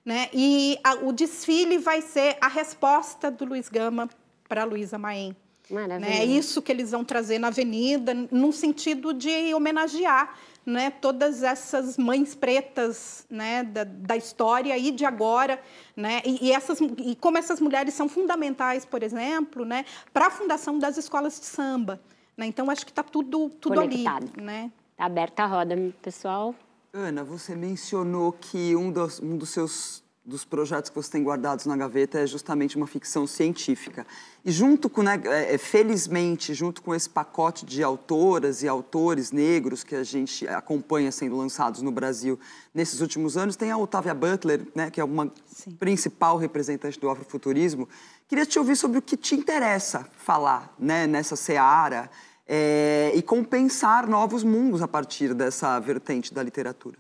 [0.03, 0.29] Né?
[0.33, 4.09] E a, o desfile vai ser a resposta do Luiz Gama
[4.51, 5.33] para a Luísa Maem.
[5.69, 6.19] Né?
[6.19, 11.97] É isso que eles vão trazer na Avenida, num sentido de homenagear né, todas essas
[11.97, 15.57] mães pretas né, da, da história e de agora.
[15.95, 20.29] Né, e, e, essas, e como essas mulheres são fundamentais, por exemplo, né, para a
[20.29, 22.01] fundação das escolas de samba.
[22.35, 22.47] Né?
[22.47, 24.03] Então, acho que está tudo, tudo ali.
[24.35, 24.69] Né?
[24.97, 26.53] Tá aberta a roda, pessoal.
[26.91, 31.65] Ana, você mencionou que um dos, um dos seus dos projetos que você tem guardados
[31.65, 34.05] na gaveta é justamente uma ficção científica.
[34.45, 39.31] E junto com, né, é, é, felizmente, junto com esse pacote de autoras e autores
[39.31, 42.39] negros que a gente acompanha sendo lançados no Brasil
[42.73, 45.71] nesses últimos anos, tem a Otávia Butler, né, que é uma Sim.
[45.71, 47.89] principal representante do afrofuturismo.
[48.27, 52.09] Queria te ouvir sobre o que te interessa falar né, nessa seara
[52.47, 56.97] é, e compensar novos mundos a partir dessa vertente da literatura.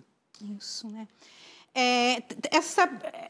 [0.57, 1.07] Isso, né?
[1.73, 2.21] É,
[2.51, 2.83] essa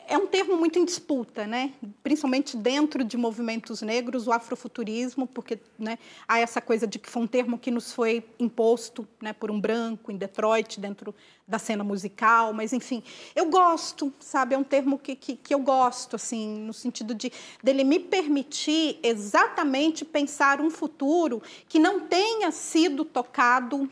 [0.08, 1.74] é um termo muito em disputa, né?
[2.02, 7.22] principalmente dentro de movimentos negros, o afrofuturismo, porque né, há essa coisa de que foi
[7.22, 11.14] um termo que nos foi imposto né, por um branco em Detroit, dentro
[11.48, 13.04] da cena musical, mas enfim,
[13.36, 14.56] eu gosto, sabe?
[14.56, 17.32] É um termo que, que, que eu gosto, assim, no sentido de
[17.62, 23.88] dele me permitir exatamente pensar um futuro que não tenha sido tocado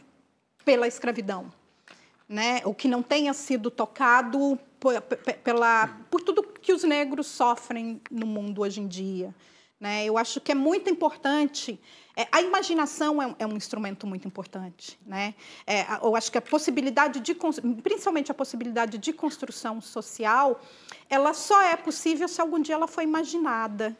[0.65, 1.58] pela escravidão
[2.29, 5.01] né, o que não tenha sido tocado por,
[5.43, 9.33] pela, por tudo que os negros sofrem no mundo hoje em dia.
[9.79, 10.05] Né?
[10.05, 11.79] Eu acho que é muito importante.
[12.15, 14.99] É, a imaginação é, é, um instrumento muito importante.
[15.07, 15.33] Né?
[15.65, 17.33] É, eu acho que a possibilidade de,
[17.81, 20.61] principalmente a possibilidade de construção social,
[21.09, 23.97] ela só é possível se algum dia ela for imaginada.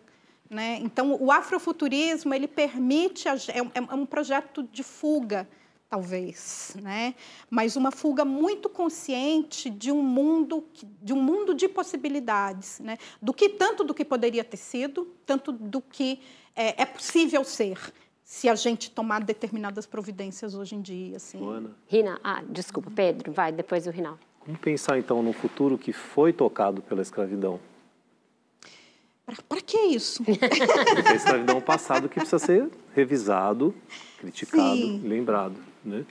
[0.47, 0.79] Né?
[0.83, 3.33] Então, o afrofuturismo ele permite é,
[3.73, 5.47] é um projeto de fuga
[5.89, 7.15] talvez, né?
[7.49, 10.63] Mas uma fuga muito consciente de um mundo
[11.01, 12.97] de um mundo de possibilidades, né?
[13.21, 16.19] Do que tanto do que poderia ter sido, tanto do que
[16.55, 17.79] é, é possível ser
[18.23, 21.43] se a gente tomar determinadas providências hoje em dia, assim.
[21.43, 21.71] Ana.
[21.87, 24.19] Rina, ah, desculpa, Pedro, vai depois o Rinaldo.
[24.39, 27.59] Como pensar então no futuro que foi tocado pela escravidão?
[29.47, 30.23] Para que isso?
[30.23, 33.73] Porque a escravidão é passado que precisa ser revisado,
[34.19, 35.01] criticado, Sim.
[35.03, 36.05] lembrado né?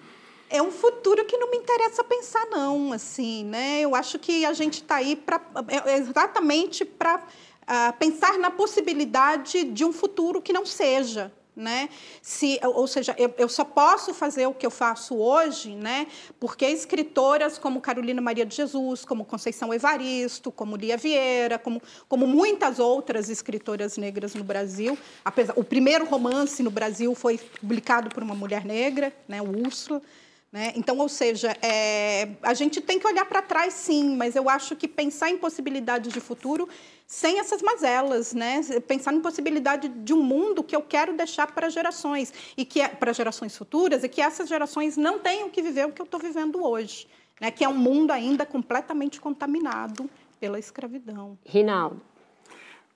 [0.50, 3.80] É um futuro que não me interessa pensar, não, assim, né?
[3.82, 7.20] Eu acho que a gente está aí para é, é exatamente para uh,
[7.66, 11.88] ah, pensar na possibilidade de um futuro que não seja, né?
[12.22, 16.06] Se, ou seja, eu, eu, só posso fazer o que eu faço hoje, né?
[16.38, 22.26] Porque escritoras como Carolina Maria de Jesus, como Conceição Evaristo, como Lia Vieira, como, como
[22.26, 28.22] muitas outras escritoras negras no Brasil, apesar, o primeiro romance no Brasil foi publicado por
[28.22, 29.42] uma mulher negra, né?
[29.42, 30.00] O Úrsula.
[30.50, 30.72] Né?
[30.76, 34.74] Então, ou seja, é, a gente tem que olhar para trás, sim, mas eu acho
[34.74, 36.66] que pensar em possibilidades de futuro
[37.06, 38.60] sem essas mazelas, né?
[38.86, 42.88] Pensar em possibilidade de um mundo que eu quero deixar para gerações e que é,
[42.88, 46.18] para gerações futuras e que essas gerações não tenham que viver o que eu estou
[46.18, 47.06] vivendo hoje,
[47.38, 47.50] né?
[47.50, 50.08] Que é um mundo ainda completamente contaminado
[50.40, 51.38] pela escravidão.
[51.44, 52.00] Rinaldo.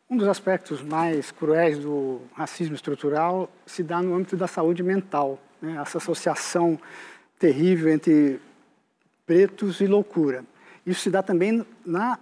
[0.09, 5.39] Um dos aspectos mais cruéis do racismo estrutural se dá no âmbito da saúde mental,
[5.61, 5.79] né?
[5.81, 6.79] essa associação
[7.43, 8.41] terrível entre
[9.27, 10.45] pretos e loucura.
[10.87, 12.17] Isso se dá também na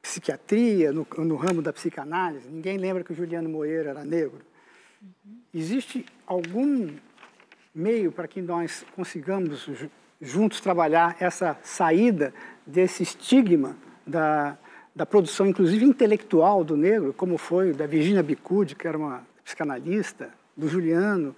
[0.00, 4.42] psiquiatria, no, no, ramo da psicanálise, ninguém lembra que o Juliano Moreira era negro.
[5.52, 6.88] Existe algum
[7.74, 9.68] meio para que nós consigamos
[10.20, 12.32] juntos trabalhar essa saída
[12.64, 13.76] desse estigma
[14.06, 14.56] da,
[14.94, 20.30] da produção, inclusive intelectual, do negro, como foi da Virginia Bicude, que era uma psicanalista,
[20.56, 21.34] do Juliano,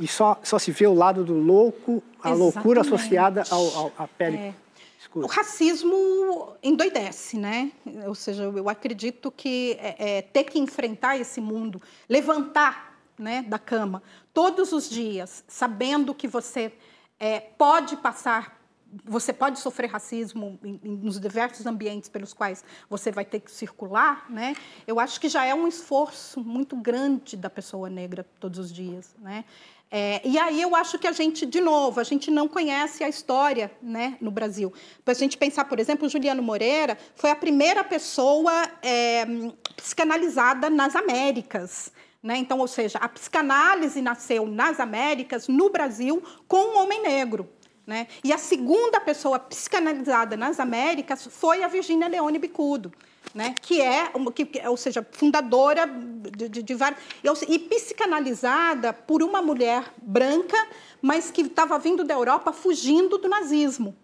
[0.00, 2.38] e só, só se vê o lado do louco, a Exatamente.
[2.38, 4.36] loucura associada ao, ao, à pele.
[4.36, 4.54] É
[5.14, 7.72] o racismo endoidece, né?
[8.06, 13.58] Ou seja, eu acredito que é, é, ter que enfrentar esse mundo, levantar né, da
[13.58, 14.02] cama
[14.32, 16.72] todos os dias, sabendo que você
[17.18, 18.60] é, pode passar,
[19.04, 23.50] você pode sofrer racismo em, em, nos diversos ambientes pelos quais você vai ter que
[23.50, 24.54] circular, né?
[24.86, 29.16] Eu acho que já é um esforço muito grande da pessoa negra todos os dias,
[29.18, 29.44] né?
[29.90, 33.08] É, e aí eu acho que a gente, de novo, a gente não conhece a
[33.08, 34.72] história né, no Brasil.
[35.04, 38.52] Para a gente pensar, por exemplo, Juliano Moreira foi a primeira pessoa
[38.82, 39.24] é,
[39.76, 41.90] psicanalizada nas Américas.
[42.22, 42.36] Né?
[42.36, 47.48] Então, ou seja, a psicanálise nasceu nas Américas, no Brasil, com um homem negro.
[47.86, 48.06] Né?
[48.22, 52.92] E a segunda pessoa psicanalizada nas Américas foi a Virginia Leone Bicudo
[53.34, 53.54] né?
[53.60, 57.00] que é, que, ou seja, fundadora de, de, de várias.
[57.48, 60.56] E psicanalizada por uma mulher branca,
[61.00, 63.96] mas que estava vindo da Europa fugindo do nazismo.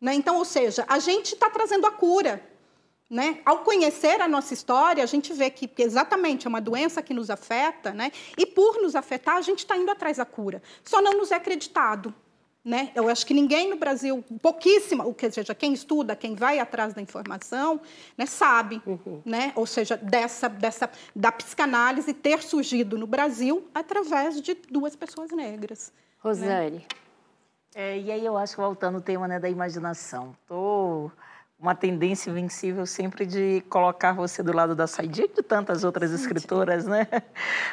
[0.00, 0.14] Né?
[0.14, 2.42] Então, ou seja, a gente está trazendo a cura.
[3.08, 3.40] Né?
[3.44, 7.12] Ao conhecer a nossa história, a gente vê que, que exatamente é uma doença que
[7.12, 8.10] nos afeta, né?
[8.38, 10.62] e por nos afetar, a gente está indo atrás da cura.
[10.82, 12.14] Só não nos é acreditado.
[12.64, 12.92] Né?
[12.94, 17.02] Eu acho que ninguém no Brasil, pouquíssima, ou seja, quem estuda, quem vai atrás da
[17.02, 17.80] informação,
[18.16, 19.20] né, sabe, uhum.
[19.24, 19.52] né?
[19.56, 25.92] ou seja, dessa, dessa, da psicanálise ter surgido no Brasil através de duas pessoas negras.
[26.20, 26.76] Rosane.
[26.76, 26.82] Né?
[27.74, 31.10] É, e aí eu acho, voltando ao tema né, da imaginação, estou
[31.62, 36.10] uma tendência invencível sempre de colocar você do lado da Saidia e de tantas outras
[36.10, 37.06] escritoras, né?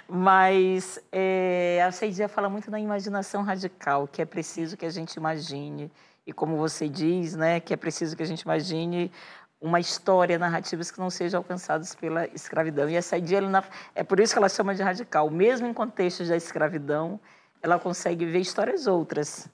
[0.08, 5.16] Mas é, a Saidia fala muito da imaginação radical, que é preciso que a gente
[5.16, 5.92] imagine.
[6.28, 9.12] E como você diz, né, que é preciso que a gente imagine
[9.60, 12.88] uma história, narrativas que não sejam alcançadas pela escravidão.
[12.88, 13.42] E a Saidia,
[13.96, 15.32] é por isso que ela chama de radical.
[15.32, 17.20] Mesmo em contextos da escravidão,
[17.60, 19.50] ela consegue ver histórias outras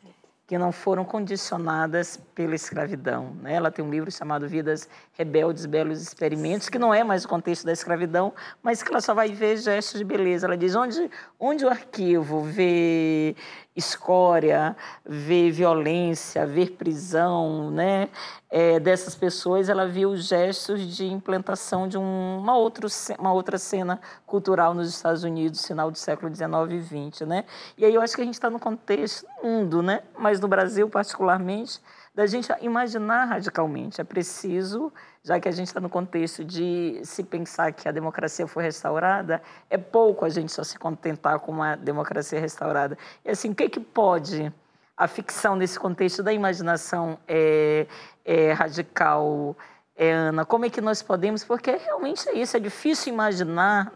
[0.48, 3.36] que não foram condicionadas pela escravidão.
[3.42, 3.56] Né?
[3.56, 7.66] Ela tem um livro chamado Vidas Rebeldes, Belos Experimentos, que não é mais o contexto
[7.66, 8.32] da escravidão,
[8.62, 10.46] mas que ela só vai ver gestos de beleza.
[10.46, 11.10] Ela diz onde,
[11.40, 13.36] onde o arquivo vê
[13.76, 14.76] escória,
[15.06, 18.10] ver violência, ver prisão, né?
[18.50, 22.88] É, dessas pessoas, ela viu gestos de implantação de um, uma, outro,
[23.20, 27.44] uma outra cena cultural nos Estados Unidos, final do século XIX e XX, né?
[27.78, 30.02] E aí eu acho que a gente está no contexto mundo, né?
[30.18, 31.82] Mas no Brasil particularmente,
[32.16, 34.00] da gente imaginar radicalmente.
[34.00, 38.48] É preciso, já que a gente está no contexto de se pensar que a democracia
[38.48, 42.98] foi restaurada, é pouco a gente só se contentar com uma democracia restaurada.
[43.24, 44.52] E assim, o que, que pode
[44.96, 47.86] a ficção nesse contexto da imaginação é,
[48.24, 49.54] é radical,
[49.94, 50.46] é, Ana?
[50.46, 51.44] Como é que nós podemos?
[51.44, 53.92] Porque realmente é isso, é difícil imaginar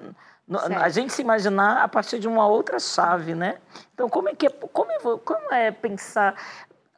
[0.52, 0.74] Certo.
[0.74, 3.60] A gente se imaginar a partir de uma outra chave, né?
[3.94, 6.34] Então, como é que é, como é, como é pensar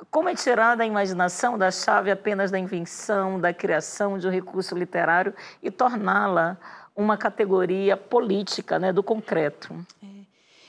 [0.09, 4.75] como é tirar da imaginação, da chave apenas da invenção, da criação de um recurso
[4.75, 6.57] literário e torná-la
[6.95, 9.73] uma categoria política, né, do concreto?
[10.03, 10.21] É.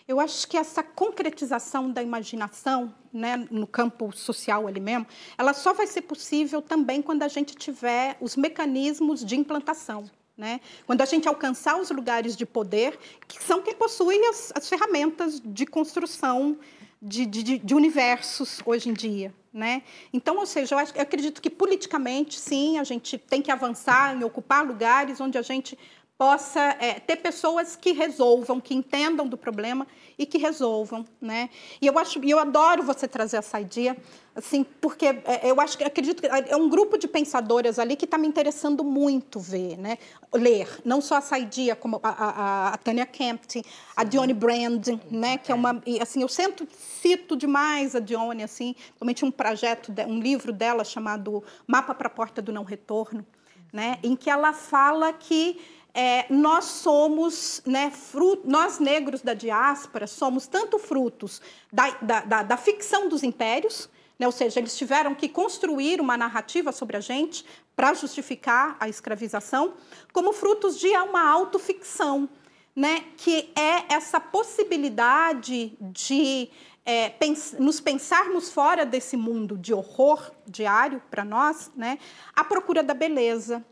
[0.07, 5.07] Eu acho que essa concretização da imaginação, né, no campo social ali mesmo,
[5.39, 10.11] ela só vai ser possível também quando a gente tiver os mecanismos de implantação.
[10.37, 10.61] Né?
[10.87, 12.99] Quando a gente alcançar os lugares de poder,
[13.29, 16.59] que são quem possui as, as ferramentas de construção
[17.03, 19.35] de, de, de, universos hoje em dia.
[19.53, 19.83] Né?
[20.13, 24.17] Então, ou seja, eu, acho, eu acredito que politicamente, sim, a gente tem que avançar
[24.17, 25.77] em ocupar lugares onde a gente
[26.23, 31.51] possa é, ter pessoas que resolvam, que entendam do problema e que resolvam, né?
[31.81, 33.97] E eu acho, e eu adoro você trazer essa ideia,
[34.33, 38.05] assim, porque é, eu acho que acredito que é um grupo de pensadoras ali que
[38.05, 39.99] está me interessando muito ver, né?
[40.33, 43.65] Ler, não só essa ideia como a, a, a Tânia Kempty,
[43.97, 45.39] a Dione Brand, né?
[45.39, 46.69] Que é uma, e, assim, eu sempre
[47.03, 52.11] cito demais a Dione, assim, realmente um projeto, um livro dela chamado Mapa para a
[52.11, 53.27] Porta do Não Retorno,
[53.73, 53.99] né?
[54.05, 55.59] Em que ela fala que
[55.95, 62.43] é, nós somos, né, fruto, nós negros da diáspora, somos tanto frutos da, da, da,
[62.43, 67.01] da ficção dos impérios, né, ou seja, eles tiveram que construir uma narrativa sobre a
[67.01, 67.45] gente
[67.77, 69.75] para justificar a escravização,
[70.13, 72.29] como frutos de uma autoficção,
[72.75, 76.49] né, que é essa possibilidade de
[76.87, 81.99] é, pens nos pensarmos fora desse mundo de horror diário para nós, né,
[82.35, 83.63] à procura da beleza,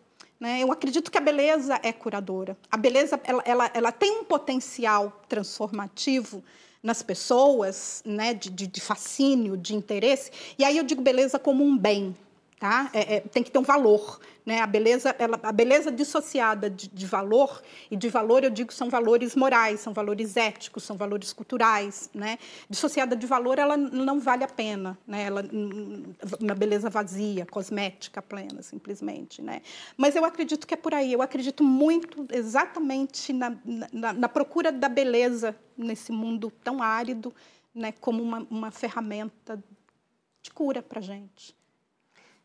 [0.40, 0.62] né?
[0.62, 2.56] Eu acredito que a beleza é curadora.
[2.70, 6.42] A beleza ela, ela, ela tem um potencial transformativo
[6.82, 8.32] nas pessoas, né?
[8.32, 10.30] de, de, de fascínio, de interesse.
[10.58, 12.16] E aí eu digo beleza como um bem,
[12.60, 12.90] tá?
[12.92, 14.60] É, é, tem que ter um valor, né?
[14.60, 18.90] A beleza, ela, a beleza dissociada de, de, valor e de valor eu digo são
[18.90, 22.38] valores morais, são valores éticos, são valores culturais, né?
[22.68, 25.22] Dissociada de valor ela não vale a pena, né?
[25.22, 25.42] Ela
[26.38, 29.62] uma beleza vazia, cosmética plena, simplesmente, né?
[29.96, 31.14] Mas eu acredito que é por aí.
[31.14, 33.56] Eu acredito muito exatamente na,
[33.90, 37.34] na, na procura da beleza nesse mundo tão árido,
[37.74, 37.90] né?
[37.90, 39.58] Como uma, uma ferramenta
[40.42, 41.58] de cura para gente.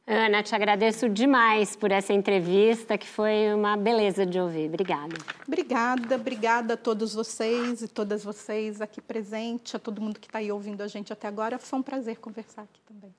[0.07, 4.68] Ana, te agradeço demais por essa entrevista, que foi uma beleza de ouvir.
[4.68, 5.15] Obrigada.
[5.48, 10.38] Obrigada, obrigada a todos vocês e todas vocês aqui presentes, a todo mundo que está
[10.38, 11.57] aí ouvindo a gente até agora.
[11.57, 13.11] Foi um prazer conversar aqui também.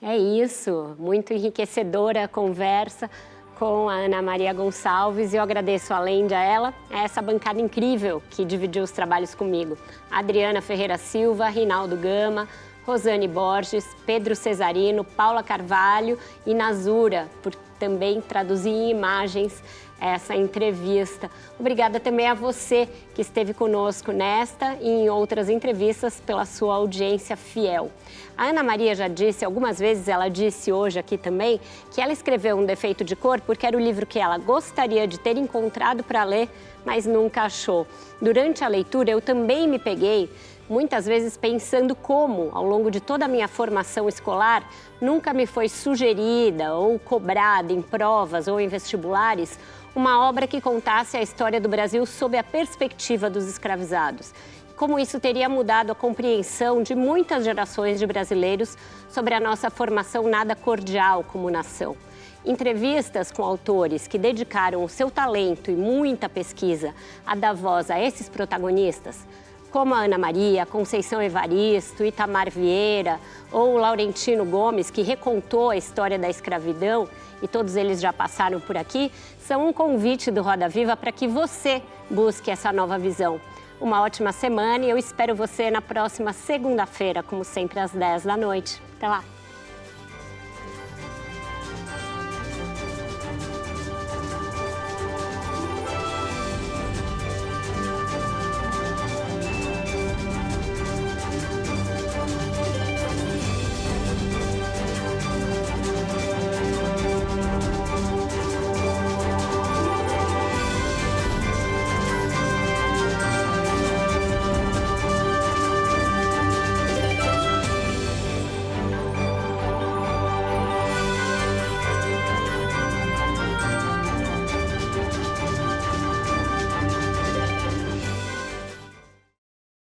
[0.00, 3.10] É isso, muito enriquecedora a conversa
[3.58, 7.60] com a Ana Maria Gonçalves e eu agradeço, além de a ela, a essa bancada
[7.60, 9.76] incrível que dividiu os trabalhos comigo.
[10.08, 12.46] Adriana Ferreira Silva, Rinaldo Gama,
[12.88, 19.62] Rosane Borges, Pedro Cesarino, Paula Carvalho e Nazura, por também traduzir em imagens
[20.00, 21.30] essa entrevista.
[21.60, 27.36] Obrigada também a você que esteve conosco nesta e em outras entrevistas pela sua audiência
[27.36, 27.90] fiel.
[28.36, 31.60] A Ana Maria já disse algumas vezes, ela disse hoje aqui também,
[31.92, 35.18] que ela escreveu Um Defeito de Cor porque era o livro que ela gostaria de
[35.20, 36.48] ter encontrado para ler,
[36.86, 37.86] mas nunca achou.
[38.22, 40.30] Durante a leitura, eu também me peguei
[40.68, 44.68] muitas vezes pensando como, ao longo de toda a minha formação escolar,
[45.00, 49.58] nunca me foi sugerida ou cobrada em provas ou em vestibulares
[49.94, 54.32] uma obra que contasse a história do Brasil sob a perspectiva dos escravizados.
[54.76, 58.76] Como isso teria mudado a compreensão de muitas gerações de brasileiros
[59.08, 61.96] sobre a nossa formação nada cordial como nação.
[62.44, 66.94] Entrevistas com autores que dedicaram o seu talento e muita pesquisa
[67.26, 69.26] a dar voz a esses protagonistas,
[69.70, 73.20] como a Ana Maria, Conceição Evaristo, Itamar Vieira
[73.52, 77.08] ou Laurentino Gomes, que recontou a história da escravidão,
[77.42, 81.28] e todos eles já passaram por aqui, são um convite do Roda Viva para que
[81.28, 83.40] você busque essa nova visão.
[83.80, 88.36] Uma ótima semana e eu espero você na próxima segunda-feira, como sempre, às 10 da
[88.36, 88.82] noite.
[88.96, 89.37] Até lá!